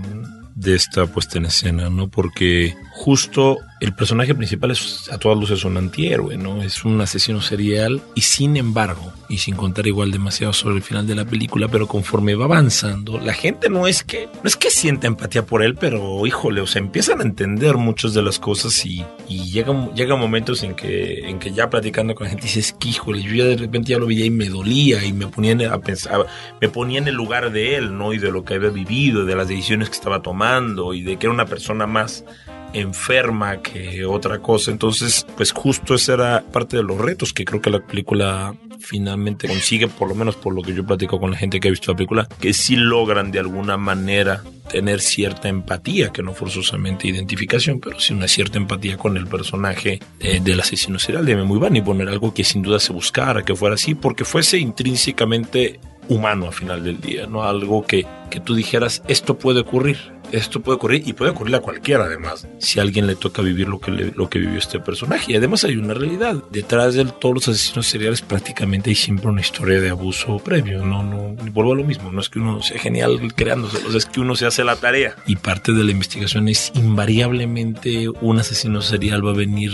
de 0.53 0.75
esta 0.75 1.07
puesta 1.07 1.37
en 1.37 1.45
escena, 1.45 1.89
¿no? 1.89 2.09
Porque 2.09 2.75
justo 2.91 3.57
el 3.81 3.93
personaje 3.95 4.35
principal 4.35 4.69
es 4.69 5.09
a 5.11 5.17
todas 5.17 5.39
luces 5.39 5.65
un 5.65 5.75
antihéroe, 5.75 6.37
¿no? 6.37 6.61
Es 6.61 6.85
un 6.85 7.01
asesino 7.01 7.41
serial 7.41 7.99
y 8.13 8.21
sin 8.21 8.55
embargo, 8.55 9.11
y 9.27 9.39
sin 9.39 9.55
contar 9.55 9.87
igual 9.87 10.11
demasiado 10.11 10.53
sobre 10.53 10.75
el 10.75 10.83
final 10.83 11.07
de 11.07 11.15
la 11.15 11.25
película, 11.25 11.67
pero 11.67 11.87
conforme 11.87 12.35
va 12.35 12.45
avanzando, 12.45 13.19
la 13.19 13.33
gente 13.33 13.69
no 13.69 13.87
es 13.87 14.03
que 14.03 14.27
no 14.27 14.43
es 14.47 14.55
que 14.55 14.69
sienta 14.69 15.07
empatía 15.07 15.47
por 15.47 15.63
él, 15.63 15.73
pero 15.73 16.25
híjole, 16.27 16.61
o 16.61 16.67
sea, 16.67 16.79
empiezan 16.79 17.21
a 17.21 17.23
entender 17.23 17.75
muchas 17.77 18.13
de 18.13 18.21
las 18.21 18.37
cosas 18.37 18.85
y, 18.85 19.03
y 19.27 19.49
llegan 19.51 19.95
llega 19.95 20.15
momentos 20.15 20.61
en 20.61 20.75
que 20.75 21.27
en 21.27 21.39
que 21.39 21.51
ya 21.51 21.71
platicando 21.71 22.13
con 22.13 22.25
la 22.25 22.29
gente 22.29 22.43
dices 22.43 22.75
que 22.79 22.89
híjole, 22.89 23.23
yo 23.23 23.33
ya 23.33 23.45
de 23.45 23.57
repente 23.57 23.93
ya 23.93 23.97
lo 23.97 24.05
veía 24.05 24.25
y 24.25 24.31
me 24.31 24.47
dolía 24.47 25.03
y 25.03 25.11
me 25.11 25.25
ponía 25.25 25.73
a 25.73 25.79
pensar, 25.79 26.27
me 26.61 26.69
ponía 26.69 26.99
en 26.99 27.07
el 27.07 27.15
lugar 27.15 27.51
de 27.51 27.77
él, 27.77 27.97
¿no? 27.97 28.13
Y 28.13 28.19
de 28.19 28.31
lo 28.31 28.45
que 28.45 28.53
había 28.53 28.69
vivido, 28.69 29.25
de 29.25 29.35
las 29.35 29.47
decisiones 29.47 29.89
que 29.89 29.95
estaba 29.95 30.21
tomando 30.21 30.93
y 30.93 31.01
de 31.01 31.17
que 31.17 31.25
era 31.25 31.33
una 31.33 31.47
persona 31.47 31.87
más 31.87 32.23
enferma 32.73 33.61
que 33.61 34.05
otra 34.05 34.39
cosa. 34.39 34.71
Entonces, 34.71 35.25
pues 35.35 35.51
justo 35.51 35.95
ese 35.95 36.13
era 36.13 36.43
parte 36.51 36.77
de 36.77 36.83
los 36.83 36.97
retos 36.97 37.33
que 37.33 37.45
creo 37.45 37.61
que 37.61 37.69
la 37.69 37.85
película 37.85 38.55
finalmente 38.81 39.47
consigue, 39.47 39.87
por 39.87 40.09
lo 40.09 40.15
menos 40.15 40.35
por 40.35 40.53
lo 40.53 40.61
que 40.61 40.73
yo 40.73 40.85
platico 40.85 41.19
con 41.19 41.31
la 41.31 41.37
gente 41.37 41.59
que 41.59 41.67
ha 41.67 41.71
visto 41.71 41.91
la 41.91 41.97
película, 41.97 42.27
que 42.39 42.53
sí 42.53 42.75
logran 42.75 43.31
de 43.31 43.39
alguna 43.39 43.77
manera 43.77 44.43
tener 44.69 45.01
cierta 45.01 45.49
empatía, 45.49 46.11
que 46.11 46.23
no 46.23 46.33
forzosamente 46.33 47.07
identificación, 47.07 47.79
pero 47.79 47.99
sí 47.99 48.13
una 48.13 48.27
cierta 48.27 48.57
empatía 48.57 48.97
con 48.97 49.17
el 49.17 49.27
personaje 49.27 49.99
eh, 50.19 50.39
del 50.41 50.59
asesino 50.59 50.97
serial 50.97 51.25
de 51.25 51.41
y 51.73 51.81
poner 51.81 52.09
algo 52.09 52.33
que 52.33 52.43
sin 52.43 52.61
duda 52.61 52.79
se 52.79 52.93
buscara, 52.93 53.43
que 53.43 53.55
fuera 53.55 53.75
así, 53.75 53.95
porque 53.95 54.25
fuese 54.25 54.57
intrínsecamente 54.57 55.79
humano 56.07 56.47
al 56.47 56.53
final 56.53 56.83
del 56.83 56.99
día, 56.99 57.27
no 57.27 57.43
algo 57.43 57.85
que, 57.85 58.05
que 58.29 58.39
tú 58.39 58.55
dijeras, 58.55 59.03
esto 59.07 59.37
puede 59.37 59.61
ocurrir 59.61 59.97
esto 60.31 60.61
puede 60.61 60.77
ocurrir 60.77 61.03
y 61.07 61.13
puede 61.13 61.31
ocurrir 61.31 61.55
a 61.55 61.59
cualquiera 61.59 62.05
además, 62.05 62.47
si 62.59 62.79
a 62.79 62.83
alguien 62.83 63.07
le 63.07 63.15
toca 63.15 63.41
vivir 63.41 63.67
lo 63.67 63.79
que, 63.79 63.91
lo 63.91 64.29
que 64.29 64.39
vivió 64.39 64.57
este 64.57 64.79
personaje. 64.79 65.33
Y 65.33 65.35
además 65.35 65.63
hay 65.63 65.77
una 65.77 65.93
realidad, 65.93 66.43
detrás 66.51 66.95
de 66.95 67.05
todos 67.05 67.35
los 67.35 67.47
asesinos 67.47 67.87
seriales 67.87 68.21
prácticamente 68.21 68.89
hay 68.89 68.95
siempre 68.95 69.29
una 69.29 69.41
historia 69.41 69.79
de 69.79 69.89
abuso 69.89 70.37
previo, 70.39 70.85
no, 70.85 71.03
no, 71.03 71.35
vuelvo 71.51 71.73
a 71.73 71.75
lo 71.75 71.83
mismo, 71.83 72.11
no 72.11 72.21
es 72.21 72.29
que 72.29 72.39
uno 72.39 72.61
sea 72.61 72.79
genial 72.79 73.33
creándoselos, 73.35 73.95
es 73.95 74.05
que 74.05 74.19
uno 74.19 74.35
se 74.35 74.45
hace 74.45 74.63
la 74.63 74.75
tarea. 74.75 75.15
Y 75.25 75.35
parte 75.35 75.73
de 75.73 75.83
la 75.83 75.91
investigación 75.91 76.47
es 76.47 76.71
invariablemente 76.75 78.07
un 78.09 78.39
asesino 78.39 78.81
serial 78.81 79.25
va 79.25 79.31
a 79.31 79.35
venir 79.35 79.71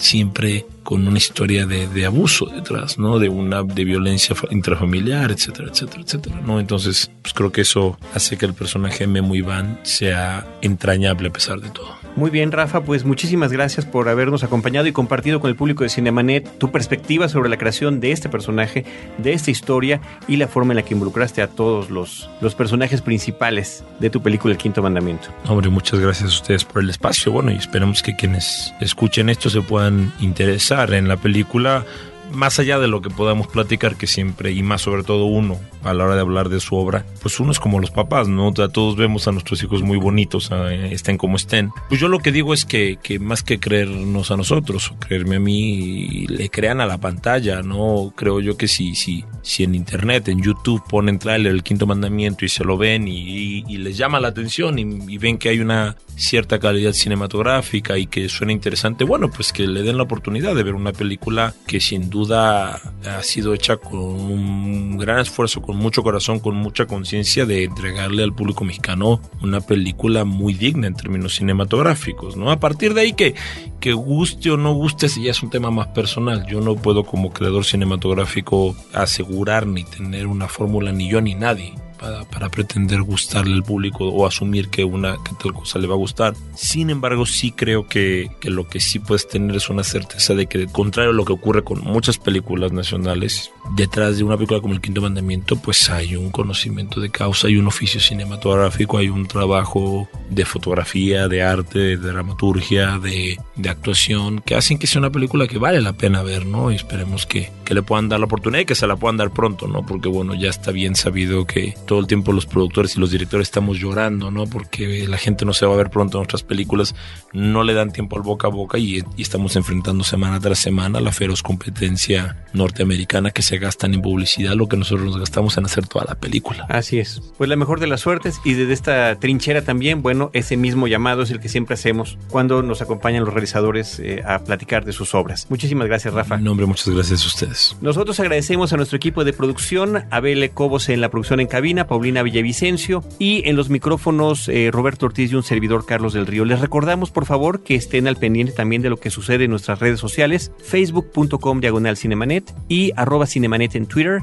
siempre 0.00 0.66
con 0.82 1.06
una 1.06 1.18
historia 1.18 1.66
de, 1.66 2.06
abuso 2.06 2.46
detrás, 2.46 2.98
¿no? 2.98 3.18
De 3.18 3.28
una 3.28 3.62
de 3.62 3.84
violencia 3.84 4.34
intrafamiliar, 4.50 5.30
etcétera, 5.30 5.68
etcétera, 5.70 6.02
etcétera, 6.02 6.40
¿no? 6.44 6.58
Entonces, 6.58 7.10
pues 7.22 7.34
creo 7.34 7.52
que 7.52 7.60
eso 7.60 7.98
hace 8.14 8.36
que 8.36 8.46
el 8.46 8.54
personaje 8.54 9.06
Memo 9.06 9.34
Iván 9.34 9.78
sea 9.82 10.46
entrañable 10.62 11.28
a 11.28 11.32
pesar 11.32 11.60
de 11.60 11.70
todo. 11.70 11.99
Muy 12.16 12.30
bien, 12.30 12.52
Rafa, 12.52 12.82
pues 12.82 13.04
muchísimas 13.04 13.52
gracias 13.52 13.86
por 13.86 14.08
habernos 14.08 14.42
acompañado 14.42 14.86
y 14.86 14.92
compartido 14.92 15.40
con 15.40 15.48
el 15.48 15.56
público 15.56 15.84
de 15.84 15.90
Cinemanet 15.90 16.58
tu 16.58 16.70
perspectiva 16.70 17.28
sobre 17.28 17.48
la 17.48 17.56
creación 17.56 18.00
de 18.00 18.12
este 18.12 18.28
personaje, 18.28 18.84
de 19.18 19.32
esta 19.32 19.50
historia 19.50 20.00
y 20.26 20.36
la 20.36 20.48
forma 20.48 20.72
en 20.72 20.76
la 20.76 20.82
que 20.82 20.94
involucraste 20.94 21.40
a 21.40 21.46
todos 21.46 21.88
los, 21.90 22.28
los 22.40 22.54
personajes 22.54 23.00
principales 23.00 23.84
de 24.00 24.10
tu 24.10 24.20
película 24.20 24.52
El 24.52 24.58
Quinto 24.58 24.82
Mandamiento. 24.82 25.28
Hombre, 25.48 25.70
muchas 25.70 26.00
gracias 26.00 26.30
a 26.30 26.34
ustedes 26.34 26.64
por 26.64 26.82
el 26.82 26.90
espacio. 26.90 27.32
Bueno, 27.32 27.52
y 27.52 27.56
esperemos 27.56 28.02
que 28.02 28.16
quienes 28.16 28.74
escuchen 28.80 29.30
esto 29.30 29.48
se 29.48 29.60
puedan 29.60 30.12
interesar 30.20 30.92
en 30.94 31.08
la 31.08 31.16
película 31.16 31.84
más 32.32 32.58
allá 32.58 32.78
de 32.78 32.88
lo 32.88 33.02
que 33.02 33.10
podamos 33.10 33.48
platicar, 33.48 33.96
que 33.96 34.06
siempre, 34.06 34.52
y 34.52 34.62
más 34.62 34.82
sobre 34.82 35.02
todo 35.02 35.24
uno, 35.24 35.58
a 35.82 35.94
la 35.94 36.04
hora 36.04 36.14
de 36.14 36.20
hablar 36.20 36.48
de 36.48 36.60
su 36.60 36.76
obra, 36.76 37.04
pues 37.22 37.40
uno 37.40 37.52
es 37.52 37.60
como 37.60 37.80
los 37.80 37.90
papás, 37.90 38.28
¿no? 38.28 38.48
O 38.48 38.54
sea, 38.54 38.68
todos 38.68 38.96
vemos 38.96 39.28
a 39.28 39.32
nuestros 39.32 39.62
hijos 39.62 39.82
muy 39.82 39.98
bonitos, 39.98 40.50
estén 40.90 41.18
como 41.18 41.36
estén. 41.36 41.70
Pues 41.88 42.00
yo 42.00 42.08
lo 42.08 42.18
que 42.18 42.32
digo 42.32 42.54
es 42.54 42.64
que, 42.64 42.98
que 43.02 43.18
más 43.18 43.42
que 43.42 43.58
creernos 43.58 44.30
a 44.30 44.36
nosotros, 44.36 44.90
o 44.90 44.98
creerme 44.98 45.36
a 45.36 45.40
mí, 45.40 46.26
le 46.28 46.48
crean 46.50 46.80
a 46.80 46.86
la 46.86 46.98
pantalla, 46.98 47.62
¿no? 47.62 48.12
Creo 48.16 48.40
yo 48.40 48.56
que 48.56 48.68
si, 48.68 48.94
si, 48.94 49.24
si 49.42 49.64
en 49.64 49.74
internet, 49.74 50.28
en 50.28 50.42
YouTube 50.42 50.82
ponen 50.88 51.18
trailer 51.18 51.52
el 51.52 51.62
quinto 51.62 51.86
mandamiento 51.86 52.44
y 52.44 52.48
se 52.48 52.64
lo 52.64 52.76
ven 52.76 53.08
y, 53.08 53.64
y, 53.66 53.78
les 53.78 53.96
llama 53.96 54.20
la 54.20 54.28
atención 54.28 54.78
y, 54.78 54.82
y 54.82 55.18
ven 55.18 55.38
que 55.38 55.48
hay 55.48 55.60
una 55.60 55.96
cierta 56.16 56.58
calidad 56.58 56.92
cinematográfica 56.92 57.96
y 57.98 58.06
que 58.06 58.28
suena 58.28 58.52
interesante, 58.52 59.04
bueno, 59.04 59.30
pues 59.30 59.52
que 59.52 59.66
le 59.66 59.82
den 59.82 59.96
la 59.96 60.02
oportunidad 60.02 60.54
de 60.54 60.62
ver 60.62 60.74
una 60.74 60.92
película 60.92 61.54
que 61.66 61.80
sin 61.80 62.10
duda 62.10 62.80
ha 63.06 63.22
sido 63.22 63.54
hecha 63.54 63.78
con 63.78 64.00
un 64.00 64.98
gran 64.98 65.20
esfuerzo, 65.20 65.62
con 65.62 65.69
mucho 65.76 66.02
corazón, 66.02 66.40
con 66.40 66.56
mucha 66.56 66.86
conciencia 66.86 67.46
de 67.46 67.64
entregarle 67.64 68.22
al 68.22 68.32
público 68.32 68.64
mexicano 68.64 69.20
una 69.42 69.60
película 69.60 70.24
muy 70.24 70.54
digna 70.54 70.86
en 70.86 70.94
términos 70.94 71.34
cinematográficos, 71.34 72.36
¿no? 72.36 72.50
A 72.50 72.60
partir 72.60 72.94
de 72.94 73.02
ahí 73.02 73.12
que, 73.12 73.34
que 73.80 73.92
guste 73.92 74.50
o 74.50 74.56
no 74.56 74.72
guste, 74.74 75.08
si 75.08 75.24
ya 75.24 75.30
es 75.30 75.42
un 75.42 75.50
tema 75.50 75.70
más 75.70 75.88
personal. 75.88 76.46
Yo 76.46 76.60
no 76.60 76.76
puedo 76.76 77.04
como 77.04 77.32
creador 77.32 77.64
cinematográfico 77.64 78.74
asegurar 78.92 79.66
ni 79.66 79.84
tener 79.84 80.26
una 80.26 80.48
fórmula 80.48 80.92
ni 80.92 81.08
yo 81.08 81.20
ni 81.20 81.34
nadie 81.34 81.74
para, 82.00 82.48
pretender 82.48 83.02
gustarle 83.02 83.54
al 83.54 83.62
público 83.62 84.08
o 84.08 84.26
asumir 84.26 84.68
que 84.68 84.84
una 84.84 85.16
que 85.22 85.32
tal 85.40 85.52
cosa 85.52 85.78
le 85.78 85.86
va 85.86 85.94
a 85.94 85.98
gustar. 85.98 86.34
Sin 86.54 86.90
embargo, 86.90 87.26
sí 87.26 87.52
creo 87.52 87.86
que, 87.86 88.30
que 88.40 88.50
lo 88.50 88.66
que 88.66 88.80
sí 88.80 88.98
puedes 88.98 89.28
tener 89.28 89.54
es 89.54 89.68
una 89.68 89.84
certeza 89.84 90.34
de 90.34 90.46
que, 90.46 90.66
contrario 90.66 91.10
a 91.10 91.14
lo 91.14 91.24
que 91.24 91.32
ocurre 91.32 91.62
con 91.62 91.80
muchas 91.82 92.18
películas 92.18 92.72
nacionales, 92.72 93.52
detrás 93.76 94.16
de 94.16 94.24
una 94.24 94.36
película 94.36 94.60
como 94.60 94.74
El 94.74 94.80
Quinto 94.80 95.02
Mandamiento, 95.02 95.56
pues 95.56 95.90
hay 95.90 96.16
un 96.16 96.30
conocimiento 96.30 97.00
de 97.00 97.10
causa, 97.10 97.48
hay 97.48 97.56
un 97.56 97.66
oficio 97.66 98.00
cinematográfico, 98.00 98.98
hay 98.98 99.08
un 99.08 99.26
trabajo 99.26 100.08
de 100.30 100.44
fotografía, 100.44 101.28
de 101.28 101.42
arte, 101.42 101.78
de 101.78 101.96
dramaturgia, 101.96 102.98
de, 102.98 103.38
de 103.56 103.68
actuación, 103.68 104.40
que 104.40 104.54
hacen 104.54 104.78
que 104.78 104.86
sea 104.86 105.00
una 105.00 105.10
película 105.10 105.46
que 105.46 105.58
vale 105.58 105.80
la 105.80 105.92
pena 105.92 106.22
ver, 106.22 106.46
¿no? 106.46 106.72
Y 106.72 106.76
esperemos 106.76 107.26
que, 107.26 107.52
que 107.64 107.74
le 107.74 107.82
puedan 107.82 108.08
dar 108.08 108.18
la 108.20 108.26
oportunidad 108.26 108.62
y 108.62 108.66
que 108.66 108.74
se 108.74 108.86
la 108.86 108.96
puedan 108.96 109.16
dar 109.16 109.30
pronto, 109.30 109.68
¿no? 109.68 109.84
Porque 109.84 110.08
bueno, 110.08 110.34
ya 110.34 110.48
está 110.48 110.70
bien 110.70 110.96
sabido 110.96 111.46
que 111.46 111.74
todo 111.90 111.98
el 111.98 112.06
tiempo 112.06 112.32
los 112.32 112.46
productores 112.46 112.96
y 112.96 113.00
los 113.00 113.10
directores 113.10 113.48
estamos 113.48 113.80
llorando, 113.80 114.30
¿no? 114.30 114.46
Porque 114.46 115.08
la 115.08 115.18
gente 115.18 115.44
no 115.44 115.52
se 115.52 115.66
va 115.66 115.74
a 115.74 115.76
ver 115.76 115.90
pronto 115.90 116.18
en 116.18 116.20
nuestras 116.20 116.44
películas, 116.44 116.94
no 117.32 117.64
le 117.64 117.74
dan 117.74 117.90
tiempo 117.90 118.14
al 118.14 118.22
boca 118.22 118.46
a 118.46 118.50
boca 118.50 118.78
y, 118.78 119.02
y 119.16 119.22
estamos 119.22 119.56
enfrentando 119.56 120.04
semana 120.04 120.38
tras 120.38 120.60
semana 120.60 121.00
la 121.00 121.10
feroz 121.10 121.42
competencia 121.42 122.36
norteamericana 122.52 123.32
que 123.32 123.42
se 123.42 123.58
gastan 123.58 123.94
en 123.94 124.02
publicidad 124.02 124.54
lo 124.54 124.68
que 124.68 124.76
nosotros 124.76 125.04
nos 125.04 125.18
gastamos 125.18 125.58
en 125.58 125.64
hacer 125.64 125.88
toda 125.88 126.04
la 126.04 126.14
película. 126.14 126.64
Así 126.68 127.00
es. 127.00 127.20
Pues 127.36 127.50
la 127.50 127.56
mejor 127.56 127.80
de 127.80 127.88
las 127.88 128.02
suertes 128.02 128.40
y 128.44 128.52
desde 128.52 128.72
esta 128.72 129.16
trinchera 129.16 129.62
también, 129.62 130.00
bueno, 130.00 130.30
ese 130.32 130.56
mismo 130.56 130.86
llamado 130.86 131.22
es 131.22 131.32
el 131.32 131.40
que 131.40 131.48
siempre 131.48 131.74
hacemos 131.74 132.18
cuando 132.28 132.62
nos 132.62 132.82
acompañan 132.82 133.24
los 133.24 133.34
realizadores 133.34 133.98
eh, 133.98 134.22
a 134.24 134.38
platicar 134.44 134.84
de 134.84 134.92
sus 134.92 135.12
obras. 135.16 135.48
Muchísimas 135.50 135.88
gracias, 135.88 136.14
Rafa. 136.14 136.36
No, 136.36 136.52
hombre, 136.52 136.66
muchas 136.66 136.88
gracias 136.88 137.24
a 137.24 137.26
ustedes. 137.26 137.76
Nosotros 137.80 138.20
agradecemos 138.20 138.72
a 138.72 138.76
nuestro 138.76 138.96
equipo 138.96 139.24
de 139.24 139.32
producción, 139.32 140.04
Abel 140.12 140.48
Cobos 140.52 140.88
en 140.88 141.00
la 141.00 141.08
producción 141.08 141.40
en 141.40 141.48
Paulina 141.86 142.22
Villavicencio 142.22 143.02
y 143.18 143.48
en 143.48 143.56
los 143.56 143.70
micrófonos 143.70 144.48
eh, 144.48 144.70
Roberto 144.72 145.06
Ortiz 145.06 145.32
y 145.32 145.34
un 145.34 145.42
servidor 145.42 145.86
Carlos 145.86 146.12
del 146.12 146.26
Río. 146.26 146.44
Les 146.44 146.60
recordamos, 146.60 147.10
por 147.10 147.26
favor, 147.26 147.62
que 147.62 147.74
estén 147.74 148.06
al 148.06 148.16
pendiente 148.16 148.52
también 148.52 148.82
de 148.82 148.90
lo 148.90 148.96
que 148.96 149.10
sucede 149.10 149.44
en 149.44 149.50
nuestras 149.50 149.78
redes 149.78 150.00
sociales, 150.00 150.52
facebook.com 150.62 151.60
diagonal 151.60 151.96
cinemanet 151.96 152.54
y 152.68 152.92
arroba 152.96 153.26
cinemanet 153.26 153.74
en 153.74 153.86
Twitter. 153.86 154.20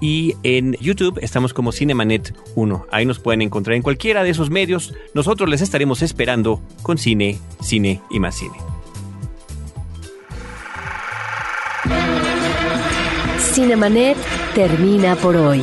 Y 0.00 0.34
en 0.42 0.72
YouTube 0.80 1.18
estamos 1.20 1.52
como 1.52 1.72
Cinemanet 1.72 2.34
1. 2.54 2.86
Ahí 2.90 3.04
nos 3.04 3.18
pueden 3.18 3.42
encontrar 3.42 3.76
en 3.76 3.82
cualquiera 3.82 4.22
de 4.24 4.30
esos 4.30 4.48
medios. 4.48 4.94
Nosotros 5.12 5.48
les 5.50 5.60
estaremos 5.60 6.00
esperando 6.00 6.62
con 6.82 6.96
cine, 6.96 7.38
cine 7.60 8.00
y 8.10 8.18
más 8.18 8.36
cine. 8.36 8.54
Cinemanet 13.52 14.16
termina 14.54 15.16
por 15.16 15.36
hoy. 15.36 15.62